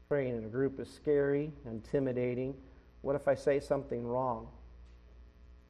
Praying 0.08 0.38
in 0.38 0.44
a 0.44 0.48
group 0.48 0.80
is 0.80 0.90
scary, 0.90 1.52
intimidating. 1.66 2.54
What 3.02 3.14
if 3.14 3.28
I 3.28 3.34
say 3.34 3.60
something 3.60 4.06
wrong? 4.06 4.48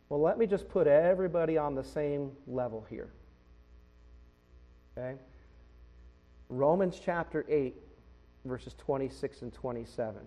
Well, 0.09 0.20
let 0.20 0.39
me 0.39 0.47
just 0.47 0.68
put 0.68 0.87
everybody 0.87 1.59
on 1.59 1.74
the 1.74 1.85
same 1.85 2.31
level 2.47 2.87
here. 2.89 3.11
Okay? 4.97 5.18
Romans 6.49 7.01
chapter 7.05 7.45
8, 7.49 7.74
verses 8.45 8.74
26 8.79 9.43
and 9.43 9.53
27. 9.53 10.20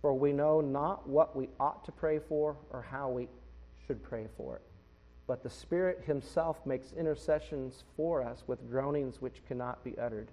For 0.00 0.14
we 0.14 0.32
know 0.32 0.60
not 0.60 1.08
what 1.08 1.34
we 1.34 1.48
ought 1.58 1.84
to 1.84 1.92
pray 1.92 2.18
for 2.18 2.56
or 2.70 2.82
how 2.82 3.10
we 3.10 3.28
should 3.86 4.02
pray 4.02 4.26
for 4.36 4.56
it. 4.56 4.62
But 5.26 5.42
the 5.42 5.50
Spirit 5.50 6.02
Himself 6.06 6.64
makes 6.64 6.92
intercessions 6.92 7.84
for 7.96 8.22
us 8.22 8.44
with 8.46 8.70
groanings 8.70 9.20
which 9.20 9.44
cannot 9.48 9.82
be 9.82 9.98
uttered. 9.98 10.30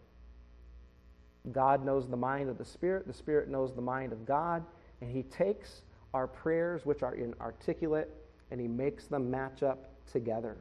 God 1.52 1.84
knows 1.84 2.08
the 2.08 2.18
mind 2.18 2.50
of 2.50 2.58
the 2.58 2.66
Spirit, 2.66 3.08
the 3.08 3.14
Spirit 3.14 3.50
knows 3.50 3.74
the 3.74 3.82
mind 3.82 4.14
of 4.14 4.26
God, 4.26 4.64
and 5.02 5.10
He 5.10 5.24
takes 5.24 5.82
our 6.14 6.28
prayers, 6.28 6.86
which 6.86 7.04
are 7.04 7.16
inarticulate, 7.16 8.10
and 8.52 8.62
He 8.62 8.68
makes 8.68 9.08
them 9.08 9.30
match 9.30 9.64
up 9.64 9.90
together. 10.12 10.58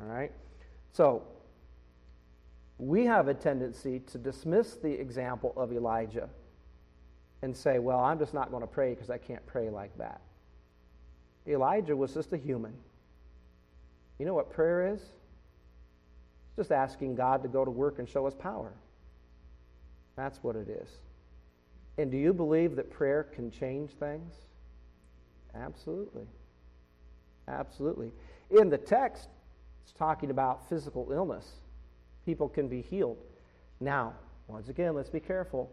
All 0.00 0.08
right? 0.08 0.32
So, 0.92 1.22
we 2.78 3.04
have 3.04 3.28
a 3.28 3.34
tendency 3.34 4.00
to 4.00 4.18
dismiss 4.18 4.76
the 4.76 4.92
example 4.92 5.52
of 5.56 5.72
Elijah 5.72 6.28
and 7.42 7.56
say, 7.56 7.78
well, 7.78 8.00
I'm 8.00 8.18
just 8.18 8.34
not 8.34 8.50
going 8.50 8.62
to 8.62 8.66
pray 8.66 8.94
because 8.94 9.10
I 9.10 9.18
can't 9.18 9.44
pray 9.46 9.70
like 9.70 9.96
that. 9.98 10.20
Elijah 11.46 11.96
was 11.96 12.12
just 12.12 12.32
a 12.32 12.36
human. 12.36 12.74
You 14.18 14.26
know 14.26 14.34
what 14.34 14.50
prayer 14.50 14.92
is? 14.92 15.00
It's 15.00 16.56
just 16.56 16.72
asking 16.72 17.14
God 17.14 17.42
to 17.42 17.48
go 17.48 17.64
to 17.64 17.70
work 17.70 17.98
and 17.98 18.08
show 18.08 18.26
us 18.26 18.34
power. 18.34 18.72
That's 20.16 20.42
what 20.42 20.56
it 20.56 20.68
is. 20.68 20.88
And 21.96 22.10
do 22.10 22.16
you 22.16 22.32
believe 22.32 22.76
that 22.76 22.90
prayer 22.90 23.22
can 23.22 23.50
change 23.50 23.90
things? 23.90 24.34
Absolutely. 25.54 26.26
Absolutely. 27.46 28.12
In 28.50 28.68
the 28.68 28.78
text, 28.78 29.28
it's 29.82 29.92
talking 29.92 30.30
about 30.30 30.68
physical 30.68 31.10
illness. 31.12 31.46
People 32.26 32.48
can 32.48 32.68
be 32.68 32.82
healed. 32.82 33.18
Now, 33.80 34.14
once 34.48 34.68
again, 34.68 34.94
let's 34.94 35.10
be 35.10 35.20
careful. 35.20 35.70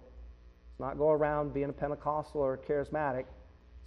Not 0.80 0.98
go 0.98 1.12
around 1.12 1.54
being 1.54 1.70
a 1.70 1.74
Pentecostal 1.74 2.42
or 2.42 2.58
charismatic 2.58 3.26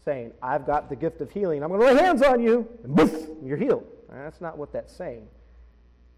saying, 0.05 0.33
I've 0.43 0.67
got 0.67 0.89
the 0.89 0.97
gift 0.97 1.21
of 1.21 1.31
healing. 1.31 1.63
I'm 1.63 1.69
going 1.69 1.81
to 1.81 1.87
lay 1.87 2.03
hands 2.03 2.23
on 2.23 2.41
you, 2.41 2.69
and 2.83 2.95
boof, 2.95 3.29
you're 3.43 3.57
healed. 3.57 3.85
That's 4.11 4.41
not 4.41 4.57
what 4.57 4.73
that's 4.73 4.95
saying. 4.95 5.29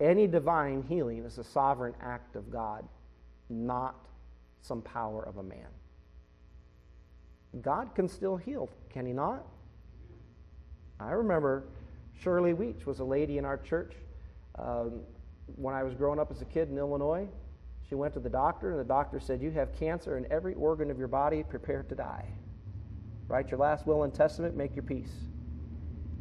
Any 0.00 0.26
divine 0.26 0.82
healing 0.88 1.24
is 1.24 1.38
a 1.38 1.44
sovereign 1.44 1.94
act 2.00 2.36
of 2.36 2.50
God, 2.50 2.86
not 3.48 3.96
some 4.62 4.80
power 4.82 5.22
of 5.24 5.38
a 5.38 5.42
man. 5.42 5.66
God 7.62 7.94
can 7.94 8.08
still 8.08 8.36
heal, 8.36 8.70
can 8.90 9.06
he 9.06 9.12
not? 9.12 9.44
I 11.00 11.12
remember 11.12 11.64
Shirley 12.22 12.52
Weech 12.54 12.86
was 12.86 13.00
a 13.00 13.04
lady 13.04 13.38
in 13.38 13.44
our 13.44 13.56
church 13.56 13.94
um, 14.58 15.00
when 15.56 15.74
I 15.74 15.82
was 15.82 15.94
growing 15.94 16.20
up 16.20 16.30
as 16.30 16.42
a 16.42 16.44
kid 16.44 16.68
in 16.68 16.78
Illinois. 16.78 17.26
She 17.90 17.96
went 17.96 18.14
to 18.14 18.20
the 18.20 18.30
doctor, 18.30 18.70
and 18.70 18.78
the 18.78 18.84
doctor 18.84 19.18
said, 19.18 19.42
You 19.42 19.50
have 19.50 19.74
cancer 19.74 20.16
in 20.16 20.24
every 20.30 20.54
organ 20.54 20.92
of 20.92 20.98
your 20.98 21.08
body, 21.08 21.42
prepare 21.42 21.82
to 21.82 21.94
die. 21.96 22.24
Write 23.26 23.50
your 23.50 23.58
last 23.58 23.84
will 23.84 24.04
and 24.04 24.14
testament, 24.14 24.56
make 24.56 24.76
your 24.76 24.84
peace. 24.84 25.10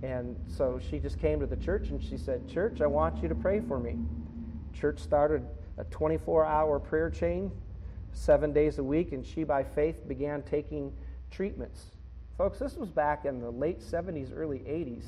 And 0.01 0.36
so 0.47 0.80
she 0.89 0.97
just 0.97 1.20
came 1.20 1.39
to 1.41 1.45
the 1.45 1.57
church 1.57 1.89
and 1.89 2.01
she 2.01 2.17
said, 2.17 2.49
Church, 2.49 2.82
I 2.82 2.88
want 2.88 3.22
you 3.22 3.30
to 3.30 3.36
pray 3.36 3.59
for 3.59 3.80
me. 3.80 3.99
Church 4.74 4.97
started 4.97 5.45
a 5.78 5.84
24 5.86 6.43
hour 6.43 6.80
prayer 6.80 7.11
chain, 7.11 7.51
seven 8.13 8.51
days 8.51 8.80
a 8.80 8.84
week, 8.84 9.11
and 9.11 9.24
she, 9.24 9.43
by 9.43 9.63
faith, 9.63 10.07
began 10.07 10.41
taking 10.41 10.91
treatments. 11.30 11.91
Folks, 12.36 12.57
this 12.57 12.78
was 12.78 12.89
back 12.89 13.26
in 13.26 13.41
the 13.41 13.51
late 13.51 13.80
70s, 13.80 14.32
early 14.36 14.59
80s. 14.59 15.05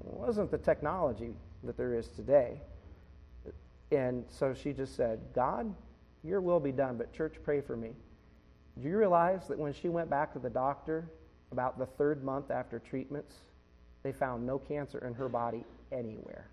It 0.00 0.12
wasn't 0.12 0.50
the 0.50 0.58
technology 0.58 1.32
that 1.62 1.78
there 1.78 1.94
is 1.94 2.08
today. 2.08 2.60
And 3.90 4.24
so 4.28 4.54
she 4.54 4.72
just 4.72 4.96
said, 4.96 5.20
God, 5.34 5.72
your 6.22 6.40
will 6.40 6.60
be 6.60 6.72
done, 6.72 6.96
but 6.96 7.12
church, 7.12 7.34
pray 7.44 7.60
for 7.60 7.76
me. 7.76 7.90
Do 8.80 8.88
you 8.88 8.98
realize 8.98 9.46
that 9.48 9.58
when 9.58 9.72
she 9.72 9.88
went 9.88 10.10
back 10.10 10.32
to 10.32 10.38
the 10.38 10.50
doctor 10.50 11.08
about 11.52 11.78
the 11.78 11.86
third 11.86 12.24
month 12.24 12.50
after 12.50 12.78
treatments, 12.78 13.34
they 14.02 14.12
found 14.12 14.44
no 14.44 14.58
cancer 14.58 15.06
in 15.06 15.14
her 15.14 15.28
body 15.28 15.64
anywhere? 15.92 16.48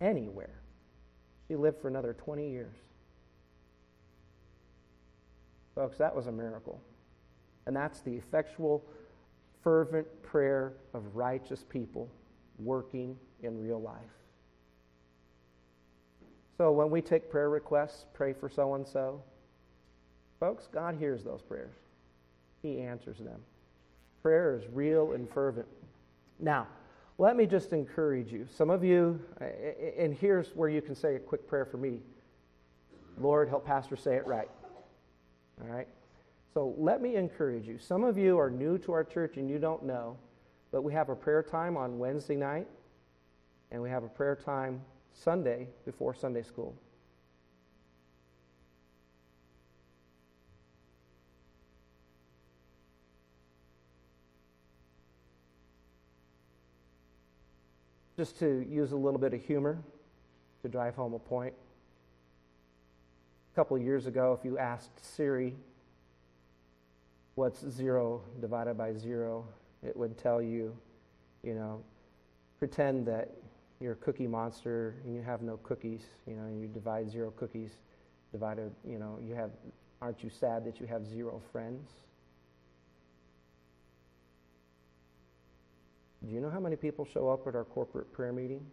Anywhere. 0.00 0.60
She 1.48 1.56
lived 1.56 1.80
for 1.80 1.88
another 1.88 2.12
20 2.12 2.50
years. 2.50 2.76
Folks, 5.74 5.96
that 5.98 6.14
was 6.14 6.26
a 6.26 6.32
miracle. 6.32 6.80
And 7.66 7.74
that's 7.74 8.00
the 8.00 8.12
effectual, 8.12 8.84
fervent 9.62 10.06
prayer 10.22 10.74
of 10.92 11.16
righteous 11.16 11.64
people 11.68 12.10
working 12.58 13.16
in 13.42 13.62
real 13.62 13.80
life. 13.80 14.21
So 16.62 16.70
when 16.70 16.90
we 16.90 17.02
take 17.02 17.28
prayer 17.28 17.50
requests, 17.50 18.06
pray 18.14 18.32
for 18.32 18.48
so 18.48 18.74
and 18.74 18.86
so, 18.86 19.20
folks, 20.38 20.68
God 20.70 20.94
hears 20.96 21.24
those 21.24 21.42
prayers. 21.42 21.74
He 22.62 22.78
answers 22.78 23.18
them. 23.18 23.40
Prayer 24.22 24.54
is 24.54 24.62
real 24.72 25.10
and 25.10 25.28
fervent. 25.28 25.66
Now, 26.38 26.68
let 27.18 27.36
me 27.36 27.46
just 27.46 27.72
encourage 27.72 28.30
you. 28.30 28.46
Some 28.48 28.70
of 28.70 28.84
you, 28.84 29.18
and 29.98 30.14
here's 30.14 30.54
where 30.54 30.68
you 30.68 30.80
can 30.80 30.94
say 30.94 31.16
a 31.16 31.18
quick 31.18 31.48
prayer 31.48 31.64
for 31.64 31.78
me 31.78 31.98
Lord, 33.18 33.48
help 33.48 33.66
Pastor 33.66 33.96
say 33.96 34.14
it 34.14 34.26
right. 34.28 34.48
All 35.60 35.66
right? 35.66 35.88
So 36.54 36.76
let 36.78 37.02
me 37.02 37.16
encourage 37.16 37.66
you. 37.66 37.78
Some 37.80 38.04
of 38.04 38.16
you 38.16 38.38
are 38.38 38.50
new 38.50 38.78
to 38.78 38.92
our 38.92 39.02
church 39.02 39.36
and 39.36 39.50
you 39.50 39.58
don't 39.58 39.82
know, 39.82 40.16
but 40.70 40.82
we 40.82 40.92
have 40.92 41.08
a 41.08 41.16
prayer 41.16 41.42
time 41.42 41.76
on 41.76 41.98
Wednesday 41.98 42.36
night, 42.36 42.68
and 43.72 43.82
we 43.82 43.90
have 43.90 44.04
a 44.04 44.08
prayer 44.08 44.36
time 44.36 44.80
Sunday 45.12 45.68
before 45.84 46.14
Sunday 46.14 46.42
school. 46.42 46.74
Just 58.16 58.38
to 58.38 58.64
use 58.68 58.92
a 58.92 58.96
little 58.96 59.18
bit 59.18 59.34
of 59.34 59.42
humor 59.42 59.78
to 60.62 60.68
drive 60.68 60.94
home 60.94 61.14
a 61.14 61.18
point. 61.18 61.54
A 63.52 63.56
couple 63.56 63.76
years 63.78 64.06
ago, 64.06 64.36
if 64.38 64.44
you 64.44 64.58
asked 64.58 65.04
Siri 65.04 65.54
what's 67.34 67.66
zero 67.68 68.22
divided 68.40 68.78
by 68.78 68.92
zero, 68.94 69.46
it 69.82 69.96
would 69.96 70.16
tell 70.18 70.40
you, 70.40 70.76
you 71.42 71.54
know, 71.54 71.82
pretend 72.58 73.06
that 73.06 73.30
you're 73.82 73.94
a 73.94 73.96
cookie 73.96 74.28
monster 74.28 74.94
and 75.04 75.14
you 75.14 75.22
have 75.22 75.42
no 75.42 75.56
cookies, 75.58 76.02
you 76.26 76.34
know, 76.36 76.46
you 76.48 76.68
divide 76.68 77.10
zero 77.10 77.32
cookies, 77.32 77.70
divided, 78.30 78.70
you 78.88 78.98
know, 78.98 79.18
you 79.20 79.34
have, 79.34 79.50
aren't 80.00 80.22
you 80.22 80.30
sad 80.30 80.64
that 80.64 80.78
you 80.80 80.86
have 80.86 81.04
zero 81.04 81.42
friends? 81.50 81.88
Do 86.24 86.32
you 86.32 86.40
know 86.40 86.50
how 86.50 86.60
many 86.60 86.76
people 86.76 87.04
show 87.04 87.28
up 87.28 87.48
at 87.48 87.56
our 87.56 87.64
corporate 87.64 88.12
prayer 88.12 88.32
meeting? 88.32 88.64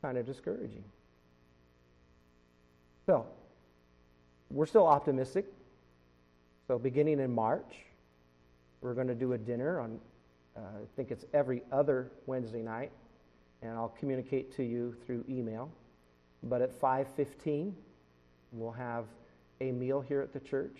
Kind 0.00 0.16
of 0.16 0.24
discouraging. 0.24 0.84
So, 3.06 3.26
we're 4.50 4.66
still 4.66 4.86
optimistic. 4.86 5.46
So, 6.66 6.78
beginning 6.78 7.20
in 7.20 7.34
March, 7.34 7.86
we're 8.80 8.94
going 8.94 9.08
to 9.08 9.14
do 9.14 9.32
a 9.32 9.38
dinner 9.38 9.80
on, 9.80 9.98
uh, 10.56 10.60
I 10.60 10.96
think 10.96 11.10
it's 11.10 11.24
every 11.32 11.62
other 11.72 12.10
Wednesday 12.26 12.62
night, 12.62 12.92
and 13.62 13.72
I'll 13.72 13.94
communicate 13.98 14.54
to 14.56 14.62
you 14.62 14.94
through 15.06 15.24
email. 15.28 15.70
But 16.42 16.62
at 16.62 16.72
5:15, 16.72 17.74
we'll 18.52 18.72
have 18.72 19.06
a 19.60 19.72
meal 19.72 20.00
here 20.00 20.20
at 20.20 20.32
the 20.32 20.40
church. 20.40 20.78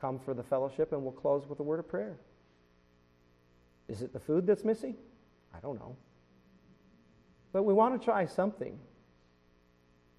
Come 0.00 0.18
for 0.18 0.34
the 0.34 0.42
fellowship, 0.42 0.92
and 0.92 1.02
we'll 1.02 1.12
close 1.12 1.46
with 1.46 1.60
a 1.60 1.62
word 1.62 1.78
of 1.78 1.88
prayer. 1.88 2.16
Is 3.88 4.02
it 4.02 4.12
the 4.12 4.20
food 4.20 4.46
that's 4.46 4.64
missing? 4.64 4.96
I 5.54 5.60
don't 5.60 5.78
know. 5.78 5.96
But 7.52 7.64
we 7.64 7.74
want 7.74 8.00
to 8.00 8.04
try 8.04 8.24
something. 8.24 8.78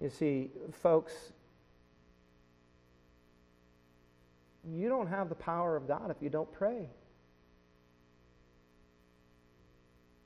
You 0.00 0.08
see, 0.08 0.50
folks, 0.70 1.32
you 4.72 4.88
don't 4.88 5.08
have 5.08 5.28
the 5.28 5.34
power 5.34 5.76
of 5.76 5.86
God 5.86 6.10
if 6.10 6.16
you 6.20 6.30
don't 6.30 6.50
pray. 6.52 6.88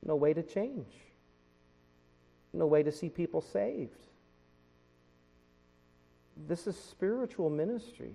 No 0.05 0.17
way 0.17 0.33
to 0.33 0.43
change. 0.43 0.93
No 2.53 2.67
way 2.67 2.83
to 2.83 2.93
see 2.93 3.09
people 3.09 3.41
saved. 3.41 4.07
This 6.47 6.67
is 6.67 6.77
spiritual 6.77 7.51
ministry. 7.51 8.13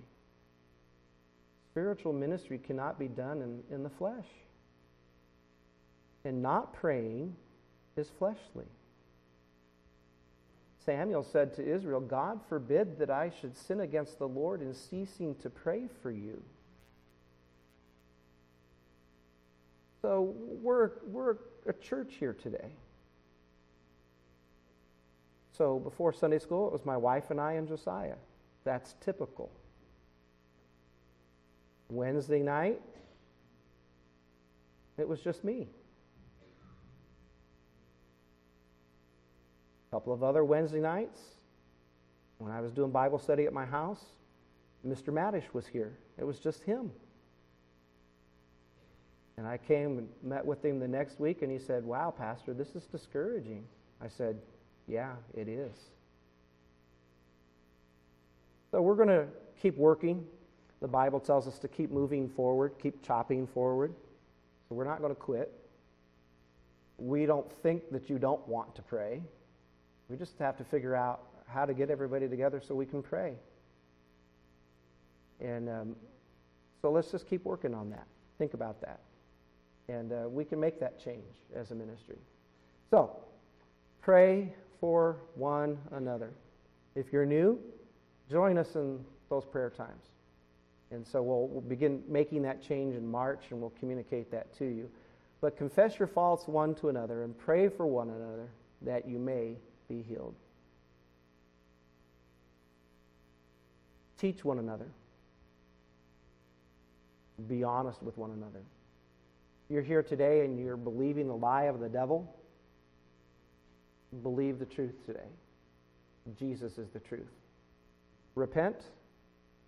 Spiritual 1.71 2.13
ministry 2.13 2.57
cannot 2.57 2.97
be 2.97 3.07
done 3.07 3.41
in, 3.41 3.75
in 3.75 3.83
the 3.83 3.89
flesh. 3.89 4.27
And 6.23 6.41
not 6.41 6.73
praying 6.73 7.35
is 7.97 8.09
fleshly. 8.17 8.65
Samuel 10.85 11.23
said 11.23 11.53
to 11.55 11.65
Israel, 11.65 12.01
God 12.01 12.41
forbid 12.49 12.99
that 12.99 13.09
I 13.09 13.31
should 13.39 13.55
sin 13.55 13.79
against 13.79 14.19
the 14.19 14.27
Lord 14.27 14.61
in 14.61 14.73
ceasing 14.73 15.35
to 15.35 15.49
pray 15.49 15.87
for 16.01 16.11
you. 16.11 16.41
So 20.01 20.33
we're, 20.61 20.91
we're 21.05 21.37
a 21.65 21.73
church 21.73 22.15
here 22.19 22.33
today. 22.33 22.71
So 25.57 25.79
before 25.79 26.11
Sunday 26.11 26.39
school, 26.39 26.67
it 26.67 26.73
was 26.73 26.85
my 26.85 26.97
wife 26.97 27.29
and 27.29 27.39
I 27.39 27.53
and 27.53 27.67
Josiah. 27.67 28.15
That's 28.65 28.95
typical. 29.01 29.49
Wednesday 31.89 32.41
night, 32.41 32.81
it 34.97 35.07
was 35.07 35.21
just 35.21 35.43
me. 35.43 35.67
Couple 39.93 40.11
of 40.11 40.23
other 40.23 40.43
Wednesday 40.43 40.79
nights, 40.79 41.19
when 42.39 42.51
I 42.51 42.61
was 42.61 42.71
doing 42.71 42.89
Bible 42.89 43.19
study 43.19 43.45
at 43.45 43.53
my 43.53 43.63
house, 43.63 44.03
Mr. 44.83 45.09
Maddish 45.09 45.53
was 45.53 45.67
here. 45.67 45.95
It 46.17 46.23
was 46.25 46.39
just 46.39 46.63
him. 46.63 46.89
And 49.37 49.45
I 49.45 49.59
came 49.59 49.99
and 49.99 50.09
met 50.23 50.43
with 50.43 50.65
him 50.65 50.79
the 50.79 50.87
next 50.87 51.19
week, 51.19 51.43
and 51.43 51.51
he 51.51 51.59
said, 51.59 51.85
Wow, 51.85 52.11
Pastor, 52.17 52.55
this 52.55 52.73
is 52.75 52.85
discouraging. 52.85 53.65
I 54.01 54.07
said, 54.07 54.39
Yeah, 54.87 55.11
it 55.35 55.47
is. 55.47 55.75
So 58.71 58.81
we're 58.81 58.95
going 58.95 59.09
to 59.09 59.27
keep 59.61 59.77
working. 59.77 60.25
The 60.81 60.87
Bible 60.87 61.19
tells 61.19 61.47
us 61.47 61.59
to 61.59 61.67
keep 61.67 61.91
moving 61.91 62.29
forward, 62.29 62.73
keep 62.81 63.05
chopping 63.05 63.45
forward. 63.45 63.93
So 64.67 64.73
we're 64.73 64.85
not 64.85 65.01
going 65.01 65.13
to 65.13 65.21
quit. 65.21 65.53
We 66.97 67.27
don't 67.27 67.51
think 67.61 67.91
that 67.91 68.09
you 68.09 68.17
don't 68.17 68.45
want 68.47 68.73
to 68.73 68.81
pray. 68.81 69.21
We 70.13 70.19
just 70.19 70.37
have 70.37 70.55
to 70.57 70.63
figure 70.63 70.95
out 70.95 71.21
how 71.47 71.65
to 71.65 71.73
get 71.73 71.89
everybody 71.89 72.29
together 72.29 72.61
so 72.63 72.75
we 72.75 72.85
can 72.85 73.01
pray. 73.01 73.33
And 75.41 75.67
um, 75.67 75.95
so 76.83 76.91
let's 76.91 77.09
just 77.09 77.27
keep 77.27 77.43
working 77.43 77.73
on 77.73 77.89
that. 77.89 78.05
Think 78.37 78.53
about 78.53 78.79
that. 78.81 78.99
And 79.89 80.11
uh, 80.11 80.29
we 80.29 80.45
can 80.45 80.59
make 80.59 80.79
that 80.81 81.03
change 81.03 81.33
as 81.55 81.71
a 81.71 81.73
ministry. 81.73 82.17
So, 82.91 83.09
pray 84.03 84.53
for 84.79 85.17
one 85.33 85.79
another. 85.93 86.29
If 86.93 87.11
you're 87.11 87.25
new, 87.25 87.57
join 88.29 88.59
us 88.59 88.75
in 88.75 89.03
those 89.31 89.45
prayer 89.45 89.71
times. 89.71 90.05
And 90.91 91.07
so 91.07 91.23
we'll, 91.23 91.47
we'll 91.47 91.61
begin 91.61 92.03
making 92.07 92.43
that 92.43 92.61
change 92.61 92.93
in 92.95 93.07
March 93.07 93.45
and 93.49 93.59
we'll 93.59 93.73
communicate 93.79 94.29
that 94.29 94.55
to 94.59 94.65
you. 94.65 94.91
But 95.41 95.57
confess 95.57 95.97
your 95.97 96.07
faults 96.07 96.47
one 96.47 96.75
to 96.75 96.89
another 96.89 97.23
and 97.23 97.35
pray 97.35 97.67
for 97.67 97.87
one 97.87 98.09
another 98.09 98.49
that 98.83 99.07
you 99.07 99.17
may 99.17 99.55
be 99.87 100.01
healed. 100.01 100.35
Teach 104.17 104.43
one 104.45 104.59
another. 104.59 104.87
Be 107.47 107.63
honest 107.63 108.01
with 108.03 108.17
one 108.17 108.31
another 108.31 108.61
you're 109.73 109.81
here 109.81 110.03
today 110.03 110.45
and 110.45 110.59
you're 110.59 110.77
believing 110.77 111.27
the 111.27 111.35
lie 111.35 111.63
of 111.63 111.79
the 111.79 111.89
devil, 111.89 112.31
believe 114.21 114.59
the 114.59 114.65
truth 114.65 115.03
today. 115.05 115.19
Jesus 116.37 116.77
is 116.77 116.89
the 116.89 116.99
truth. 116.99 117.31
Repent 118.35 118.75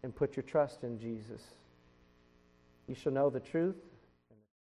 and 0.03 0.15
put 0.15 0.35
your 0.35 0.43
trust 0.43 0.83
in 0.83 0.99
Jesus. 0.99 1.41
You 2.87 2.93
shall 2.93 3.11
know 3.11 3.31
the 3.31 3.39
truth, 3.39 3.75